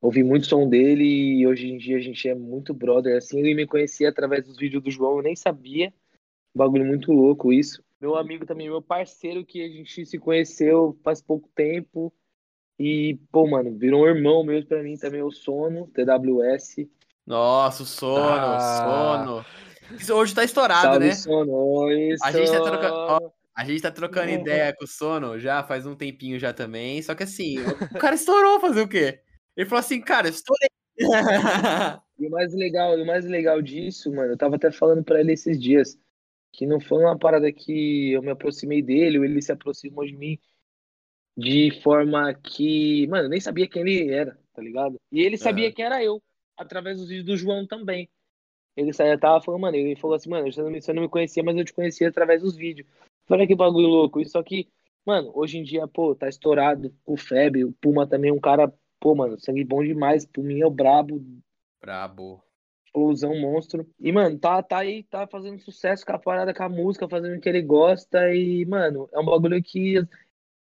ouvi 0.00 0.24
muito 0.24 0.46
som 0.46 0.68
dele 0.68 1.04
e 1.04 1.46
hoje 1.46 1.68
em 1.68 1.78
dia 1.78 1.96
a 1.96 2.00
gente 2.00 2.28
é 2.28 2.34
muito 2.34 2.74
brother, 2.74 3.16
assim. 3.16 3.38
Ele 3.38 3.54
me 3.54 3.66
conhecia 3.68 4.08
através 4.08 4.44
dos 4.44 4.56
vídeos 4.56 4.82
do 4.82 4.90
João, 4.90 5.18
eu 5.18 5.22
nem 5.22 5.36
sabia. 5.36 5.94
Bagulho 6.52 6.84
muito 6.84 7.12
louco 7.12 7.52
isso. 7.52 7.84
Meu 8.00 8.16
amigo 8.16 8.44
também, 8.44 8.68
meu 8.68 8.82
parceiro, 8.82 9.46
que 9.46 9.62
a 9.62 9.68
gente 9.68 10.04
se 10.04 10.18
conheceu 10.18 10.98
faz 11.04 11.22
pouco 11.22 11.48
tempo. 11.54 12.12
E, 12.82 13.16
pô, 13.30 13.46
mano, 13.46 13.78
virou 13.78 14.02
um 14.02 14.08
irmão 14.08 14.42
mesmo 14.42 14.68
pra 14.68 14.82
mim 14.82 14.96
também, 14.96 15.22
o 15.22 15.30
Sono, 15.30 15.86
TWS. 15.94 16.88
Nossa, 17.24 17.84
o 17.84 17.86
sono, 17.86 18.20
Ah. 18.24 19.22
sono. 19.86 19.96
Isso 19.96 20.12
hoje 20.12 20.34
tá 20.34 20.42
estourado, 20.42 20.82
Salve, 20.82 21.06
né? 21.06 21.14
Sono. 21.14 21.52
Oi, 21.52 22.16
A 22.20 22.32
gente 22.32 22.50
tá 22.50 22.56
Sono. 22.58 22.64
trocando- 22.70 22.94
ó, 22.96 23.30
A 23.54 23.64
gente 23.66 23.82
tá 23.82 23.90
trocando 23.90 24.32
Uhum. 24.32 24.40
ideia 24.40 24.74
com 24.74 24.84
o 24.84 24.88
sono 24.88 25.38
já 25.38 25.62
faz 25.62 25.86
um 25.86 25.94
tempinho 25.94 26.38
já 26.40 26.54
também. 26.54 27.00
Só 27.02 27.14
que 27.14 27.22
assim, 27.22 27.56
o 27.94 27.98
cara 27.98 28.14
estourou 28.14 28.58
fazer 28.58 28.80
o 28.80 28.88
quê? 28.88 29.20
Ele 29.54 29.68
falou 29.68 29.80
assim, 29.80 30.00
cara, 30.00 30.26
eu 30.26 30.30
estourei. 30.32 30.68
E 32.18 32.26
o 32.26 32.30
mais 32.30 32.54
legal, 32.54 32.98
e 32.98 33.02
o 33.02 33.06
mais 33.06 33.24
legal 33.26 33.60
disso, 33.60 34.10
mano, 34.12 34.32
eu 34.32 34.36
tava 34.38 34.56
até 34.56 34.70
falando 34.72 35.02
pra 35.04 35.20
ele 35.20 35.32
esses 35.32 35.60
dias, 35.60 35.98
que 36.52 36.64
não 36.66 36.80
foi 36.80 36.98
uma 37.04 37.18
parada 37.18 37.52
que 37.52 38.12
eu 38.12 38.22
me 38.22 38.30
aproximei 38.30 38.80
dele, 38.80 39.18
ou 39.18 39.24
ele 39.24 39.42
se 39.42 39.52
aproximou 39.52 40.04
de 40.06 40.16
mim 40.16 40.38
de 41.36 41.70
forma 41.82 42.32
que, 42.34 43.06
mano, 43.08 43.24
eu 43.24 43.30
nem 43.30 43.40
sabia 43.40 43.66
quem 43.68 43.82
ele 43.82 44.10
era, 44.12 44.38
tá 44.54 44.60
ligado? 44.62 45.00
E 45.10 45.20
ele 45.20 45.36
sabia 45.38 45.72
quem 45.72 45.84
era 45.84 46.02
eu, 46.02 46.22
através 46.56 46.98
dos 46.98 47.08
vídeos 47.08 47.26
do 47.26 47.36
João 47.36 47.66
também. 47.66 48.08
Ele 48.76 48.92
saía, 48.92 49.18
tava 49.18 49.42
falando, 49.42 49.60
mano, 49.60 49.76
ele 49.76 49.96
falou 49.96 50.16
assim, 50.16 50.30
mano, 50.30 50.50
você 50.50 50.62
não, 50.62 50.70
me- 50.70 50.80
você 50.80 50.92
não 50.92 51.02
me 51.02 51.08
conhecia, 51.08 51.42
mas 51.42 51.56
eu 51.56 51.64
te 51.64 51.72
conhecia 51.74 52.08
através 52.08 52.40
dos 52.42 52.56
vídeos. 52.56 52.86
Olha 53.28 53.46
que 53.46 53.54
bagulho 53.54 53.86
louco. 53.88 54.20
Isso 54.20 54.38
aqui, 54.38 54.68
mano, 55.04 55.30
hoje 55.34 55.58
em 55.58 55.62
dia, 55.62 55.86
pô, 55.86 56.14
tá 56.14 56.28
estourado. 56.28 56.94
O 57.04 57.16
Feb, 57.16 57.64
o 57.64 57.72
Puma 57.72 58.06
também 58.06 58.30
é 58.30 58.34
um 58.34 58.40
cara, 58.40 58.72
pô, 58.98 59.14
mano, 59.14 59.38
sangue 59.38 59.64
bom 59.64 59.82
demais. 59.82 60.24
Puminha 60.26 60.64
é 60.64 60.66
o 60.66 60.70
brabo. 60.70 61.22
Brabo. 61.80 62.42
explosão 62.86 63.38
monstro. 63.40 63.86
E, 63.98 64.10
mano, 64.12 64.38
tá, 64.38 64.62
tá 64.62 64.78
aí, 64.78 65.02
tá 65.04 65.26
fazendo 65.26 65.60
sucesso 65.60 66.04
com 66.04 66.12
a 66.12 66.18
parada, 66.18 66.52
com 66.54 66.62
a 66.62 66.68
música, 66.68 67.08
fazendo 67.08 67.36
o 67.36 67.40
que 67.40 67.48
ele 67.48 67.62
gosta. 67.62 68.34
E, 68.34 68.64
mano, 68.66 69.08
é 69.12 69.18
um 69.18 69.24
bagulho 69.24 69.62
que 69.62 69.96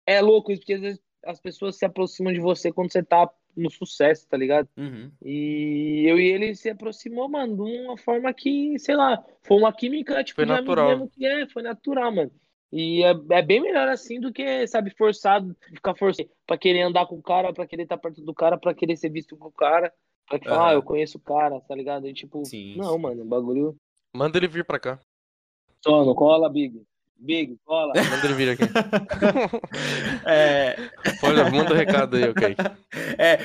é 0.05 0.21
louco 0.21 0.51
isso, 0.51 0.61
porque 0.61 0.73
às 0.73 0.81
vezes 0.81 1.01
as 1.23 1.39
pessoas 1.39 1.75
se 1.77 1.85
aproximam 1.85 2.31
de 2.31 2.39
você 2.39 2.71
quando 2.71 2.91
você 2.91 3.03
tá 3.03 3.29
no 3.55 3.69
sucesso, 3.71 4.27
tá 4.27 4.37
ligado? 4.37 4.67
Uhum. 4.77 5.11
E 5.23 6.03
eu 6.05 6.19
e 6.19 6.27
ele 6.27 6.55
se 6.55 6.69
aproximou, 6.69 7.27
mano, 7.29 7.55
de 7.55 7.61
uma 7.61 7.97
forma 7.97 8.33
que, 8.33 8.77
sei 8.77 8.95
lá, 8.95 9.23
foi 9.41 9.57
uma 9.57 9.73
química, 9.73 10.23
tipo, 10.23 10.35
Foi 10.41 10.45
natural. 10.45 10.89
mesmo 10.89 11.09
que 11.09 11.25
é, 11.25 11.47
foi 11.47 11.63
natural, 11.63 12.13
mano. 12.13 12.31
E 12.71 13.03
é, 13.03 13.11
é 13.31 13.41
bem 13.41 13.61
melhor 13.61 13.87
assim 13.87 14.19
do 14.19 14.33
que, 14.33 14.67
sabe, 14.67 14.91
forçado, 14.97 15.55
ficar 15.73 15.95
forçado 15.95 16.29
pra 16.45 16.57
querer 16.57 16.81
andar 16.81 17.05
com 17.07 17.15
o 17.15 17.23
cara, 17.23 17.53
pra 17.53 17.65
querer 17.65 17.83
estar 17.83 17.97
perto 17.97 18.21
do 18.21 18.33
cara, 18.33 18.57
pra 18.57 18.73
querer 18.73 18.97
ser 18.97 19.09
visto 19.09 19.37
com 19.37 19.47
o 19.47 19.51
cara, 19.51 19.93
pra 20.27 20.37
que 20.37 20.49
falar, 20.49 20.63
Aham. 20.63 20.71
ah, 20.71 20.73
eu 20.73 20.83
conheço 20.83 21.17
o 21.17 21.21
cara, 21.21 21.61
tá 21.61 21.73
ligado? 21.73 22.07
E 22.07 22.13
tipo, 22.13 22.43
Sim, 22.43 22.75
não, 22.77 22.95
sim. 22.95 22.99
mano, 22.99 23.21
o 23.21 23.25
bagulho. 23.25 23.75
Manda 24.13 24.37
ele 24.37 24.47
vir 24.47 24.65
pra 24.65 24.79
cá. 24.79 24.99
Sono, 25.81 26.13
cola, 26.15 26.49
Big. 26.49 26.83
Big, 27.17 27.57
cola. 27.65 27.93
Manda 28.09 28.25
ele 28.25 28.33
vir 28.33 28.49
aqui. 28.51 28.63
É, 30.27 30.75
Olha, 31.21 31.49
manda 31.51 31.71
o 31.71 31.75
recado 31.75 32.15
aí, 32.17 32.27
ok. 32.29 32.55
é, 33.17 33.37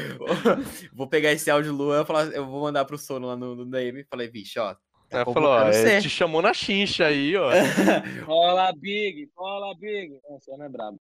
vou 0.95 1.07
pegar 1.07 1.31
esse 1.33 1.51
áudio 1.51 1.73
do 1.73 1.77
Luan, 1.77 2.05
falar, 2.07 2.27
eu 2.29 2.47
vou 2.47 2.63
mandar 2.63 2.85
pro 2.87 2.97
sono 2.97 3.27
lá 3.27 3.37
no, 3.37 3.55
no 3.55 3.67
DM. 3.67 4.03
Falei, 4.05 4.29
bicho, 4.31 4.61
ó. 4.61 4.75
Tá 5.09 5.19
Ela 5.21 5.25
falou, 5.35 5.51
ó, 5.51 5.69
é, 5.69 5.73
você. 5.73 6.01
te 6.01 6.09
chamou 6.09 6.41
na 6.41 6.55
chincha 6.55 7.07
aí, 7.07 7.37
ó. 7.37 7.51
Cola, 8.25 8.73
Big, 8.79 9.29
cola, 9.35 9.75
Big. 9.79 10.19
Nossa, 10.29 10.57
não 10.57 10.65
é 10.65 10.69
brabo. 10.69 10.99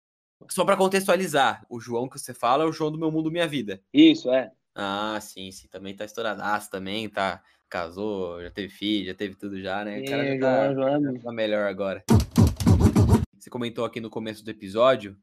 Só 0.49 0.63
pra 0.65 0.77
contextualizar, 0.77 1.63
o 1.69 1.79
João 1.79 2.07
que 2.07 2.17
você 2.17 2.33
fala 2.33 2.63
é 2.63 2.67
o 2.67 2.71
João 2.71 2.91
do 2.91 2.97
Meu 2.97 3.11
Mundo 3.11 3.29
Minha 3.31 3.47
Vida. 3.47 3.81
Isso, 3.93 4.31
é. 4.31 4.49
Ah, 4.73 5.17
sim, 5.21 5.51
sim. 5.51 5.67
Também 5.67 5.95
tá 5.95 6.05
estouradaço 6.05 6.69
também, 6.71 7.09
tá. 7.09 7.41
Casou, 7.69 8.41
já 8.41 8.49
teve 8.49 8.69
filho, 8.69 9.07
já 9.07 9.13
teve 9.13 9.35
tudo 9.35 9.59
já, 9.61 9.83
né? 9.83 9.99
O 9.99 10.05
cara 10.05 10.25
já 10.35 10.39
tá, 10.39 10.73
João, 10.73 11.01
João. 11.01 11.13
já 11.15 11.21
tá 11.21 11.31
melhor 11.33 11.67
agora. 11.67 12.01
Você 13.47 13.49
comentou 13.49 13.85
aqui 13.85 14.01
no 14.01 14.09
começo 14.09 14.43
do 14.43 14.51
episódio 14.51 15.17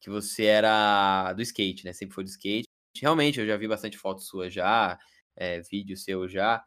que 0.00 0.08
você 0.08 0.44
era 0.44 1.32
do 1.32 1.42
skate, 1.42 1.84
né? 1.84 1.92
Sempre 1.92 2.14
foi 2.14 2.22
do 2.22 2.30
skate. 2.30 2.68
Realmente, 2.96 3.40
eu 3.40 3.46
já 3.48 3.56
vi 3.56 3.66
bastante 3.66 3.98
fotos 3.98 4.28
suas 4.28 4.54
já, 4.54 4.96
é, 5.34 5.60
vídeo 5.62 5.96
seu 5.96 6.28
já. 6.28 6.64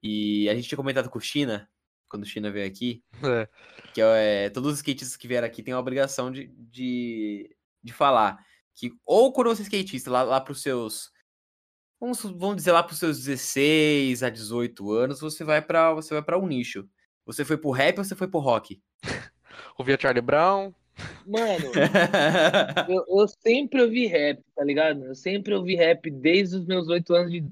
E 0.00 0.48
a 0.48 0.54
gente 0.54 0.68
tinha 0.68 0.76
comentado 0.76 1.10
com 1.10 1.18
o 1.18 1.20
China, 1.20 1.68
quando 2.08 2.22
o 2.22 2.26
China 2.26 2.52
veio 2.52 2.68
aqui, 2.68 3.02
É. 3.20 3.48
que 3.92 4.00
é, 4.00 4.48
todos 4.48 4.74
os 4.74 4.78
skatistas 4.78 5.16
que 5.16 5.26
vieram 5.26 5.44
aqui 5.44 5.60
têm 5.60 5.74
a 5.74 5.80
obrigação 5.80 6.30
de, 6.30 6.46
de, 6.46 7.50
de 7.82 7.92
falar 7.92 8.38
que 8.76 8.92
ou 9.04 9.32
quando 9.32 9.48
você 9.48 9.62
é 9.62 9.64
skatista, 9.64 10.08
lá, 10.08 10.22
lá 10.22 10.40
pros 10.40 10.62
seus. 10.62 11.10
Vamos, 11.98 12.22
vamos 12.22 12.54
dizer 12.54 12.70
lá 12.70 12.84
pros 12.84 13.00
seus 13.00 13.18
16 13.18 14.22
a 14.22 14.30
18 14.30 14.92
anos, 14.92 15.18
você 15.18 15.42
vai 15.42 15.60
para 15.60 15.92
você 15.94 16.14
vai 16.14 16.22
para 16.22 16.38
um 16.38 16.46
nicho. 16.46 16.88
Você 17.26 17.44
foi 17.44 17.58
pro 17.58 17.72
rap 17.72 17.98
ou 17.98 18.04
você 18.04 18.14
foi 18.14 18.28
pro 18.28 18.38
rock? 18.38 18.80
Ouvia 19.78 19.98
Charlie 20.00 20.22
Brown. 20.22 20.72
Mano, 21.26 21.72
eu, 22.88 23.04
eu 23.08 23.28
sempre 23.28 23.82
ouvi 23.82 24.06
rap, 24.06 24.40
tá 24.54 24.64
ligado? 24.64 25.04
Eu 25.04 25.14
sempre 25.14 25.54
ouvi 25.54 25.74
rap 25.74 26.10
desde 26.10 26.56
os 26.56 26.66
meus 26.66 26.88
oito 26.88 27.14
anos 27.14 27.32
de. 27.32 27.44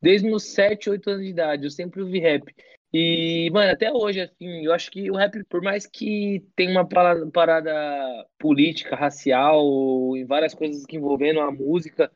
Desde 0.00 0.26
meus 0.26 0.44
sete, 0.44 0.90
oito 0.90 1.10
anos 1.10 1.22
de 1.22 1.30
idade. 1.30 1.64
Eu 1.64 1.70
sempre 1.70 2.02
ouvi 2.02 2.18
rap. 2.18 2.54
E, 2.92 3.50
mano, 3.50 3.72
até 3.72 3.92
hoje, 3.92 4.20
assim, 4.20 4.64
eu 4.64 4.72
acho 4.72 4.90
que 4.90 5.10
o 5.10 5.16
rap, 5.16 5.44
por 5.44 5.60
mais 5.60 5.86
que 5.86 6.44
tenha 6.54 6.70
uma 6.70 6.88
parada, 6.88 7.30
parada 7.30 8.26
política, 8.38 8.96
racial, 8.96 10.16
e 10.16 10.24
várias 10.24 10.54
coisas 10.54 10.86
que 10.86 10.96
envolvendo 10.96 11.40
a 11.40 11.50
música, 11.50 12.10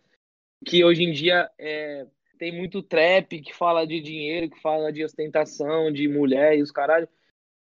que 0.64 0.84
hoje 0.84 1.02
em 1.02 1.12
dia 1.12 1.50
é, 1.58 2.06
tem 2.38 2.56
muito 2.56 2.82
trap 2.82 3.40
que 3.40 3.54
fala 3.54 3.86
de 3.86 4.00
dinheiro, 4.00 4.48
que 4.48 4.60
fala 4.60 4.92
de 4.92 5.04
ostentação, 5.04 5.92
de 5.92 6.08
mulher 6.08 6.56
e 6.56 6.62
os 6.62 6.70
caralho. 6.70 7.08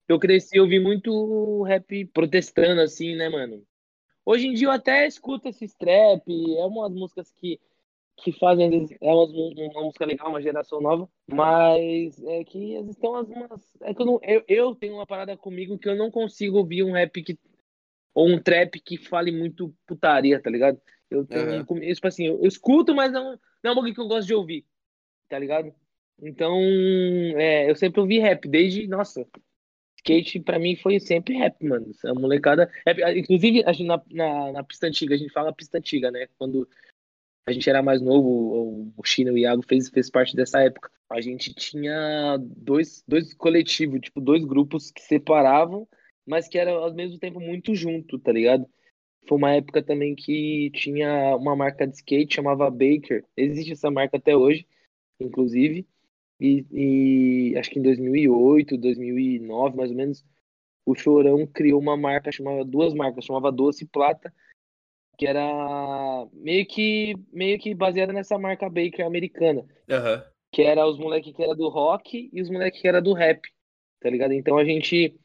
Eu 0.07 0.19
cresci, 0.19 0.57
eu 0.57 0.67
vi 0.67 0.79
muito 0.79 1.63
rap 1.63 2.05
protestando, 2.07 2.81
assim, 2.81 3.15
né, 3.15 3.29
mano? 3.29 3.61
Hoje 4.25 4.47
em 4.47 4.53
dia 4.53 4.67
eu 4.67 4.71
até 4.71 5.07
escuto 5.07 5.47
esses 5.49 5.73
trap, 5.75 6.23
é 6.57 6.65
umas 6.65 6.93
músicas 6.93 7.31
que, 7.31 7.59
que 8.17 8.31
fazem, 8.31 8.65
às 8.65 8.71
vezes, 8.71 8.97
é 9.01 9.11
umas, 9.13 9.31
uma 9.31 9.83
música 9.83 10.05
legal, 10.05 10.29
uma 10.29 10.41
geração 10.41 10.81
nova, 10.81 11.09
mas 11.27 12.21
é 12.25 12.43
que 12.43 12.75
às 12.77 12.83
vezes 12.85 12.99
tem 12.99 13.09
umas, 13.09 13.29
é 13.81 13.93
que 13.93 14.01
eu, 14.01 14.05
não, 14.05 14.19
eu, 14.23 14.43
eu 14.47 14.75
tenho 14.75 14.95
uma 14.95 15.05
parada 15.07 15.35
comigo 15.37 15.77
que 15.77 15.89
eu 15.89 15.95
não 15.95 16.11
consigo 16.11 16.57
ouvir 16.57 16.83
um 16.83 16.93
rap 16.93 17.21
que, 17.23 17.37
ou 18.13 18.29
um 18.29 18.41
trap 18.41 18.79
que 18.81 18.97
fale 18.97 19.31
muito 19.31 19.73
putaria, 19.85 20.41
tá 20.41 20.49
ligado? 20.49 20.79
Eu 21.09 21.25
tenho, 21.25 21.47
Aham. 21.49 21.65
com- 21.65 21.79
tipo 21.79 22.07
assim, 22.07 22.27
eu, 22.27 22.41
eu 22.41 22.47
escuto, 22.47 22.93
mas 22.95 23.11
não, 23.11 23.31
não 23.63 23.69
é 23.69 23.71
um 23.71 23.75
bagulho 23.75 23.93
que 23.93 24.01
eu 24.01 24.07
gosto 24.07 24.27
de 24.27 24.35
ouvir, 24.35 24.65
tá 25.29 25.39
ligado? 25.39 25.73
Então, 26.21 26.59
é, 27.37 27.69
eu 27.69 27.75
sempre 27.75 28.01
ouvi 28.01 28.19
rap, 28.19 28.47
desde, 28.47 28.87
nossa, 28.87 29.25
skate 30.07 30.39
pra 30.39 30.57
mim 30.57 30.75
foi 30.75 30.99
sempre 30.99 31.35
rap, 31.35 31.61
mano. 31.63 31.91
A 32.05 32.13
molecada. 32.13 32.71
é, 32.85 33.17
inclusive, 33.17 33.63
a 33.65 33.73
gente, 33.73 33.87
na, 33.87 34.01
na, 34.11 34.51
na 34.53 34.63
pista 34.63 34.87
antiga, 34.87 35.15
a 35.15 35.17
gente 35.17 35.31
fala 35.31 35.53
pista 35.53 35.77
antiga, 35.77 36.09
né? 36.09 36.27
Quando 36.37 36.67
a 37.45 37.51
gente 37.51 37.69
era 37.69 37.83
mais 37.83 38.01
novo, 38.01 38.27
o, 38.27 38.93
o 38.97 39.03
Chino 39.03 39.31
e 39.31 39.33
o 39.33 39.37
Iago 39.37 39.63
fez, 39.67 39.89
fez 39.89 40.09
parte 40.09 40.35
dessa 40.35 40.61
época. 40.61 40.89
A 41.09 41.21
gente 41.21 41.53
tinha 41.53 42.37
dois, 42.39 43.03
dois 43.07 43.33
coletivos, 43.33 44.01
tipo, 44.01 44.19
dois 44.19 44.43
grupos 44.43 44.91
que 44.91 45.01
separavam, 45.01 45.87
mas 46.25 46.47
que 46.47 46.57
eram 46.57 46.75
ao 46.75 46.93
mesmo 46.93 47.17
tempo 47.19 47.39
muito 47.39 47.73
junto, 47.75 48.19
tá 48.19 48.31
ligado? 48.31 48.67
Foi 49.27 49.37
uma 49.37 49.53
época 49.53 49.83
também 49.83 50.15
que 50.15 50.71
tinha 50.73 51.35
uma 51.35 51.55
marca 51.55 51.85
de 51.85 51.95
skate 51.95 52.35
chamava 52.35 52.69
Baker. 52.69 53.25
Existe 53.35 53.73
essa 53.73 53.91
marca 53.91 54.17
até 54.17 54.35
hoje, 54.35 54.65
inclusive. 55.19 55.85
E, 56.39 56.65
e 57.51 57.57
acho 57.57 57.69
que 57.69 57.79
em 57.79 57.81
2008, 57.81 58.77
2009, 58.77 59.75
mais 59.75 59.89
ou 59.89 59.97
menos, 59.97 60.25
o 60.85 60.95
Chorão 60.95 61.45
criou 61.45 61.81
uma 61.81 61.97
marca 61.97 62.31
chamava 62.31 62.63
duas 62.63 62.93
marcas, 62.93 63.25
chamava 63.25 63.51
Doce 63.51 63.83
e 63.83 63.87
Plata, 63.87 64.33
que 65.17 65.25
era 65.25 66.27
meio 66.31 66.65
que 66.65 67.15
meio 67.33 67.57
que 67.59 67.73
baseada 67.73 68.13
nessa 68.13 68.37
marca 68.37 68.69
Baker 68.69 69.05
americana, 69.05 69.65
Aham. 69.89 70.23
que 70.51 70.61
era 70.61 70.87
os 70.87 70.99
moleques 70.99 71.33
que 71.33 71.43
era 71.43 71.55
do 71.55 71.67
rock 71.67 72.29
e 72.31 72.41
os 72.41 72.49
moleques 72.49 72.79
que 72.79 72.87
era 72.87 73.01
do 73.01 73.13
rap, 73.13 73.41
tá 73.99 74.09
ligado? 74.09 74.33
Então 74.33 74.57
a 74.57 74.63
gente 74.63 75.19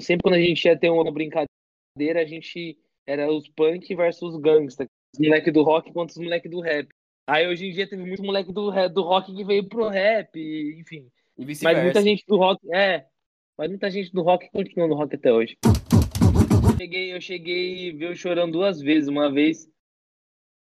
sempre 0.00 0.24
quando 0.24 0.34
a 0.34 0.40
gente 0.40 0.64
ia 0.64 0.76
ter 0.76 0.90
uma 0.90 1.10
brincadeira, 1.10 2.20
a 2.20 2.24
gente 2.24 2.76
era 3.06 3.32
os 3.32 3.48
punk 3.48 3.94
versus 3.94 4.34
os 4.34 4.40
gangsta, 4.40 4.86
os 5.14 5.20
moleques 5.20 5.52
do 5.52 5.62
rock 5.62 5.92
contra 5.92 6.12
os 6.12 6.22
moleques 6.22 6.50
do 6.50 6.60
rap. 6.60 6.88
Aí 7.26 7.46
hoje 7.46 7.66
em 7.66 7.72
dia 7.72 7.88
teve 7.88 8.04
muito 8.04 8.22
moleque 8.22 8.52
do, 8.52 8.70
do 8.88 9.02
rock 9.02 9.34
que 9.34 9.44
veio 9.44 9.68
pro 9.68 9.88
rap, 9.88 10.36
e, 10.36 10.80
enfim. 10.80 11.08
E 11.38 11.40
Mas 11.40 11.46
vice-versa. 11.46 11.82
muita 11.82 12.02
gente 12.02 12.24
do 12.26 12.36
rock, 12.36 12.60
é, 12.74 13.06
mas 13.56 13.68
muita 13.68 13.90
gente 13.90 14.12
do 14.12 14.22
rock 14.22 14.50
continua 14.50 14.88
no 14.88 14.94
rock 14.94 15.14
até 15.14 15.32
hoje. 15.32 15.56
Cheguei, 16.78 17.14
eu 17.14 17.20
cheguei 17.20 17.90
a 17.90 17.96
ver 17.96 18.10
o 18.10 18.16
Chorão 18.16 18.50
duas 18.50 18.80
vezes. 18.80 19.08
Uma 19.08 19.30
vez, 19.30 19.68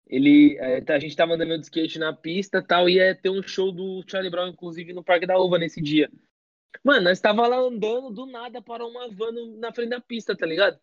ele, 0.06 0.56
é, 0.58 0.80
tá- 0.80 0.94
a 0.94 0.98
gente 0.98 1.14
tava 1.14 1.34
andando 1.34 1.56
de 1.58 1.64
skate 1.64 1.98
na 1.98 2.12
pista 2.12 2.60
tal, 2.60 2.88
e 2.88 2.94
ia 2.94 3.14
ter 3.14 3.30
um 3.30 3.42
show 3.42 3.70
do 3.70 4.02
Charlie 4.06 4.30
Brown, 4.30 4.48
inclusive, 4.48 4.92
no 4.92 5.04
Parque 5.04 5.26
da 5.26 5.38
Uva 5.38 5.58
nesse 5.58 5.80
dia. 5.80 6.10
Mano, 6.82 7.04
nós 7.04 7.20
tava 7.20 7.46
lá 7.46 7.56
andando, 7.56 8.10
do 8.10 8.26
nada 8.26 8.60
parou 8.60 8.90
uma 8.90 9.08
van 9.08 9.32
na 9.58 9.72
frente 9.72 9.90
da 9.90 10.00
pista, 10.00 10.36
tá 10.36 10.44
ligado? 10.44 10.78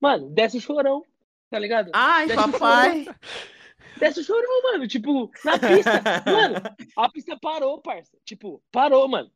Mano, 0.00 0.28
desce 0.28 0.58
o 0.58 0.60
Chorão, 0.60 1.04
tá 1.50 1.58
ligado? 1.58 1.90
Ai, 1.94 2.26
Desce 2.26 2.36
papai! 2.50 3.06
Desce 3.98 4.20
o 4.20 4.24
Chorão, 4.24 4.62
mano, 4.64 4.86
tipo, 4.88 5.30
na 5.44 5.58
pista. 5.58 6.02
Mano, 6.26 6.56
a 6.96 7.08
pista 7.10 7.38
parou, 7.40 7.80
parça. 7.80 8.16
Tipo, 8.24 8.62
parou, 8.72 9.06
mano. 9.08 9.30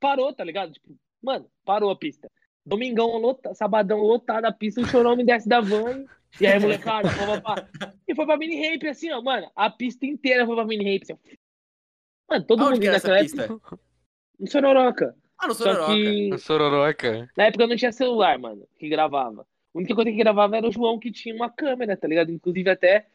Parou, 0.00 0.32
tá 0.32 0.42
ligado? 0.44 0.72
Tipo, 0.72 0.96
mano, 1.22 1.46
parou 1.64 1.90
a 1.90 1.96
pista. 1.96 2.28
Domingão, 2.64 3.16
lota, 3.18 3.54
sabadão 3.54 3.98
lotado 4.00 4.44
a 4.46 4.52
pista, 4.52 4.80
o 4.80 4.86
chorão 4.86 5.16
me 5.16 5.24
desce 5.24 5.48
da 5.48 5.60
van. 5.60 6.04
E 6.40 6.46
aí, 6.46 6.58
molecada, 6.60 7.08
e 8.06 8.14
foi 8.14 8.24
pra 8.26 8.36
mini 8.36 8.68
ramp 8.68 8.84
assim, 8.84 9.10
ó, 9.10 9.20
mano. 9.20 9.50
A 9.54 9.68
pista 9.70 10.06
inteira 10.06 10.46
foi 10.46 10.54
pra 10.54 10.64
mini 10.64 10.92
ramp. 10.92 11.02
Assim. 11.02 11.36
Mano, 12.28 12.44
todo 12.44 12.60
Onde 12.62 12.70
mundo 12.72 12.80
que 12.82 12.90
naquela 12.90 13.18
época. 13.18 13.58
pista? 13.58 13.60
Em 14.40 14.46
Sororoca. 14.46 15.16
Ah, 15.38 15.48
no 15.48 15.54
Sororoca. 15.54 15.92
que 15.94 16.38
Sororoca. 16.38 17.30
na 17.36 17.44
época 17.44 17.66
não 17.66 17.76
tinha 17.76 17.92
celular, 17.92 18.38
mano, 18.38 18.66
que 18.78 18.88
gravava. 18.88 19.42
A 19.74 19.78
única 19.78 19.94
coisa 19.94 20.10
que 20.10 20.16
gravava 20.16 20.56
era 20.56 20.68
o 20.68 20.72
João 20.72 20.98
que 20.98 21.10
tinha 21.12 21.34
uma 21.34 21.50
câmera, 21.50 21.96
tá 21.96 22.06
ligado? 22.08 22.30
Inclusive 22.30 22.70
até 22.70 23.06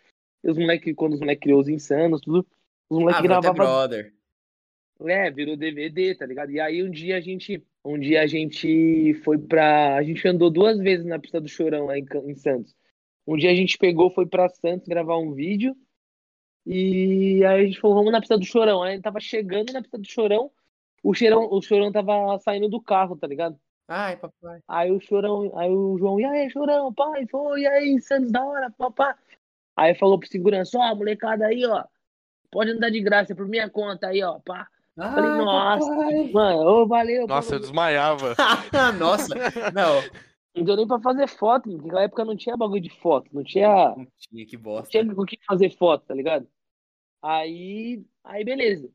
os 0.45 0.57
moleques, 0.57 0.93
quando 0.95 1.13
os 1.13 1.19
moleques 1.19 1.41
criou 1.43 1.59
os 1.59 1.67
insanos, 1.67 2.21
tudo, 2.21 2.45
os 2.89 2.97
Ah, 2.97 3.01
moleques 3.01 3.19
até 3.19 3.27
gravavam 3.27 3.53
brother. 3.53 4.13
É, 5.01 5.29
virou 5.29 5.57
DVD, 5.57 6.15
tá 6.15 6.25
ligado? 6.25 6.51
E 6.51 6.59
aí 6.59 6.81
um 6.81 6.89
dia 6.89 7.17
a 7.17 7.21
gente, 7.21 7.61
um 7.83 7.99
dia 7.99 8.21
a 8.21 8.27
gente 8.27 9.13
foi 9.25 9.37
pra, 9.37 9.95
a 9.97 10.03
gente 10.03 10.25
andou 10.27 10.49
duas 10.49 10.77
vezes 10.79 11.05
na 11.05 11.19
pista 11.19 11.41
do 11.41 11.49
Chorão 11.49 11.85
lá 11.85 11.97
em, 11.97 12.05
em 12.25 12.35
Santos. 12.35 12.73
Um 13.27 13.35
dia 13.35 13.51
a 13.51 13.55
gente 13.55 13.77
pegou, 13.77 14.09
foi 14.09 14.25
pra 14.25 14.47
Santos 14.49 14.87
gravar 14.87 15.17
um 15.17 15.33
vídeo 15.33 15.75
e 16.65 17.43
aí 17.45 17.61
a 17.61 17.65
gente 17.65 17.79
falou, 17.79 17.97
vamos 17.97 18.11
na 18.11 18.19
pista 18.19 18.37
do 18.37 18.45
Chorão. 18.45 18.81
Aí 18.83 18.91
a 18.91 18.95
gente 18.95 19.03
tava 19.03 19.19
chegando 19.19 19.73
na 19.73 19.81
pista 19.81 19.97
do 19.97 20.07
Chorão, 20.07 20.49
o 21.03 21.13
Chorão, 21.13 21.47
o 21.51 21.61
Chorão 21.61 21.91
tava 21.91 22.39
saindo 22.39 22.69
do 22.69 22.81
carro, 22.81 23.15
tá 23.17 23.27
ligado? 23.27 23.59
Ai, 23.87 24.17
papai. 24.17 24.61
Aí 24.67 24.91
o 24.91 24.99
Chorão, 24.99 25.51
aí 25.57 25.69
o 25.69 25.97
João, 25.97 26.19
e 26.19 26.25
aí, 26.25 26.49
Chorão, 26.49 26.91
pai, 26.91 27.27
foi, 27.27 27.61
e 27.61 27.67
aí, 27.67 28.01
Santos 28.01 28.31
da 28.31 28.43
hora, 28.43 28.71
papá. 28.71 29.15
Aí 29.75 29.93
falou 29.95 30.19
pro 30.19 30.27
segurança, 30.29 30.77
ó, 30.79 30.95
molecada 30.95 31.47
aí, 31.47 31.65
ó, 31.65 31.83
pode 32.51 32.71
andar 32.71 32.89
de 32.89 33.01
graça 33.01 33.35
por 33.35 33.47
minha 33.47 33.69
conta 33.69 34.07
aí, 34.07 34.23
ó, 34.23 34.39
pá. 34.39 34.67
Falei, 34.97 35.29
Ai, 35.29 35.37
nossa, 35.37 35.89
papai. 35.89 36.31
mano, 36.31 36.59
ô, 36.61 36.87
valeu. 36.87 37.27
Nossa, 37.27 37.55
eu 37.55 37.59
pô. 37.59 37.63
desmaiava. 37.63 38.33
Nossa, 38.97 39.35
não, 39.73 40.01
Não 40.55 40.63
deu 40.63 40.77
nem 40.77 40.87
pra 40.87 40.99
fazer 41.01 41.27
foto, 41.27 41.63
porque 41.63 41.77
naquela 41.83 42.03
época 42.03 42.23
não 42.23 42.37
tinha 42.37 42.55
bagulho 42.55 42.79
de 42.81 42.89
foto, 42.89 43.29
não 43.33 43.43
tinha, 43.43 43.93
não 43.97 44.07
tinha 44.17 44.45
que 44.45 44.55
não 44.55 44.63
bosta. 44.63 44.89
tinha 44.89 45.13
com 45.13 45.21
o 45.21 45.25
que 45.25 45.37
fazer 45.45 45.69
foto, 45.75 46.05
tá 46.05 46.13
ligado? 46.13 46.47
Aí, 47.21 48.05
aí 48.23 48.45
beleza. 48.45 48.89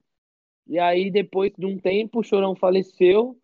E 0.67 0.79
aí 0.79 1.11
depois 1.11 1.53
de 1.59 1.67
um 1.67 1.79
tempo 1.79 2.21
o 2.21 2.25
Chorão 2.25 2.55
faleceu. 2.57 3.39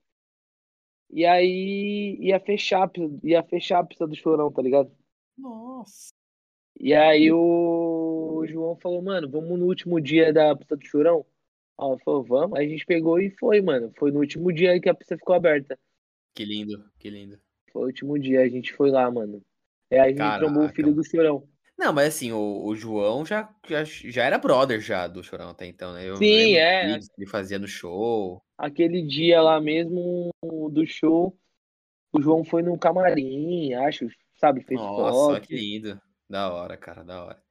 E 1.11 1.27
aí 1.27 2.17
ia 2.21 2.41
fechar, 2.41 2.91
ia 3.23 3.43
fechar 3.43 3.81
a 3.81 3.85
pista 3.85 4.07
do 4.07 4.15
Chorão, 4.17 4.51
tá 4.51 4.63
ligado? 4.63 4.91
Nossa. 5.37 6.15
E 6.79 6.93
aí 6.95 7.33
o 7.33 8.45
João 8.47 8.77
falou, 8.77 9.03
mano, 9.03 9.29
vamos 9.31 9.59
no 9.59 9.67
último 9.67 10.01
dia 10.01 10.33
da 10.33 10.55
pista 10.55 10.77
do 10.77 10.87
Chorão? 10.87 11.25
Aí 11.79 11.89
eu 11.89 11.99
falou, 12.05 12.23
vamos. 12.23 12.59
Aí 12.59 12.67
a 12.67 12.69
gente 12.69 12.85
pegou 12.85 13.19
e 13.19 13.31
foi, 13.31 13.61
mano. 13.61 13.93
Foi 13.99 14.11
no 14.11 14.21
último 14.21 14.53
dia 14.53 14.79
que 14.81 14.89
a 14.89 14.95
pista 14.95 15.17
ficou 15.17 15.35
aberta. 15.35 15.79
Que 16.35 16.45
lindo, 16.45 16.85
que 16.99 17.09
lindo. 17.09 17.39
Foi 17.73 17.83
o 17.83 17.87
último 17.87 18.19
dia, 18.19 18.43
a 18.43 18.49
gente 18.49 18.73
foi 18.75 18.91
lá, 18.91 19.11
mano. 19.11 19.43
É, 19.91 20.01
aí 20.01 20.15
a 20.19 20.25
gente 20.25 20.39
trombou 20.39 20.65
o 20.65 20.69
filho 20.69 20.93
do 20.93 21.05
Chorão. 21.05 21.49
Não, 21.79 21.93
mas 21.93 22.09
assim, 22.09 22.33
o, 22.33 22.65
o 22.65 22.75
João 22.75 23.25
já, 23.25 23.55
já, 23.69 23.85
já 23.85 24.25
era 24.25 24.39
brother 24.39 24.81
já 24.81 25.07
do 25.07 25.23
Chorão 25.23 25.51
até 25.51 25.67
então, 25.67 25.93
né? 25.93 26.09
Eu 26.09 26.17
Sim, 26.17 26.57
é. 26.57 26.99
ele 27.19 27.27
fazia 27.27 27.59
no 27.59 27.69
show. 27.69 28.43
Aquele 28.57 29.03
dia 29.03 29.43
lá 29.43 29.61
mesmo 29.61 30.31
do 30.43 30.87
show, 30.87 31.39
o 32.13 32.23
João 32.23 32.45
foi 32.45 32.63
no 32.63 32.79
camarim, 32.79 33.75
acho, 33.75 34.09
sabe? 34.37 34.63
Fez 34.63 34.81
Nossa, 34.81 35.13
foto. 35.13 35.47
que 35.47 35.55
lindo. 35.55 36.01
Da 36.29 36.53
hora, 36.53 36.77
cara, 36.77 37.05
da 37.05 37.25
hora. 37.25 37.43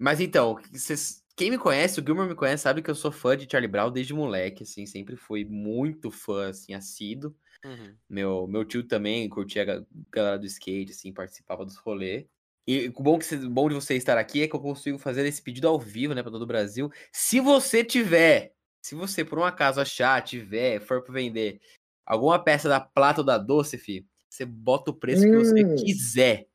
Mas 0.00 0.20
então, 0.20 0.56
vocês- 0.72 1.24
quem 1.36 1.50
me 1.50 1.58
conhece, 1.58 2.00
o 2.00 2.04
Gilmer 2.04 2.28
me 2.28 2.34
conhece, 2.34 2.64
sabe 2.64 2.82
que 2.82 2.90
eu 2.90 2.94
sou 2.94 3.12
fã 3.12 3.36
de 3.36 3.48
Charlie 3.50 3.68
Brown 3.70 3.90
desde 3.92 4.14
moleque, 4.14 4.64
assim, 4.64 4.86
sempre 4.86 5.16
fui 5.16 5.44
muito 5.44 6.10
fã, 6.10 6.50
assim, 6.50 6.74
assíduo. 6.74 7.36
Uhum. 7.64 7.96
Meu, 8.08 8.46
meu 8.48 8.64
tio 8.64 8.84
também 8.86 9.28
curtia 9.28 9.62
a 9.62 9.64
ga- 9.66 9.86
galera 10.12 10.38
do 10.38 10.46
skate, 10.46 10.92
assim, 10.92 11.12
participava 11.12 11.64
dos 11.64 11.76
rolês. 11.76 12.26
E 12.66 12.88
o 12.96 13.02
bom, 13.02 13.18
que 13.18 13.24
cê- 13.26 13.36
bom 13.38 13.68
de 13.68 13.74
você 13.76 13.94
estar 13.96 14.18
aqui 14.18 14.42
é 14.42 14.48
que 14.48 14.56
eu 14.56 14.60
consigo 14.60 14.98
fazer 14.98 15.26
esse 15.26 15.42
pedido 15.42 15.68
ao 15.68 15.78
vivo, 15.80 16.14
né, 16.14 16.22
pra 16.22 16.32
todo 16.32 16.42
o 16.42 16.46
Brasil. 16.46 16.90
Se 17.12 17.40
você 17.40 17.84
tiver, 17.84 18.54
se 18.82 18.94
você 18.94 19.24
por 19.24 19.38
um 19.38 19.44
acaso 19.44 19.80
achar, 19.80 20.22
tiver, 20.22 20.80
for 20.80 21.02
pra 21.02 21.14
vender 21.14 21.60
alguma 22.06 22.42
peça 22.42 22.68
da 22.68 22.80
Plata 22.80 23.20
ou 23.22 23.26
da 23.26 23.38
Doce, 23.38 23.78
fi, 23.78 24.06
você 24.30 24.44
bota 24.46 24.90
o 24.92 24.94
preço 24.94 25.28
que 25.28 25.36
você 25.36 25.64
Hum. 25.64 25.74
quiser. 25.76 26.48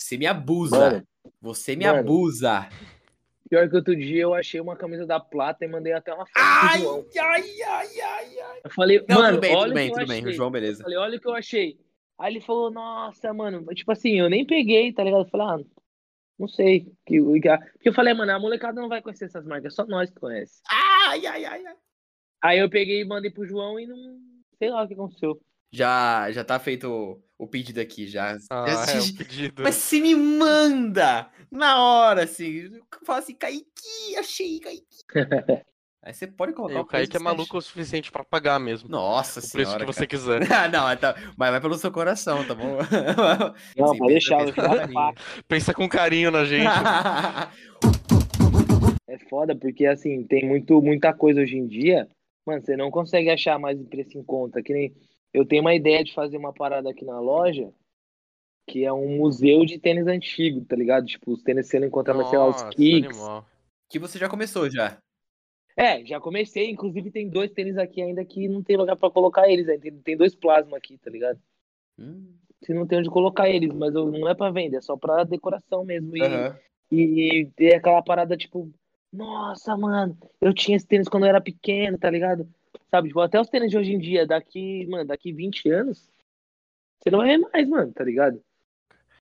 Você 0.00 0.16
me 0.16 0.26
abusa. 0.26 0.78
Mano, 0.78 1.08
você 1.40 1.76
me 1.76 1.84
mano. 1.86 1.98
abusa. 2.00 2.68
pior 3.48 3.68
que 3.68 3.76
outro 3.76 3.94
dia 3.94 4.22
eu 4.22 4.34
achei 4.34 4.60
uma 4.60 4.74
camisa 4.76 5.06
da 5.06 5.20
Plata 5.20 5.64
e 5.64 5.68
mandei 5.68 5.92
até 5.92 6.12
uma 6.12 6.24
foto 6.26 6.32
Ai, 6.36 6.80
João. 6.80 7.04
ai, 7.18 7.62
ai, 7.62 8.00
ai, 8.00 8.40
ai. 8.40 8.60
Eu 8.64 8.70
falei, 8.70 9.04
Não, 9.08 9.16
mano, 9.18 9.28
tudo 9.36 9.40
bem, 9.40 9.54
olha 9.56 9.64
tudo 9.64 9.74
bem, 9.74 9.88
eu 9.88 9.92
tudo 9.94 10.06
bem. 10.08 10.26
O. 10.26 10.32
João, 10.32 10.48
Eu 10.48 10.52
beleza. 10.52 10.82
falei, 10.82 10.98
olha 10.98 11.16
o 11.16 11.20
que 11.20 11.28
eu 11.28 11.34
achei. 11.34 11.78
Aí 12.18 12.32
ele 12.32 12.40
falou, 12.40 12.70
nossa, 12.70 13.32
mano, 13.32 13.64
tipo 13.74 13.90
assim, 13.92 14.18
eu 14.18 14.28
nem 14.30 14.44
peguei, 14.46 14.92
tá 14.92 15.02
ligado? 15.04 15.24
Eu 15.24 15.30
falei, 15.30 15.46
ah, 15.46 15.66
não 16.38 16.48
sei. 16.48 16.80
Que, 17.06 17.18
que- 17.40 17.58
porque 17.72 17.88
eu 17.88 17.94
falei, 17.94 18.14
mano, 18.14 18.32
a 18.32 18.38
molecada 18.38 18.80
não 18.80 18.88
vai 18.88 19.02
conhecer 19.02 19.26
essas 19.26 19.44
marcas, 19.46 19.74
só 19.74 19.86
nós 19.86 20.10
que 20.10 20.18
conhece. 20.20 20.60
Ai, 20.70 21.26
ai, 21.26 21.44
ai, 21.44 21.66
ai. 21.66 21.76
Aí 22.42 22.58
eu 22.58 22.70
peguei 22.70 23.02
e 23.02 23.04
mandei 23.04 23.30
pro 23.30 23.46
João 23.46 23.78
e 23.78 23.86
não. 23.86 24.18
Sei 24.58 24.70
lá 24.70 24.82
o 24.82 24.88
que 24.88 24.94
aconteceu. 24.94 25.40
Já, 25.72 26.30
já 26.32 26.42
tá 26.44 26.58
feito 26.58 26.90
o, 26.90 27.22
o 27.38 27.46
pedido 27.46 27.80
aqui, 27.80 28.06
já. 28.06 28.36
Ah, 28.50 28.86
já- 28.86 28.92
é 28.98 29.00
um 29.02 29.14
pedido. 29.14 29.62
Mas 29.62 29.76
você 29.76 30.00
me 30.00 30.14
manda 30.14 31.28
na 31.50 31.80
hora, 31.80 32.24
assim. 32.24 32.70
Fala 33.04 33.20
assim, 33.20 33.34
Kaique, 33.34 34.16
achei, 34.18 34.58
Kaique. 34.60 34.84
Aí 36.02 36.14
você 36.14 36.26
pode 36.26 36.54
colocar 36.54 36.74
E 36.74 36.78
o 36.78 36.80
o 36.80 36.86
preço 36.86 37.10
Kaique 37.10 37.16
é 37.18 37.20
maluco 37.20 37.58
o 37.58 37.60
suficiente 37.62 38.10
pra 38.10 38.24
pagar 38.24 38.58
mesmo. 38.58 38.88
Nossa 38.88 39.38
o 39.38 39.42
preço 39.42 39.70
senhora. 39.72 39.80
que 39.80 39.92
você 39.92 40.06
cara. 40.06 40.40
quiser. 40.40 40.40
Ah, 40.50 40.66
não, 40.66 40.84
mas 40.84 40.98
tá, 40.98 41.14
mas 41.36 41.50
vai 41.50 41.60
pelo 41.60 41.74
seu 41.76 41.92
coração, 41.92 42.42
tá 42.46 42.54
bom? 42.54 42.78
Não, 43.76 43.88
Sim, 43.92 43.98
pode 43.98 44.12
deixar, 44.14 44.38
pensa 44.38 44.88
com. 44.88 45.14
Pensa 45.46 45.74
com 45.74 45.88
carinho 45.88 46.30
na 46.30 46.44
gente. 46.46 46.64
É 49.06 49.18
foda, 49.28 49.54
porque 49.54 49.84
assim, 49.86 50.24
tem 50.24 50.48
muito, 50.48 50.80
muita 50.80 51.12
coisa 51.12 51.42
hoje 51.42 51.56
em 51.58 51.66
dia. 51.66 52.08
Mano, 52.46 52.62
você 52.64 52.76
não 52.76 52.90
consegue 52.90 53.28
achar 53.28 53.58
mais 53.58 53.78
o 53.78 53.84
preço 53.84 54.16
em 54.16 54.22
conta. 54.24 54.62
Que 54.62 54.72
nem. 54.72 54.94
Eu 55.32 55.44
tenho 55.46 55.62
uma 55.62 55.74
ideia 55.74 56.02
de 56.02 56.12
fazer 56.12 56.36
uma 56.36 56.52
parada 56.52 56.90
aqui 56.90 57.04
na 57.04 57.20
loja, 57.20 57.72
que 58.68 58.84
é 58.84 58.92
um 58.92 59.16
museu 59.18 59.64
de 59.64 59.78
tênis 59.78 60.06
antigo, 60.06 60.64
tá 60.64 60.76
ligado? 60.76 61.06
Tipo, 61.06 61.32
os 61.32 61.42
tênis 61.42 61.68
sendo 61.68 61.86
encontrados, 61.86 62.28
sei 62.28 62.38
lá, 62.38 62.48
os 62.48 62.62
kicks. 62.74 63.08
animal. 63.18 63.46
que 63.88 63.98
você 63.98 64.18
já 64.18 64.28
começou 64.28 64.70
já. 64.70 64.98
É, 65.76 66.04
já 66.04 66.20
comecei. 66.20 66.70
Inclusive, 66.70 67.10
tem 67.10 67.28
dois 67.28 67.50
tênis 67.52 67.78
aqui 67.78 68.02
ainda 68.02 68.24
que 68.24 68.48
não 68.48 68.62
tem 68.62 68.76
lugar 68.76 68.96
pra 68.96 69.10
colocar 69.10 69.48
eles. 69.48 69.68
ainda. 69.68 69.80
Tem, 69.82 69.92
tem 69.98 70.16
dois 70.16 70.34
plasma 70.34 70.76
aqui, 70.76 70.98
tá 70.98 71.10
ligado? 71.10 71.40
Hum, 71.98 72.34
Você 72.62 72.74
não 72.74 72.86
tem 72.86 72.98
onde 72.98 73.08
colocar 73.10 73.48
eles, 73.48 73.72
mas 73.72 73.94
eu- 73.94 74.10
não 74.10 74.28
é 74.28 74.34
pra 74.34 74.50
vender, 74.50 74.76
é 74.76 74.80
só 74.82 74.96
pra 74.96 75.24
decoração 75.24 75.84
mesmo. 75.84 76.14
E, 76.16 76.22
aham. 76.22 76.58
e 76.92 77.48
ter 77.56 77.74
aquela 77.76 78.02
parada 78.02 78.36
tipo, 78.36 78.70
nossa, 79.12 79.76
mano, 79.76 80.16
eu 80.40 80.52
tinha 80.52 80.76
esse 80.76 80.86
tênis 80.86 81.08
quando 81.08 81.24
eu 81.24 81.30
era 81.30 81.40
pequeno, 81.40 81.98
tá 81.98 82.10
ligado? 82.10 82.46
Sabe, 82.90 83.08
tipo, 83.08 83.20
até 83.20 83.40
os 83.40 83.48
tênis 83.48 83.70
de 83.70 83.78
hoje 83.78 83.92
em 83.92 83.98
dia, 83.98 84.26
daqui, 84.26 84.86
mano, 84.86 85.04
daqui 85.04 85.32
20 85.32 85.70
anos, 85.70 86.10
você 86.98 87.10
não 87.10 87.20
vai 87.20 87.28
ver 87.28 87.38
mais, 87.38 87.68
mano, 87.68 87.92
tá 87.92 88.02
ligado? 88.02 88.42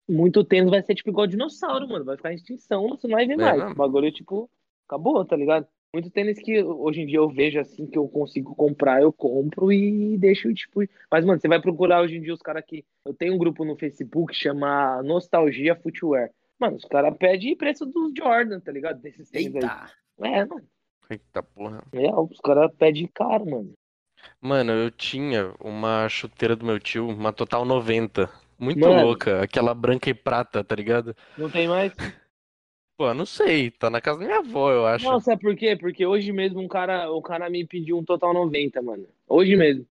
Muito 0.07 0.43
tênis 0.43 0.71
vai 0.71 0.81
ser 0.81 0.95
tipo 0.95 1.09
igual 1.09 1.27
dinossauro, 1.27 1.87
mano, 1.87 2.03
vai 2.03 2.17
ficar 2.17 2.31
em 2.31 2.35
extinção, 2.35 2.89
você 2.89 3.07
não 3.07 3.15
vai 3.15 3.27
ver 3.27 3.33
É 3.33 3.37
mais. 3.37 3.57
mesmo? 3.57 3.71
O 3.71 3.75
bagulho, 3.75 4.11
tipo, 4.11 4.49
acabou, 4.87 5.23
tá 5.23 5.35
ligado? 5.35 5.67
Muito 5.93 6.11
tênis 6.11 6.39
que 6.39 6.61
hoje 6.63 7.01
em 7.01 7.05
dia 7.05 7.17
eu 7.17 7.29
vejo 7.29 7.59
assim 7.59 7.87
que 7.87 7.97
eu 7.97 8.07
consigo 8.07 8.55
comprar, 8.55 9.01
eu 9.01 9.11
compro 9.11 9.71
e 9.71 10.17
deixo, 10.17 10.53
tipo. 10.53 10.81
Mas, 11.11 11.25
mano, 11.25 11.39
você 11.39 11.47
vai 11.47 11.59
procurar 11.59 12.01
hoje 12.01 12.17
em 12.17 12.21
dia 12.21 12.33
os 12.33 12.41
caras 12.41 12.63
que. 12.65 12.85
Eu 13.03 13.13
tenho 13.13 13.33
um 13.33 13.39
grupo 13.39 13.65
no 13.65 13.75
Facebook 13.75 14.33
que 14.33 14.39
chama 14.39 15.01
Nostalgia 15.01 15.75
Footwear. 15.75 16.29
Mano, 16.59 16.75
os 16.75 16.85
caras 16.85 17.15
pedem 17.17 17.55
preço 17.55 17.87
dos 17.87 18.13
Jordan, 18.15 18.59
tá 18.59 18.71
ligado? 18.71 19.01
Desses 19.01 19.31
tênis 19.31 19.55
Eita. 19.55 19.89
aí. 20.19 20.31
É, 20.31 20.45
mano. 20.45 20.63
Eita 21.09 21.41
porra. 21.41 21.83
É, 21.91 22.13
os 22.13 22.39
caras 22.39 22.71
pedem 22.77 23.07
caro, 23.07 23.49
mano. 23.49 23.73
Mano, 24.41 24.71
eu 24.71 24.91
tinha 24.91 25.53
uma 25.59 26.07
chuteira 26.07 26.55
do 26.55 26.65
meu 26.65 26.79
tio, 26.79 27.07
uma 27.07 27.33
Total 27.33 27.65
90. 27.65 28.29
Muito 28.59 28.79
Mano. 28.79 29.05
louca. 29.05 29.41
Aquela 29.41 29.73
branca 29.73 30.09
e 30.09 30.13
prata, 30.13 30.63
tá 30.63 30.75
ligado? 30.75 31.15
Não 31.37 31.49
tem 31.49 31.67
mais? 31.67 31.93
Pô, 32.97 33.13
não 33.13 33.25
sei. 33.25 33.71
Tá 33.71 33.89
na 33.89 34.01
casa 34.01 34.19
da 34.19 34.25
minha 34.25 34.39
avó, 34.39 34.71
eu 34.71 34.85
acho. 34.85 35.09
Não, 35.09 35.19
sabe 35.21 35.41
por 35.41 35.55
quê? 35.55 35.77
Porque 35.77 36.05
hoje 36.05 36.31
mesmo 36.33 36.59
um 36.59 36.67
cara, 36.67 37.11
um 37.13 37.21
cara 37.21 37.49
me 37.49 37.65
pediu 37.65 37.97
um 37.97 38.03
Total 38.03 38.33
90, 38.33 38.81
mano. 38.81 39.07
Hoje 39.27 39.55
mesmo. 39.55 39.85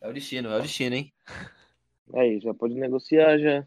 É 0.00 0.08
o 0.08 0.12
destino, 0.12 0.48
é 0.50 0.58
o 0.58 0.62
destino, 0.62 0.96
hein? 0.96 1.12
Aí, 2.12 2.40
já 2.40 2.52
pode 2.52 2.74
negociar 2.74 3.38
já. 3.38 3.64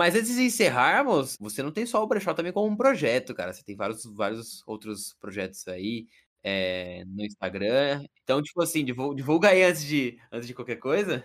Mas 0.00 0.14
antes 0.14 0.34
de 0.34 0.44
encerrarmos, 0.44 1.36
você 1.38 1.62
não 1.62 1.70
tem 1.70 1.84
só 1.84 2.02
o 2.02 2.06
Brechó 2.06 2.32
também 2.32 2.54
como 2.54 2.72
um 2.72 2.74
projeto, 2.74 3.34
cara. 3.34 3.52
Você 3.52 3.62
tem 3.62 3.76
vários, 3.76 4.02
vários 4.06 4.66
outros 4.66 5.12
projetos 5.20 5.68
aí 5.68 6.08
é, 6.42 7.04
no 7.04 7.22
Instagram. 7.22 8.06
Então, 8.22 8.40
tipo 8.40 8.62
assim, 8.62 8.82
divulga, 8.82 9.50
aí 9.50 9.62
antes 9.62 9.84
de, 9.84 10.18
antes 10.32 10.46
de 10.46 10.54
qualquer 10.54 10.76
coisa. 10.76 11.22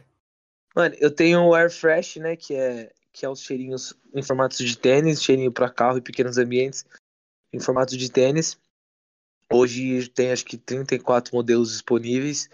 Mano, 0.76 0.94
eu 1.00 1.10
tenho 1.10 1.42
o 1.46 1.56
Air 1.56 1.72
Fresh, 1.72 2.18
né? 2.18 2.36
Que 2.36 2.54
é, 2.54 2.92
que 3.14 3.26
é 3.26 3.30
os 3.30 3.40
cheirinhos 3.40 3.94
em 4.14 4.22
formato 4.22 4.58
de 4.58 4.78
tênis, 4.78 5.24
cheirinho 5.24 5.54
para 5.54 5.70
carro 5.70 5.98
e 5.98 6.02
pequenos 6.02 6.38
ambientes 6.38 6.84
em 7.54 7.62
formato 7.62 7.98
de 7.98 8.12
tênis. 8.12 8.60
Hoje 9.50 10.10
tem 10.10 10.34
acho 10.34 10.44
que 10.44 10.58
34 10.58 11.34
modelos 11.34 11.72
disponíveis, 11.72 12.50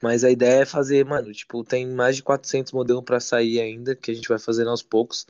mas 0.00 0.22
a 0.22 0.30
ideia 0.30 0.62
é 0.62 0.64
fazer, 0.64 1.04
mano, 1.04 1.32
tipo, 1.32 1.64
tem 1.64 1.84
mais 1.84 2.14
de 2.14 2.22
400 2.22 2.72
modelos 2.72 3.02
para 3.02 3.18
sair 3.18 3.58
ainda, 3.58 3.96
que 3.96 4.12
a 4.12 4.14
gente 4.14 4.28
vai 4.28 4.38
fazendo 4.38 4.70
aos 4.70 4.84
poucos. 4.84 5.26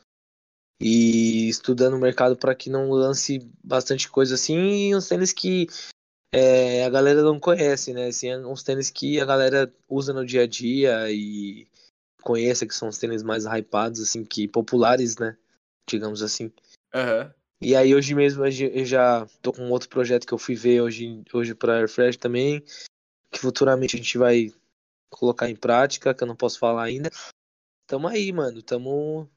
E 0.80 1.48
estudando 1.48 1.94
o 1.94 1.98
mercado 1.98 2.36
para 2.36 2.54
que 2.54 2.70
não 2.70 2.90
lance 2.90 3.40
bastante 3.62 4.08
coisa 4.08 4.34
assim, 4.36 4.88
e 4.90 4.94
uns 4.94 5.08
tênis 5.08 5.32
que 5.32 5.66
é, 6.32 6.84
a 6.84 6.90
galera 6.90 7.22
não 7.22 7.40
conhece, 7.40 7.92
né? 7.92 8.06
Assim, 8.06 8.28
é 8.28 8.38
uns 8.38 8.62
tênis 8.62 8.90
que 8.90 9.20
a 9.20 9.24
galera 9.24 9.72
usa 9.88 10.12
no 10.12 10.24
dia 10.24 10.42
a 10.42 10.46
dia 10.46 11.10
e 11.10 11.66
conheça, 12.22 12.66
que 12.66 12.74
são 12.74 12.88
os 12.88 12.98
tênis 12.98 13.22
mais 13.22 13.44
hypados, 13.44 14.00
assim, 14.00 14.24
que 14.24 14.46
populares, 14.46 15.16
né? 15.16 15.36
Digamos 15.88 16.22
assim. 16.22 16.52
Aham. 16.94 17.32
E 17.60 17.74
aí 17.74 17.92
hoje 17.92 18.14
mesmo 18.14 18.44
eu 18.46 18.84
já- 18.84 19.26
tô 19.42 19.52
com 19.52 19.68
outro 19.70 19.88
projeto 19.88 20.26
que 20.26 20.32
eu 20.32 20.38
fui 20.38 20.54
ver 20.54 20.80
hoje, 20.80 21.24
hoje 21.32 21.54
pra 21.56 21.78
Airfresh 21.78 22.16
também, 22.16 22.62
que 23.32 23.40
futuramente 23.40 23.96
a 23.96 23.98
gente 23.98 24.16
vai 24.16 24.52
colocar 25.10 25.50
em 25.50 25.56
prática, 25.56 26.14
que 26.14 26.22
eu 26.22 26.28
não 26.28 26.36
posso 26.36 26.58
falar 26.58 26.84
ainda. 26.84 27.10
Tamo 27.86 28.06
aí, 28.06 28.30
mano. 28.32 28.62
Tamo. 28.62 29.28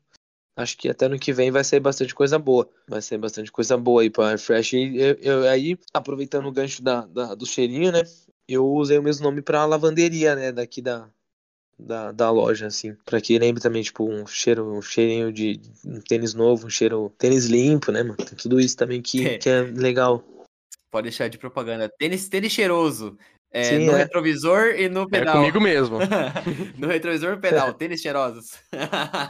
Acho 0.56 0.78
que 0.78 0.90
até 0.90 1.08
no 1.08 1.18
que 1.18 1.32
vem 1.32 1.50
vai 1.50 1.64
sair 1.64 1.80
bastante 1.80 2.14
coisa 2.14 2.38
boa. 2.38 2.70
Vai 2.88 3.02
sair 3.02 3.18
bastante 3.18 3.52
coisa 3.52 3.78
boa 3.78 4.02
aí 4.02 4.10
pra 4.10 4.30
Airfresh. 4.30 4.74
E 4.74 4.98
eu, 4.98 5.14
eu- 5.22 5.48
aí, 5.50 5.78
aproveitando 5.94 6.46
o 6.48 6.52
gancho 6.52 6.84
da, 6.84 7.06
da- 7.06 7.34
do 7.36 7.46
cheirinho, 7.46 7.92
né? 7.92 8.02
Eu 8.48 8.66
usei 8.68 8.98
o 8.98 9.04
mesmo 9.04 9.24
nome 9.24 9.42
pra 9.42 9.66
lavanderia, 9.66 10.36
né? 10.36 10.52
Daqui 10.52 10.82
da, 10.82 11.10
da, 11.80 12.12
da 12.12 12.30
loja, 12.30 12.68
assim. 12.68 12.96
Pra 13.06 13.22
que 13.22 13.40
lembre 13.40 13.62
também, 13.62 13.82
tipo, 13.82 14.04
um 14.04 14.28
cheiro, 14.28 14.66
um 14.78 14.82
cheirinho 14.82 15.32
de 15.32 15.60
um 15.86 16.02
tênis 16.02 16.34
novo, 16.34 16.68
um 16.68 16.70
cheiro. 16.70 17.12
Tênis 17.18 17.46
limpo, 17.46 17.92
né, 17.92 18.04
mano? 18.04 18.18
Tem 18.18 18.36
tudo 18.38 18.60
isso 18.60 18.76
também 18.76 19.02
que, 19.02 19.26
É. 19.26 19.38
que 19.38 19.50
é 19.50 19.62
legal. 19.62 20.22
Pode 20.92 21.06
deixar 21.06 21.30
de 21.30 21.38
propaganda. 21.38 21.88
Tênis, 21.98 22.28
tênis 22.28 22.52
cheiroso. 22.52 23.18
É, 23.54 23.64
Sim, 23.66 23.86
no 23.86 23.92
é. 23.92 23.98
retrovisor 23.98 24.68
e 24.78 24.88
no 24.88 25.02
É 25.04 25.08
pedal. 25.08 25.36
comigo 25.36 25.60
mesmo. 25.60 25.98
no 26.78 26.88
retrovisor 26.88 27.34
e 27.34 27.36
no 27.36 27.42
pedal. 27.42 27.74
Tênis 27.76 28.02
cheirosos. 28.02 28.54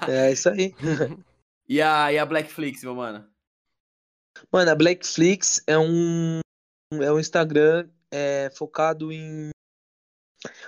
É 0.08 0.32
isso 0.32 0.50
aí. 0.50 0.76
e, 1.68 1.82
a, 1.82 2.14
e 2.14 2.20
a 2.20 2.26
Blackflix, 2.26 2.84
meu 2.84 2.94
mano? 2.94 3.26
Mano, 4.52 4.72
a 4.72 4.76
Blackflix 4.76 5.64
é 5.66 5.78
um 5.78 6.40
é 7.00 7.12
um 7.12 7.20
Instagram 7.20 7.88
é, 8.12 8.52
focado 8.56 9.12
em. 9.12 9.50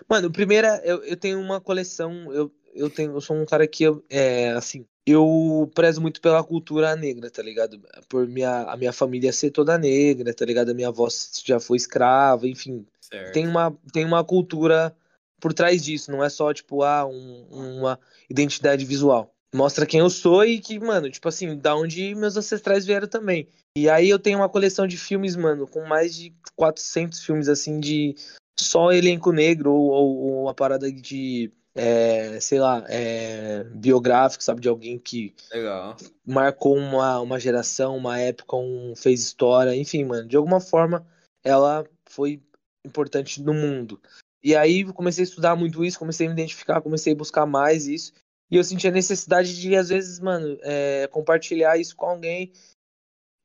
Mano, 0.07 0.31
primeiro 0.31 0.67
eu, 0.83 1.03
eu 1.03 1.17
tenho 1.17 1.39
uma 1.39 1.59
coleção. 1.59 2.31
Eu, 2.31 2.51
eu 2.73 2.89
tenho, 2.89 3.11
eu 3.13 3.21
sou 3.21 3.35
um 3.35 3.45
cara 3.45 3.67
que 3.67 3.85
é 4.09 4.51
assim, 4.51 4.85
eu 5.05 5.69
prezo 5.75 6.01
muito 6.01 6.21
pela 6.21 6.43
cultura 6.43 6.95
negra, 6.95 7.29
tá 7.29 7.41
ligado? 7.41 7.79
Por 8.07 8.27
minha 8.27 8.63
a 8.63 8.77
minha 8.77 8.93
família 8.93 9.33
ser 9.33 9.51
toda 9.51 9.77
negra, 9.77 10.33
tá 10.33 10.45
ligado? 10.45 10.69
A 10.69 10.73
minha 10.73 10.87
avó 10.87 11.07
já 11.45 11.59
foi 11.59 11.77
escrava, 11.77 12.47
enfim, 12.47 12.85
Certo. 13.01 13.31
tem 13.33 13.47
uma 13.47 13.75
tem 13.91 14.05
uma 14.05 14.23
cultura 14.23 14.95
por 15.39 15.53
trás 15.53 15.83
disso, 15.83 16.11
não 16.11 16.23
é 16.23 16.29
só 16.29 16.53
tipo 16.53 16.83
ah, 16.83 17.05
um- 17.05 17.79
uma 17.79 17.99
identidade 18.29 18.85
visual. 18.85 19.33
Mostra 19.53 19.85
quem 19.85 19.99
eu 19.99 20.09
sou 20.09 20.43
e 20.43 20.59
que, 20.59 20.79
mano, 20.79 21.11
tipo 21.11 21.27
assim, 21.27 21.55
da 21.55 21.75
onde 21.75 22.15
meus 22.15 22.35
ancestrais 22.35 22.85
vieram 22.85 23.07
também. 23.07 23.47
E 23.77 23.87
aí 23.87 24.09
eu 24.09 24.17
tenho 24.17 24.39
uma 24.39 24.49
coleção 24.49 24.87
de 24.87 24.97
filmes, 24.97 25.35
mano, 25.35 25.67
com 25.67 25.85
mais 25.85 26.15
de 26.15 26.33
400 26.55 27.23
filmes, 27.23 27.47
assim, 27.47 27.79
de 27.79 28.15
só 28.59 28.91
elenco 28.91 29.31
negro 29.31 29.71
ou, 29.71 29.91
ou, 29.91 30.17
ou 30.17 30.43
uma 30.43 30.55
parada 30.55 30.91
de, 30.91 31.51
é, 31.75 32.39
sei 32.39 32.59
lá, 32.59 32.85
é, 32.87 33.63
biográfico, 33.65 34.43
sabe? 34.43 34.61
De 34.61 34.69
alguém 34.69 34.99
que 34.99 35.33
Legal. 35.51 35.97
marcou 36.25 36.77
uma, 36.77 37.19
uma 37.19 37.39
geração, 37.39 37.97
uma 37.97 38.19
época, 38.19 38.55
um, 38.55 38.95
fez 38.95 39.21
história, 39.21 39.75
enfim, 39.75 40.03
mano. 40.03 40.27
De 40.27 40.37
alguma 40.37 40.59
forma, 40.59 41.05
ela 41.43 41.85
foi 42.05 42.41
importante 42.85 43.41
no 43.41 43.53
mundo. 43.53 43.99
E 44.43 44.55
aí 44.55 44.81
eu 44.81 44.93
comecei 44.93 45.23
a 45.23 45.27
estudar 45.27 45.55
muito 45.55 45.83
isso, 45.83 45.97
comecei 45.97 46.27
a 46.27 46.29
me 46.29 46.35
identificar, 46.35 46.81
comecei 46.81 47.13
a 47.13 47.15
buscar 47.15 47.45
mais 47.45 47.87
isso. 47.87 48.13
E 48.51 48.57
eu 48.57 48.63
senti 48.63 48.87
a 48.87 48.91
necessidade 48.91 49.59
de, 49.59 49.75
às 49.75 49.89
vezes, 49.89 50.19
mano, 50.19 50.57
é, 50.61 51.07
compartilhar 51.07 51.77
isso 51.77 51.95
com 51.95 52.05
alguém, 52.05 52.51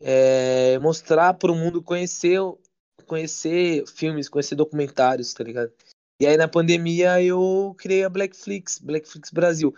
é, 0.00 0.78
mostrar 0.80 1.34
para 1.34 1.52
o 1.52 1.54
mundo 1.54 1.82
conhecer, 1.82 2.40
conhecer 3.06 3.86
filmes, 3.86 4.28
conhecer 4.28 4.54
documentários, 4.54 5.32
tá 5.32 5.42
ligado? 5.44 5.72
E 6.20 6.26
aí 6.26 6.36
na 6.36 6.48
pandemia 6.48 7.22
eu 7.22 7.74
criei 7.78 8.04
a 8.04 8.08
Blackflix, 8.08 8.78
Blackflix 8.78 9.30
Brasil, 9.30 9.74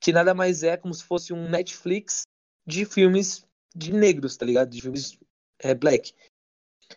que 0.00 0.12
nada 0.12 0.34
mais 0.34 0.62
é 0.62 0.76
como 0.76 0.92
se 0.92 1.04
fosse 1.04 1.32
um 1.32 1.48
Netflix 1.48 2.22
de 2.66 2.84
filmes 2.84 3.46
de 3.74 3.92
negros, 3.92 4.36
tá 4.36 4.44
ligado? 4.44 4.70
De 4.70 4.80
filmes 4.80 5.18
é, 5.60 5.74
black. 5.74 6.12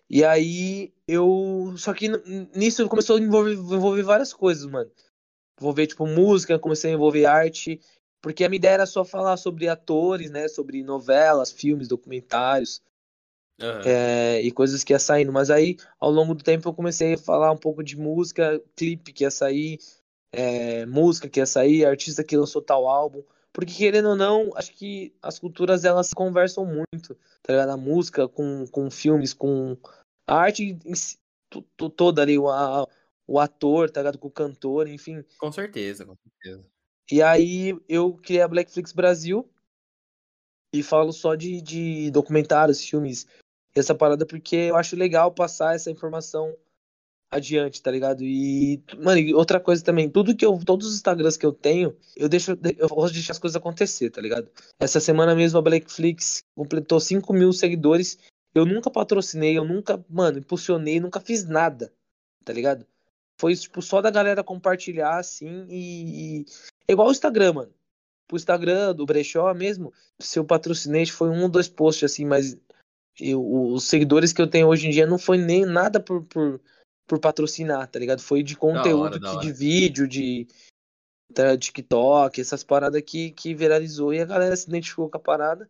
E 0.10 0.24
aí 0.24 0.94
eu. 1.08 1.74
Só 1.78 1.94
que 1.94 2.10
nisso 2.56 2.88
começou 2.90 3.18
a 3.18 3.20
envolver, 3.20 3.54
envolver 3.54 4.04
várias 4.04 4.34
coisas, 4.34 4.66
mano. 4.66 4.92
Envolver, 5.60 5.88
tipo, 5.88 6.06
música, 6.06 6.60
comecei 6.60 6.92
a 6.92 6.94
envolver 6.94 7.26
arte. 7.26 7.80
Porque 8.22 8.44
a 8.44 8.50
minha 8.50 8.58
ideia 8.58 8.74
era 8.74 8.86
só 8.86 9.06
falar 9.06 9.38
sobre 9.38 9.68
atores, 9.68 10.32
né? 10.32 10.48
Sobre 10.48 10.84
novelas, 10.84 11.52
filmes, 11.52 11.88
documentários 11.88 12.82
Aham. 13.60 13.82
é, 13.86 14.42
e 14.42 14.52
coisas 14.52 14.84
que 14.84 14.94
ia 14.94 15.00
saindo. 15.00 15.32
Mas 15.34 15.50
aí, 15.50 15.78
ao 16.00 16.12
longo 16.12 16.34
do 16.36 16.44
tempo, 16.44 16.68
eu 16.70 16.74
comecei 16.74 17.14
a 17.14 17.18
falar 17.18 17.52
um 17.52 17.58
pouco 17.58 17.84
de 17.84 17.98
música, 17.98 18.62
clipe 18.76 19.12
que 19.14 19.24
ia 19.24 19.32
sair, 19.32 19.80
é, 20.32 20.86
música 20.86 21.28
que 21.30 21.40
ia 21.40 21.46
sair, 21.46 21.86
artista 21.86 22.24
que 22.24 22.38
lançou 22.38 22.62
tal 22.62 22.88
álbum. 22.88 23.24
Porque, 23.52 23.74
querendo 23.74 24.10
ou 24.10 24.16
não, 24.16 24.52
acho 24.56 24.72
que 24.74 25.16
as 25.22 25.40
culturas 25.40 25.84
elas 25.84 26.14
conversam 26.14 26.64
muito, 26.66 27.16
tá 27.42 27.54
ligado? 27.54 27.70
A 27.72 27.78
música 27.78 28.28
com, 28.28 28.66
com 28.68 28.92
filmes, 28.92 29.34
com 29.34 29.76
a 30.28 30.36
arte 30.36 30.78
si, 30.94 31.18
to- 31.50 31.64
to- 31.76 31.90
toda 31.90 32.22
ali, 32.22 32.38
o, 32.38 32.50
a- 32.50 32.88
o 33.26 33.40
ator, 33.40 33.90
tá 33.90 34.02
ligado? 34.02 34.20
Com 34.20 34.28
o 34.28 34.32
cantor, 34.32 34.88
enfim. 34.88 35.24
Com 35.40 35.52
certeza, 35.52 36.06
com 36.06 36.16
certeza. 36.16 36.70
E 37.10 37.22
aí 37.24 37.76
eu 37.90 38.14
criei 38.14 38.42
a 38.42 38.48
Blackflix 38.48 38.92
Brasil 38.92 39.50
e 40.74 40.84
falo 40.84 41.12
só 41.12 41.36
de, 41.36 41.62
de 41.62 42.12
documentários, 42.12 42.84
filmes, 42.84 43.26
essa 43.80 43.96
parada, 43.96 44.26
porque 44.26 44.56
eu 44.56 44.76
acho 44.76 44.96
legal 44.96 45.32
passar 45.32 45.76
essa 45.76 45.92
informação 45.92 46.56
adiante, 47.30 47.82
tá 47.82 47.92
ligado? 47.92 48.24
E, 48.24 48.82
mano, 48.98 49.38
outra 49.38 49.60
coisa 49.60 49.84
também, 49.84 50.10
tudo 50.10 50.36
que 50.36 50.46
eu, 50.46 50.58
todos 50.66 50.88
os 50.88 50.96
Instagrams 50.96 51.36
que 51.38 51.46
eu 51.46 51.52
tenho, 51.52 51.96
eu 52.16 52.30
deixo, 52.30 52.52
eu 52.78 52.88
gosto 52.88 53.14
de 53.14 53.20
deixar 53.20 53.34
as 53.34 53.40
coisas 53.40 53.56
acontecer, 53.56 54.10
tá 54.10 54.22
ligado? 54.22 54.50
Essa 54.80 55.00
semana 55.00 55.36
mesmo 55.36 55.60
a 55.60 55.62
Blackflix 55.62 56.44
completou 56.56 57.00
5 57.00 57.34
mil 57.34 57.52
seguidores, 57.52 58.18
eu 58.56 58.66
nunca 58.66 58.90
patrocinei, 58.90 59.58
eu 59.58 59.66
nunca, 59.66 60.04
mano, 60.10 60.40
impulsionei, 60.40 61.00
nunca 61.00 61.20
fiz 61.20 61.44
nada, 61.46 61.94
tá 62.46 62.54
ligado? 62.54 62.86
Foi, 63.40 63.54
tipo, 63.56 63.82
só 63.82 64.02
da 64.02 64.10
galera 64.10 64.44
compartilhar, 64.44 65.18
assim, 65.20 65.66
e... 65.70 66.40
e- 66.42 66.46
É 66.88 66.94
igual 66.94 67.10
o 67.10 67.12
Instagram, 67.12 67.54
mano. 67.54 67.74
Pro 68.28 68.36
Instagram 68.38 68.96
do 68.96 69.06
Brechó 69.06 69.54
mesmo, 69.54 69.94
se 70.20 70.40
eu 70.40 70.44
patrocinei, 70.46 71.06
foi 71.06 71.30
um 71.30 71.44
ou 71.44 71.50
dois 71.50 71.68
posts, 71.68 72.12
assim, 72.12 72.26
mas 72.26 72.58
eu- 73.20 73.72
os 73.74 73.86
seguidores 73.86 74.32
que 74.32 74.42
eu 74.42 74.48
tenho 74.48 74.68
hoje 74.68 74.88
em 74.88 74.92
dia 74.92 75.06
não 75.06 75.18
foi 75.18 75.38
nem 75.38 75.66
nada 75.66 76.00
por, 76.00 76.24
por, 76.24 76.62
por 77.08 77.20
patrocinar, 77.20 77.88
tá 77.88 78.00
ligado? 78.00 78.22
Foi 78.22 78.44
de 78.44 78.56
conteúdo, 78.56 79.20
hora. 79.26 79.40
de 79.40 79.52
vídeo, 79.52 80.08
de 80.08 80.48
tá, 81.34 81.58
TikTok, 81.58 82.40
essas 82.40 82.64
paradas 82.64 83.02
que, 83.02 83.32
que 83.32 83.54
viralizou 83.54 84.14
e 84.14 84.20
a 84.20 84.26
galera 84.26 84.56
se 84.56 84.68
identificou 84.68 85.10
com 85.10 85.18
a 85.18 85.22
parada 85.22 85.70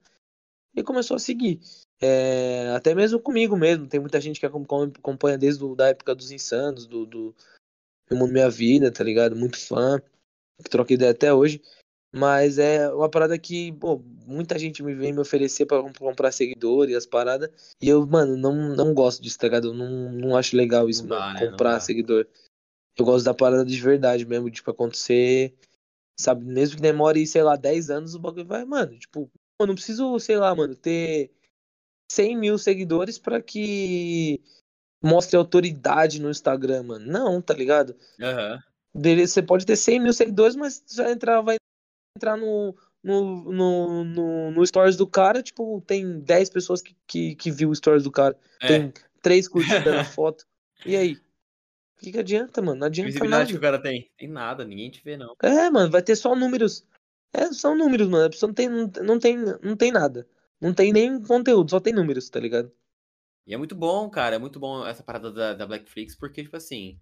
e 0.75 0.83
começou 0.83 1.15
a 1.15 1.19
seguir. 1.19 1.59
É, 1.99 2.71
até 2.75 2.93
mesmo 2.93 3.19
comigo 3.19 3.57
mesmo, 3.57 3.87
tem 3.87 3.99
muita 3.99 4.21
gente 4.21 4.39
que 4.39 4.45
acom- 4.45 4.65
acompanha 4.97 5.37
desde 5.37 5.63
a 5.65 5.75
da 5.75 5.87
época 5.89 6.13
dos 6.13 6.31
Insanos, 6.31 6.85
do, 6.85 7.05
do 7.05 7.35
Meu 8.09 8.19
Mundo 8.19 8.33
Minha 8.33 8.49
Vida, 8.49 8.91
tá 8.91 9.03
ligado? 9.03 9.35
Muito 9.35 9.57
fã, 9.57 9.99
que 10.63 10.69
troca 10.69 10.93
ideia 10.93 11.11
até 11.11 11.33
hoje. 11.33 11.61
Mas 12.13 12.57
é 12.57 12.89
uma 12.91 13.09
parada 13.09 13.37
que, 13.37 13.71
pô, 13.73 14.01
muita 14.25 14.57
gente 14.57 14.81
me 14.81 14.93
vem 14.95 15.11
me 15.13 15.19
oferecer 15.19 15.65
pra 15.65 15.81
comp- 15.81 15.97
comprar 15.97 16.31
seguidor 16.31 16.89
e 16.89 16.95
as 16.95 17.05
paradas. 17.05 17.75
E 17.81 17.89
eu, 17.89 18.05
mano, 18.07 18.37
não, 18.37 18.75
não 18.75 18.93
gosto 18.93 19.21
disso, 19.21 19.37
tá 19.37 19.47
ligado? 19.47 19.67
Eu 19.69 19.73
não, 19.73 20.11
não 20.11 20.37
acho 20.37 20.55
legal 20.55 20.89
isso, 20.89 21.05
dá, 21.05 21.19
mano, 21.19 21.33
né? 21.33 21.47
Comprar 21.51 21.79
seguidor. 21.79 22.25
Eu 22.97 23.05
gosto 23.05 23.25
da 23.25 23.33
parada 23.33 23.63
de 23.65 23.79
verdade 23.79 24.25
mesmo, 24.25 24.49
tipo, 24.49 24.71
acontecer, 24.71 25.53
sabe? 26.19 26.43
Mesmo 26.45 26.77
que 26.77 26.81
demore, 26.81 27.27
sei 27.27 27.43
lá, 27.43 27.55
10 27.55 27.89
anos, 27.89 28.15
o 28.15 28.19
bagulho 28.19 28.45
vai, 28.45 28.65
mano, 28.65 28.97
tipo, 28.97 29.29
eu 29.59 29.67
não 29.67 29.75
preciso, 29.75 30.17
sei 30.19 30.37
lá, 30.37 30.55
mano, 30.55 30.75
ter 30.75 31.31
100 32.11 32.37
mil 32.37 32.57
seguidores 32.57 33.19
pra 33.19 33.41
que 33.41 34.41
mostre 35.03 35.37
autoridade 35.37 36.19
no 36.21 36.31
Instagram, 36.31 36.83
mano. 36.83 37.05
Não, 37.05 37.41
tá 37.41 37.53
ligado? 37.53 37.95
Aham. 38.19 38.59
Beleza, 38.95 39.33
você 39.33 39.43
pode 39.43 39.65
ter 39.65 39.75
100 39.75 39.99
mil 39.99 40.13
seguidores, 40.13 40.55
mas 40.55 40.83
vai 40.95 41.11
entrar, 41.11 41.41
vai 41.41 41.57
entrar 42.18 42.36
no, 42.38 42.76
no, 43.03 43.51
no, 43.51 44.03
no, 44.03 44.51
no 44.51 44.68
stories 44.68 44.97
do 44.97 45.07
cara, 45.07 45.41
tipo, 45.41 45.82
tem 45.88 46.20
10 46.20 46.49
pessoas 46.49 46.82
que, 46.82 46.95
que, 47.07 47.36
que 47.36 47.51
viu 47.51 47.70
o 47.70 47.76
stories 47.76 48.03
do 48.03 48.11
cara, 48.11 48.38
É. 48.61 48.68
tem 48.68 48.93
3 49.22 49.47
curtidas 49.47 49.86
na 49.86 50.03
foto. 50.05 50.45
E 50.86 50.95
aí? 50.95 51.13
O 51.13 51.99
que, 51.99 52.11
que 52.11 52.20
adianta, 52.20 52.61
mano? 52.61 52.82
Não 52.82 52.88
Que 52.88 53.01
adianta 53.01 53.07
visibilidade 53.07 53.47
que 53.47 53.53
nada. 53.53 53.57
o 53.57 53.61
cara 53.72 53.82
tem? 53.82 54.11
Tem 54.18 54.28
nada, 54.28 54.63
ninguém 54.65 54.91
te 54.91 55.01
vê, 55.03 55.18
não. 55.18 55.36
É, 55.41 55.70
mano, 55.70 55.89
vai 55.89 56.01
ter 56.03 56.15
só 56.15 56.36
números. 56.36 56.86
É, 57.34 57.51
são 57.51 57.76
números, 57.76 58.07
mano. 58.07 58.26
A 58.26 58.30
pessoa 58.30 58.47
não 58.47 58.53
tem, 58.53 58.70
não, 58.70 58.91
não 59.03 59.20
tem, 59.20 59.38
não 59.63 59.76
tem 59.76 59.91
nada. 59.91 60.28
Não 60.61 60.74
tem 60.74 60.93
nem 60.93 61.22
conteúdo, 61.22 61.70
só 61.72 61.80
tem 61.80 61.93
números, 61.93 62.30
tá 62.30 62.39
ligado? 62.39 62.72
E 63.47 63.53
é 63.53 63.57
muito 63.57 63.74
bom, 63.76 64.09
cara. 64.09 64.36
É 64.36 64.39
muito 64.39 64.59
bom 64.59 64.86
essa 64.86 65.01
parada 65.03 65.32
da, 65.32 65.53
da 65.53 65.65
Blackflix, 65.65 66.15
porque, 66.15 66.43
tipo 66.43 66.55
assim, 66.57 66.99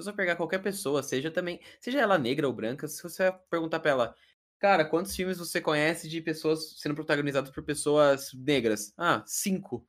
se 0.00 0.04
você 0.04 0.12
pegar 0.12 0.36
qualquer 0.36 0.62
pessoa, 0.62 1.02
seja 1.02 1.30
também, 1.30 1.60
seja 1.80 2.00
ela 2.00 2.16
negra 2.16 2.46
ou 2.46 2.52
branca, 2.52 2.86
se 2.88 3.02
você 3.02 3.30
perguntar 3.50 3.80
pra 3.80 3.90
ela, 3.90 4.14
cara, 4.58 4.84
quantos 4.84 5.14
filmes 5.14 5.38
você 5.38 5.60
conhece 5.60 6.08
de 6.08 6.20
pessoas 6.20 6.74
sendo 6.78 6.94
protagonizadas 6.94 7.50
por 7.50 7.62
pessoas 7.62 8.32
negras? 8.34 8.92
Ah, 8.96 9.22
cinco. 9.26 9.86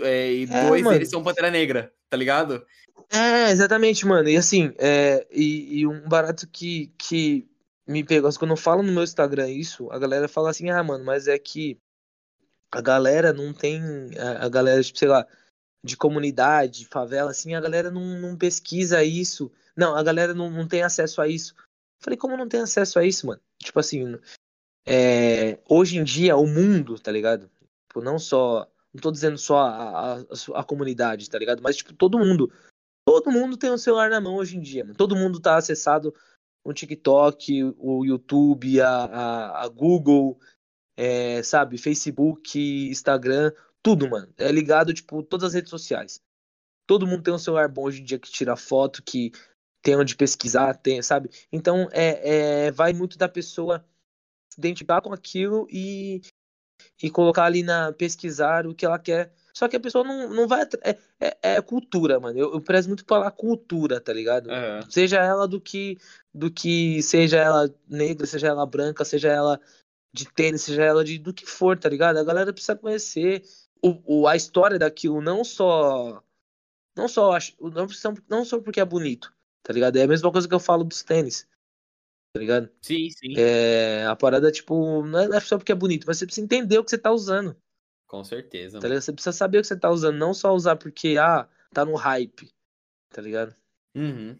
É, 0.00 0.32
e 0.32 0.42
É, 0.44 0.66
dois 0.68 0.82
mano. 0.82 0.94
deles 0.94 1.10
são 1.10 1.22
Pantera 1.22 1.50
Negra, 1.50 1.92
tá 2.08 2.16
ligado? 2.16 2.64
É, 3.10 3.50
exatamente, 3.50 4.06
mano. 4.06 4.28
E 4.28 4.36
assim, 4.36 4.72
é, 4.78 5.26
e, 5.30 5.80
e 5.80 5.86
um 5.86 6.08
barato 6.08 6.48
que, 6.48 6.92
que 6.98 7.48
me 7.86 8.04
pegou, 8.04 8.28
assim, 8.28 8.38
quando 8.38 8.52
eu 8.52 8.56
falo 8.56 8.82
no 8.82 8.92
meu 8.92 9.02
Instagram 9.02 9.48
isso, 9.48 9.90
a 9.90 9.98
galera 9.98 10.28
fala 10.28 10.50
assim, 10.50 10.70
ah, 10.70 10.82
mano, 10.82 11.04
mas 11.04 11.28
é 11.28 11.38
que 11.38 11.78
a 12.70 12.80
galera 12.80 13.32
não 13.32 13.52
tem, 13.52 13.80
a, 14.18 14.46
a 14.46 14.48
galera, 14.48 14.82
tipo, 14.82 14.98
sei 14.98 15.08
lá, 15.08 15.26
de 15.82 15.96
comunidade, 15.96 16.86
favela, 16.86 17.30
assim, 17.30 17.54
a 17.54 17.60
galera 17.60 17.90
não, 17.90 18.20
não 18.20 18.36
pesquisa 18.36 19.02
isso. 19.02 19.50
Não, 19.76 19.96
a 19.96 20.02
galera 20.02 20.34
não, 20.34 20.50
não 20.50 20.68
tem 20.68 20.82
acesso 20.82 21.22
a 21.22 21.28
isso. 21.28 21.54
Falei, 22.02 22.16
como 22.16 22.36
não 22.36 22.48
tem 22.48 22.60
acesso 22.60 22.98
a 22.98 23.04
isso, 23.04 23.26
mano? 23.26 23.40
Tipo 23.58 23.78
assim, 23.78 24.18
é, 24.86 25.58
hoje 25.68 25.98
em 25.98 26.04
dia, 26.04 26.36
o 26.36 26.46
mundo, 26.46 26.98
tá 26.98 27.12
ligado? 27.12 27.50
Tipo, 27.88 28.02
não 28.02 28.18
só, 28.18 28.70
não 28.92 29.00
tô 29.00 29.10
dizendo 29.10 29.36
só 29.36 29.58
a, 29.58 30.14
a, 30.16 30.24
a 30.54 30.64
comunidade, 30.64 31.28
tá 31.28 31.38
ligado? 31.38 31.62
Mas, 31.62 31.76
tipo, 31.76 31.92
todo 31.92 32.18
mundo. 32.18 32.50
Todo 33.06 33.30
mundo 33.30 33.56
tem 33.56 33.70
um 33.70 33.78
celular 33.78 34.10
na 34.10 34.20
mão 34.20 34.36
hoje 34.36 34.56
em 34.56 34.60
dia, 34.60 34.84
mano. 34.84 34.96
Todo 34.96 35.16
mundo 35.16 35.40
tá 35.40 35.56
acessado 35.56 36.14
o 36.64 36.72
TikTok, 36.72 37.74
o 37.78 38.04
YouTube, 38.04 38.80
a, 38.80 38.88
a, 38.88 39.64
a 39.64 39.68
Google, 39.68 40.38
é, 40.96 41.42
sabe, 41.42 41.78
Facebook, 41.78 42.58
Instagram, 42.88 43.52
tudo, 43.82 44.08
mano. 44.08 44.32
É 44.36 44.52
ligado, 44.52 44.92
tipo, 44.92 45.22
todas 45.22 45.48
as 45.48 45.54
redes 45.54 45.70
sociais. 45.70 46.20
todo 46.86 47.06
mundo 47.06 47.22
tem 47.22 47.32
um 47.32 47.38
celular 47.38 47.68
bom 47.68 47.84
hoje 47.84 48.02
em 48.02 48.04
dia 48.04 48.18
que 48.18 48.30
tira 48.30 48.56
foto, 48.56 49.02
que 49.02 49.32
tem 49.82 49.96
onde 49.96 50.16
pesquisar, 50.16 50.74
tem, 50.74 51.02
sabe? 51.02 51.30
Então 51.52 51.88
é, 51.92 52.66
é 52.66 52.70
vai 52.70 52.92
muito 52.92 53.16
da 53.16 53.28
pessoa 53.28 53.84
se 54.50 54.58
identificar 54.58 55.00
com 55.00 55.12
aquilo 55.12 55.66
e, 55.70 56.20
e 57.02 57.10
colocar 57.10 57.44
ali 57.44 57.62
na 57.62 57.92
pesquisar 57.92 58.66
o 58.66 58.74
que 58.74 58.84
ela 58.84 58.98
quer. 58.98 59.32
Só 59.52 59.68
que 59.68 59.76
a 59.76 59.80
pessoa 59.80 60.04
não, 60.04 60.28
não 60.28 60.48
vai. 60.48 60.62
É, 60.82 60.96
é, 61.20 61.36
é 61.54 61.62
cultura, 61.62 62.20
mano. 62.20 62.38
Eu, 62.38 62.52
eu 62.54 62.60
prezo 62.60 62.88
muito 62.88 63.04
pela 63.04 63.30
cultura, 63.30 64.00
tá 64.00 64.12
ligado? 64.12 64.48
Uhum. 64.48 64.90
Seja 64.90 65.18
ela 65.18 65.46
do 65.46 65.60
que. 65.60 65.98
Do 66.32 66.50
que. 66.50 67.02
Seja 67.02 67.38
ela 67.38 67.74
negra, 67.88 68.26
seja 68.26 68.48
ela 68.48 68.64
branca, 68.66 69.04
seja 69.04 69.28
ela 69.28 69.60
de 70.12 70.26
tênis, 70.32 70.62
seja 70.62 70.82
ela 70.82 71.04
de 71.04 71.18
do 71.18 71.32
que 71.32 71.46
for, 71.46 71.78
tá 71.78 71.88
ligado? 71.88 72.18
A 72.18 72.24
galera 72.24 72.52
precisa 72.52 72.76
conhecer 72.76 73.42
o, 73.82 74.22
o, 74.22 74.26
a 74.26 74.36
história 74.36 74.78
daquilo, 74.78 75.20
não 75.20 75.44
só. 75.44 76.22
Não 76.96 77.06
só, 77.08 77.38
não, 77.60 77.86
não 78.28 78.44
só 78.44 78.60
porque 78.60 78.80
é 78.80 78.84
bonito, 78.84 79.32
tá 79.62 79.72
ligado? 79.72 79.96
É 79.96 80.02
a 80.02 80.08
mesma 80.08 80.30
coisa 80.30 80.48
que 80.48 80.54
eu 80.54 80.60
falo 80.60 80.84
dos 80.84 81.02
tênis, 81.02 81.46
tá 82.32 82.40
ligado? 82.40 82.70
Sim, 82.82 83.10
sim. 83.10 83.34
É, 83.36 84.06
a 84.06 84.16
parada, 84.16 84.50
tipo, 84.50 85.04
não 85.04 85.34
é 85.34 85.40
só 85.40 85.58
porque 85.58 85.72
é 85.72 85.74
bonito, 85.74 86.04
mas 86.06 86.18
você 86.18 86.26
precisa 86.26 86.44
entender 86.44 86.78
o 86.78 86.84
que 86.84 86.90
você 86.90 86.98
tá 86.98 87.10
usando. 87.10 87.56
Com 88.06 88.24
certeza. 88.24 88.80
Tá 88.80 88.88
ligado? 88.88 89.02
Você 89.02 89.12
precisa 89.12 89.32
saber 89.32 89.58
o 89.58 89.60
que 89.60 89.68
você 89.68 89.76
tá 89.76 89.90
usando, 89.90 90.16
não 90.16 90.34
só 90.34 90.52
usar 90.54 90.76
porque, 90.76 91.16
ah, 91.18 91.48
tá 91.72 91.84
no 91.84 91.94
hype, 91.94 92.50
tá 93.08 93.22
ligado? 93.22 93.54
Uhum. 93.94 94.36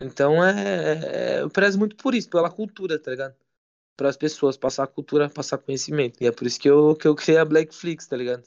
Então 0.00 0.44
é, 0.44 1.36
é, 1.36 1.42
Eu 1.42 1.50
prezo 1.50 1.78
muito 1.78 1.96
por 1.96 2.14
isso, 2.14 2.28
pela 2.28 2.50
cultura, 2.50 2.98
tá 2.98 3.10
ligado? 3.10 3.34
Para 3.96 4.08
as 4.08 4.16
pessoas, 4.16 4.56
passar 4.56 4.86
cultura, 4.88 5.30
passar 5.30 5.58
conhecimento. 5.58 6.20
E 6.20 6.26
é 6.26 6.32
por 6.32 6.46
isso 6.46 6.58
que 6.58 6.68
eu, 6.68 6.96
que 6.96 7.06
eu 7.06 7.14
criei 7.14 7.38
a 7.38 7.44
Blackflix, 7.44 8.06
tá 8.06 8.16
ligado? 8.16 8.44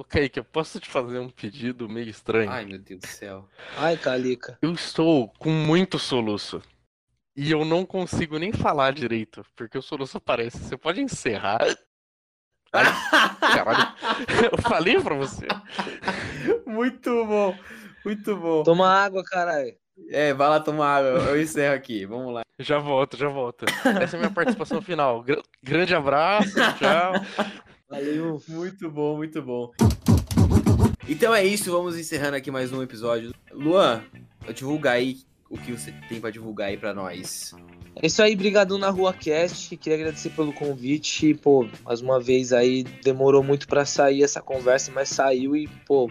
Ok, 0.00 0.30
que 0.30 0.38
eu 0.40 0.44
posso 0.44 0.80
te 0.80 0.88
fazer 0.88 1.18
um 1.18 1.28
pedido 1.28 1.86
meio 1.86 2.08
estranho? 2.08 2.50
Ai, 2.50 2.64
meu 2.64 2.78
Deus 2.78 3.02
do 3.02 3.06
céu. 3.06 3.46
Ai, 3.76 3.98
Calica. 3.98 4.58
Eu 4.62 4.72
estou 4.72 5.28
com 5.38 5.50
muito 5.50 5.98
soluço. 5.98 6.62
E 7.36 7.50
eu 7.52 7.66
não 7.66 7.84
consigo 7.84 8.38
nem 8.38 8.50
falar 8.50 8.94
direito, 8.94 9.44
porque 9.54 9.76
o 9.76 9.82
soluço 9.82 10.16
aparece. 10.16 10.56
Você 10.56 10.74
pode 10.74 11.02
encerrar. 11.02 11.58
Ai, 12.72 12.86
caralho. 13.40 13.94
Eu 14.50 14.62
falei 14.62 14.98
pra 14.98 15.14
você. 15.14 15.46
Muito 16.64 17.26
bom. 17.26 17.54
Muito 18.02 18.36
bom. 18.38 18.62
Toma 18.62 18.88
água, 18.88 19.22
caralho. 19.22 19.76
É, 20.08 20.32
vai 20.32 20.48
lá 20.48 20.60
tomar 20.60 20.96
água. 20.96 21.10
Eu 21.28 21.42
encerro 21.42 21.74
aqui. 21.74 22.06
Vamos 22.06 22.32
lá. 22.32 22.40
Já 22.58 22.78
volto, 22.78 23.18
já 23.18 23.28
volto. 23.28 23.66
Essa 24.00 24.16
é 24.16 24.18
a 24.18 24.20
minha 24.20 24.32
participação 24.32 24.80
final. 24.80 25.22
Gr 25.22 25.42
grande 25.62 25.94
abraço, 25.94 26.54
tchau. 26.78 27.12
Valeu. 27.90 28.40
Muito 28.46 28.88
bom, 28.88 29.16
muito 29.16 29.42
bom. 29.42 29.72
Então 31.08 31.34
é 31.34 31.44
isso, 31.44 31.72
vamos 31.72 31.98
encerrando 31.98 32.36
aqui 32.36 32.48
mais 32.48 32.72
um 32.72 32.80
episódio. 32.80 33.34
Luan, 33.50 34.04
divulga 34.54 34.92
aí 34.92 35.18
o 35.50 35.58
que 35.58 35.72
você 35.72 35.92
tem 36.08 36.20
para 36.20 36.30
divulgar 36.30 36.68
aí 36.68 36.76
para 36.76 36.94
nós. 36.94 37.52
É 37.96 38.06
isso 38.06 38.22
aí, 38.22 38.36
brigadão 38.36 38.78
na 38.78 38.90
Rua 38.90 39.12
Cast. 39.12 39.76
Queria 39.76 39.98
agradecer 39.98 40.30
pelo 40.30 40.52
convite. 40.52 41.34
Pô, 41.34 41.68
mais 41.84 42.00
uma 42.00 42.20
vez 42.20 42.52
aí 42.52 42.84
demorou 42.84 43.42
muito 43.42 43.66
para 43.66 43.84
sair 43.84 44.22
essa 44.22 44.40
conversa, 44.40 44.92
mas 44.94 45.08
saiu 45.08 45.56
e, 45.56 45.66
pô, 45.84 46.08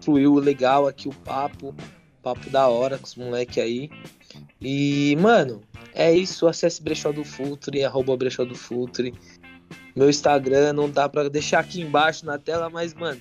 fluiu 0.00 0.34
legal 0.36 0.86
aqui 0.86 1.08
o 1.08 1.12
papo. 1.12 1.74
Papo 2.22 2.48
da 2.48 2.68
hora 2.68 2.96
com 2.96 3.04
os 3.04 3.14
moleques 3.14 3.58
aí. 3.58 3.90
E, 4.60 5.14
mano, 5.20 5.60
é 5.92 6.10
isso. 6.10 6.46
Acesse 6.48 6.82
Brechó 6.82 7.12
do 7.12 7.22
Futre, 7.22 7.84
arroba 7.84 8.16
Brechó 8.16 8.46
do 8.46 8.54
Futre. 8.54 9.12
Meu 9.98 10.08
Instagram 10.08 10.72
não 10.74 10.88
dá 10.88 11.08
pra 11.08 11.28
deixar 11.28 11.58
aqui 11.58 11.80
embaixo 11.80 12.24
na 12.24 12.38
tela, 12.38 12.70
mas, 12.70 12.94
mano, 12.94 13.20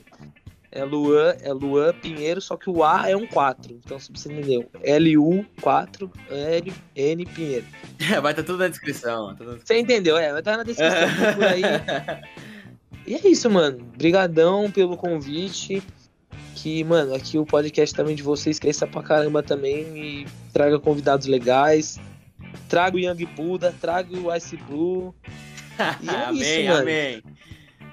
é 0.71 0.84
Luan, 0.84 1.36
é 1.41 1.51
Luan 1.51 1.91
Pinheiro, 1.91 2.39
só 2.39 2.55
que 2.55 2.69
o 2.69 2.84
A 2.84 3.09
é 3.09 3.17
um 3.17 3.25
4. 3.25 3.80
Então, 3.84 3.97
se 3.97 4.11
você 4.11 4.32
entendeu, 4.32 4.69
L-U-4, 4.84 6.07
L-N 6.30 7.25
Pinheiro. 7.25 7.65
vai 8.21 8.32
estar 8.32 8.34
tá 8.36 8.43
tudo 8.43 8.59
na 8.59 8.67
descrição. 8.67 9.36
Tudo 9.36 9.53
na 9.53 9.57
Você 9.57 9.80
entendeu? 9.80 10.17
É, 10.17 10.30
vai 10.30 10.41
estar 10.41 10.51
tá 10.51 10.57
na 10.57 10.63
descrição 10.63 11.34
por 11.34 11.43
aí. 11.45 11.61
E 13.07 13.15
é 13.15 13.25
isso, 13.25 13.49
mano. 13.49 13.86
Brigadão 13.97 14.69
pelo 14.69 14.97
convite. 14.97 15.82
Que, 16.55 16.84
mano, 16.84 17.15
aqui 17.15 17.38
o 17.38 17.45
podcast 17.45 17.95
também 17.95 18.13
de 18.13 18.21
vocês 18.21 18.59
cresça 18.59 18.86
pra 18.86 19.01
caramba 19.01 19.41
também 19.41 19.97
e 19.97 20.28
traga 20.51 20.78
convidados 20.78 21.25
legais. 21.25 21.97
Traga 22.67 22.97
o 22.97 22.99
Young 22.99 23.25
Buda, 23.28 23.73
traga 23.80 24.13
o 24.13 24.36
Ice 24.36 24.57
Blue. 24.57 25.15
E 26.01 26.09
é 26.09 26.25
amém, 26.25 26.41
isso, 26.41 26.69
mano. 26.69 26.82
amém. 26.82 27.23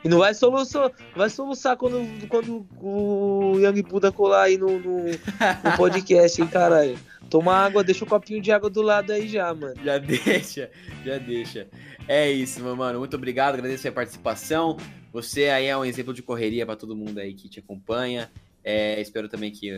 E 0.04 0.08
não 0.08 0.18
vai 0.18 0.34
soluçar, 0.34 0.90
vai 1.16 1.30
soluçar 1.30 1.76
quando, 1.78 2.06
quando 2.28 2.66
o 2.78 3.58
Young 3.58 3.82
Buda 3.82 4.12
colar 4.12 4.42
aí 4.42 4.58
no, 4.58 4.78
no, 4.78 5.04
no 5.06 5.76
podcast, 5.78 6.42
hein, 6.42 6.46
caralho. 6.46 6.98
Toma 7.30 7.54
água, 7.54 7.82
deixa 7.82 8.04
o 8.04 8.06
um 8.06 8.10
copinho 8.10 8.40
de 8.40 8.52
água 8.52 8.68
do 8.68 8.82
lado 8.82 9.12
aí 9.12 9.26
já, 9.26 9.52
mano. 9.54 9.74
Já 9.82 9.96
deixa, 9.96 10.70
já 11.04 11.16
deixa. 11.16 11.66
É 12.06 12.30
isso, 12.30 12.60
meu 12.62 12.76
mano. 12.76 12.98
Muito 12.98 13.16
obrigado, 13.16 13.54
agradeço 13.54 13.88
a 13.88 13.92
participação. 13.92 14.76
Você 15.10 15.48
aí 15.48 15.66
é 15.66 15.76
um 15.76 15.84
exemplo 15.84 16.12
de 16.12 16.22
correria 16.22 16.66
para 16.66 16.76
todo 16.76 16.94
mundo 16.94 17.18
aí 17.18 17.32
que 17.32 17.48
te 17.48 17.60
acompanha. 17.60 18.30
É, 18.62 19.00
espero 19.00 19.28
também 19.28 19.50
que, 19.50 19.70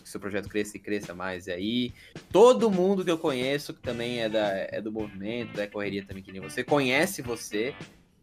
que 0.00 0.08
seu 0.08 0.20
projeto 0.20 0.48
cresça 0.48 0.76
e 0.76 0.80
cresça 0.80 1.14
mais 1.14 1.48
aí. 1.48 1.92
Todo 2.30 2.70
mundo 2.70 3.04
que 3.04 3.10
eu 3.10 3.18
conheço, 3.18 3.74
que 3.74 3.80
também 3.80 4.20
é, 4.20 4.28
da, 4.28 4.48
é 4.70 4.80
do 4.80 4.92
movimento, 4.92 5.54
da 5.54 5.66
correria 5.66 6.04
também, 6.04 6.22
que 6.22 6.32
nem 6.32 6.40
você, 6.40 6.62
conhece 6.62 7.20
você. 7.22 7.74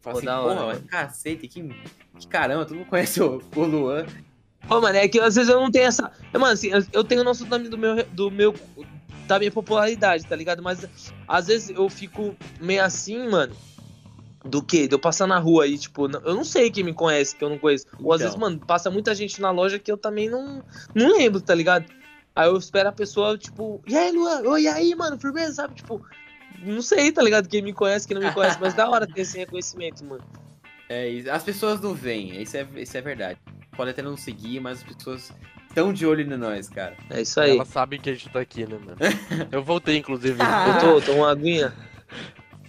Fala 0.01 0.13
Pô, 0.13 0.17
assim, 0.19 0.27
porra, 0.27 0.65
hora, 0.65 0.79
cacete, 0.87 1.47
que, 1.47 1.61
que 1.61 2.27
caramba, 2.27 2.65
todo 2.65 2.77
mundo 2.77 2.87
conhece 2.87 3.21
o, 3.21 3.41
o 3.55 3.61
Luan. 3.63 4.05
Pô, 4.67 4.79
mano, 4.79 4.97
é 4.97 5.07
que 5.07 5.19
às 5.19 5.35
vezes 5.35 5.49
eu 5.49 5.59
não 5.59 5.71
tenho 5.71 5.87
essa. 5.87 6.11
Mano, 6.33 6.45
assim, 6.47 6.69
eu 6.93 7.03
tenho 7.03 7.23
noção 7.23 7.47
do 7.47 7.77
meu, 7.77 8.05
do 8.05 8.31
meu. 8.31 8.53
da 9.27 9.39
minha 9.39 9.51
popularidade, 9.51 10.25
tá 10.25 10.35
ligado? 10.35 10.61
Mas 10.61 10.87
às 11.27 11.47
vezes 11.47 11.69
eu 11.69 11.89
fico 11.89 12.35
meio 12.59 12.83
assim, 12.83 13.29
mano. 13.29 13.55
Do 14.43 14.63
que? 14.63 14.87
De 14.87 14.95
eu 14.95 14.99
passar 14.99 15.27
na 15.27 15.37
rua 15.37 15.65
aí, 15.65 15.77
tipo, 15.77 16.05
eu 16.05 16.33
não 16.33 16.45
sei 16.45 16.71
quem 16.71 16.83
me 16.83 16.93
conhece, 16.93 17.35
que 17.35 17.43
eu 17.43 17.49
não 17.49 17.57
conheço. 17.57 17.85
Então. 17.87 18.05
Ou 18.05 18.13
às 18.13 18.19
vezes, 18.19 18.35
então. 18.35 18.49
mano, 18.49 18.59
passa 18.65 18.89
muita 18.89 19.13
gente 19.13 19.41
na 19.41 19.51
loja 19.51 19.77
que 19.77 19.91
eu 19.91 19.97
também 19.97 20.29
não, 20.29 20.63
não 20.95 21.17
lembro, 21.17 21.41
tá 21.41 21.53
ligado? 21.53 21.85
Aí 22.35 22.47
eu 22.47 22.57
espero 22.57 22.87
a 22.89 22.93
pessoa, 22.93 23.37
tipo, 23.37 23.81
e 23.85 23.97
aí, 23.97 24.11
Luan? 24.11 24.41
Oi, 24.41 24.63
e 24.63 24.67
aí, 24.67 24.95
mano, 24.95 25.19
firmeza, 25.19 25.55
sabe? 25.55 25.75
Tipo, 25.75 26.01
não 26.63 26.81
sei, 26.81 27.11
tá 27.11 27.21
ligado? 27.21 27.49
Quem 27.49 27.61
me 27.61 27.73
conhece, 27.73 28.07
quem 28.07 28.15
não 28.17 28.25
me 28.25 28.33
conhece, 28.33 28.57
mas 28.61 28.73
da 28.73 28.89
hora 28.89 29.05
ter 29.05 29.21
esse 29.21 29.37
reconhecimento, 29.37 30.05
mano. 30.05 30.23
É 30.87 31.07
isso. 31.07 31.29
As 31.29 31.43
pessoas 31.43 31.81
não 31.81 31.93
veem, 31.93 32.41
isso 32.41 32.55
é, 32.55 32.65
isso 32.77 32.97
é 32.97 33.01
verdade. 33.01 33.39
Pode 33.75 33.91
até 33.91 34.01
não 34.01 34.15
seguir, 34.15 34.59
mas 34.59 34.79
as 34.79 34.83
pessoas 34.83 35.33
estão 35.67 35.93
de 35.93 36.05
olho 36.05 36.21
em 36.21 36.37
nós, 36.37 36.67
cara. 36.67 36.95
É 37.09 37.21
isso 37.21 37.39
aí. 37.39 37.51
Elas 37.51 37.67
sabem 37.67 37.99
que 37.99 38.09
a 38.09 38.13
gente 38.13 38.29
tá 38.29 38.39
aqui, 38.39 38.65
né, 38.65 38.77
mano? 38.77 38.97
Eu 39.51 39.63
voltei, 39.63 39.97
inclusive. 39.97 40.37
Eu 40.41 40.79
tô, 40.79 41.01
tô 41.01 41.13
uma 41.13 41.31
aguinha. 41.31 41.73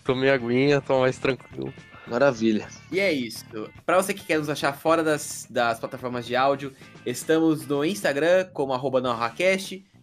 Tomei 0.04 0.30
aguinha, 0.30 0.80
tô 0.80 1.00
mais 1.00 1.18
tranquilo. 1.18 1.72
Maravilha. 2.06 2.66
E 2.90 2.98
é 2.98 3.12
isso. 3.12 3.44
Para 3.86 4.02
você 4.02 4.12
que 4.12 4.24
quer 4.24 4.38
nos 4.38 4.48
achar 4.48 4.72
fora 4.72 5.04
das, 5.04 5.46
das 5.48 5.78
plataformas 5.78 6.26
de 6.26 6.34
áudio, 6.34 6.72
estamos 7.06 7.66
no 7.66 7.84
Instagram 7.84 8.46
como 8.52 8.72
arroba 8.72 9.00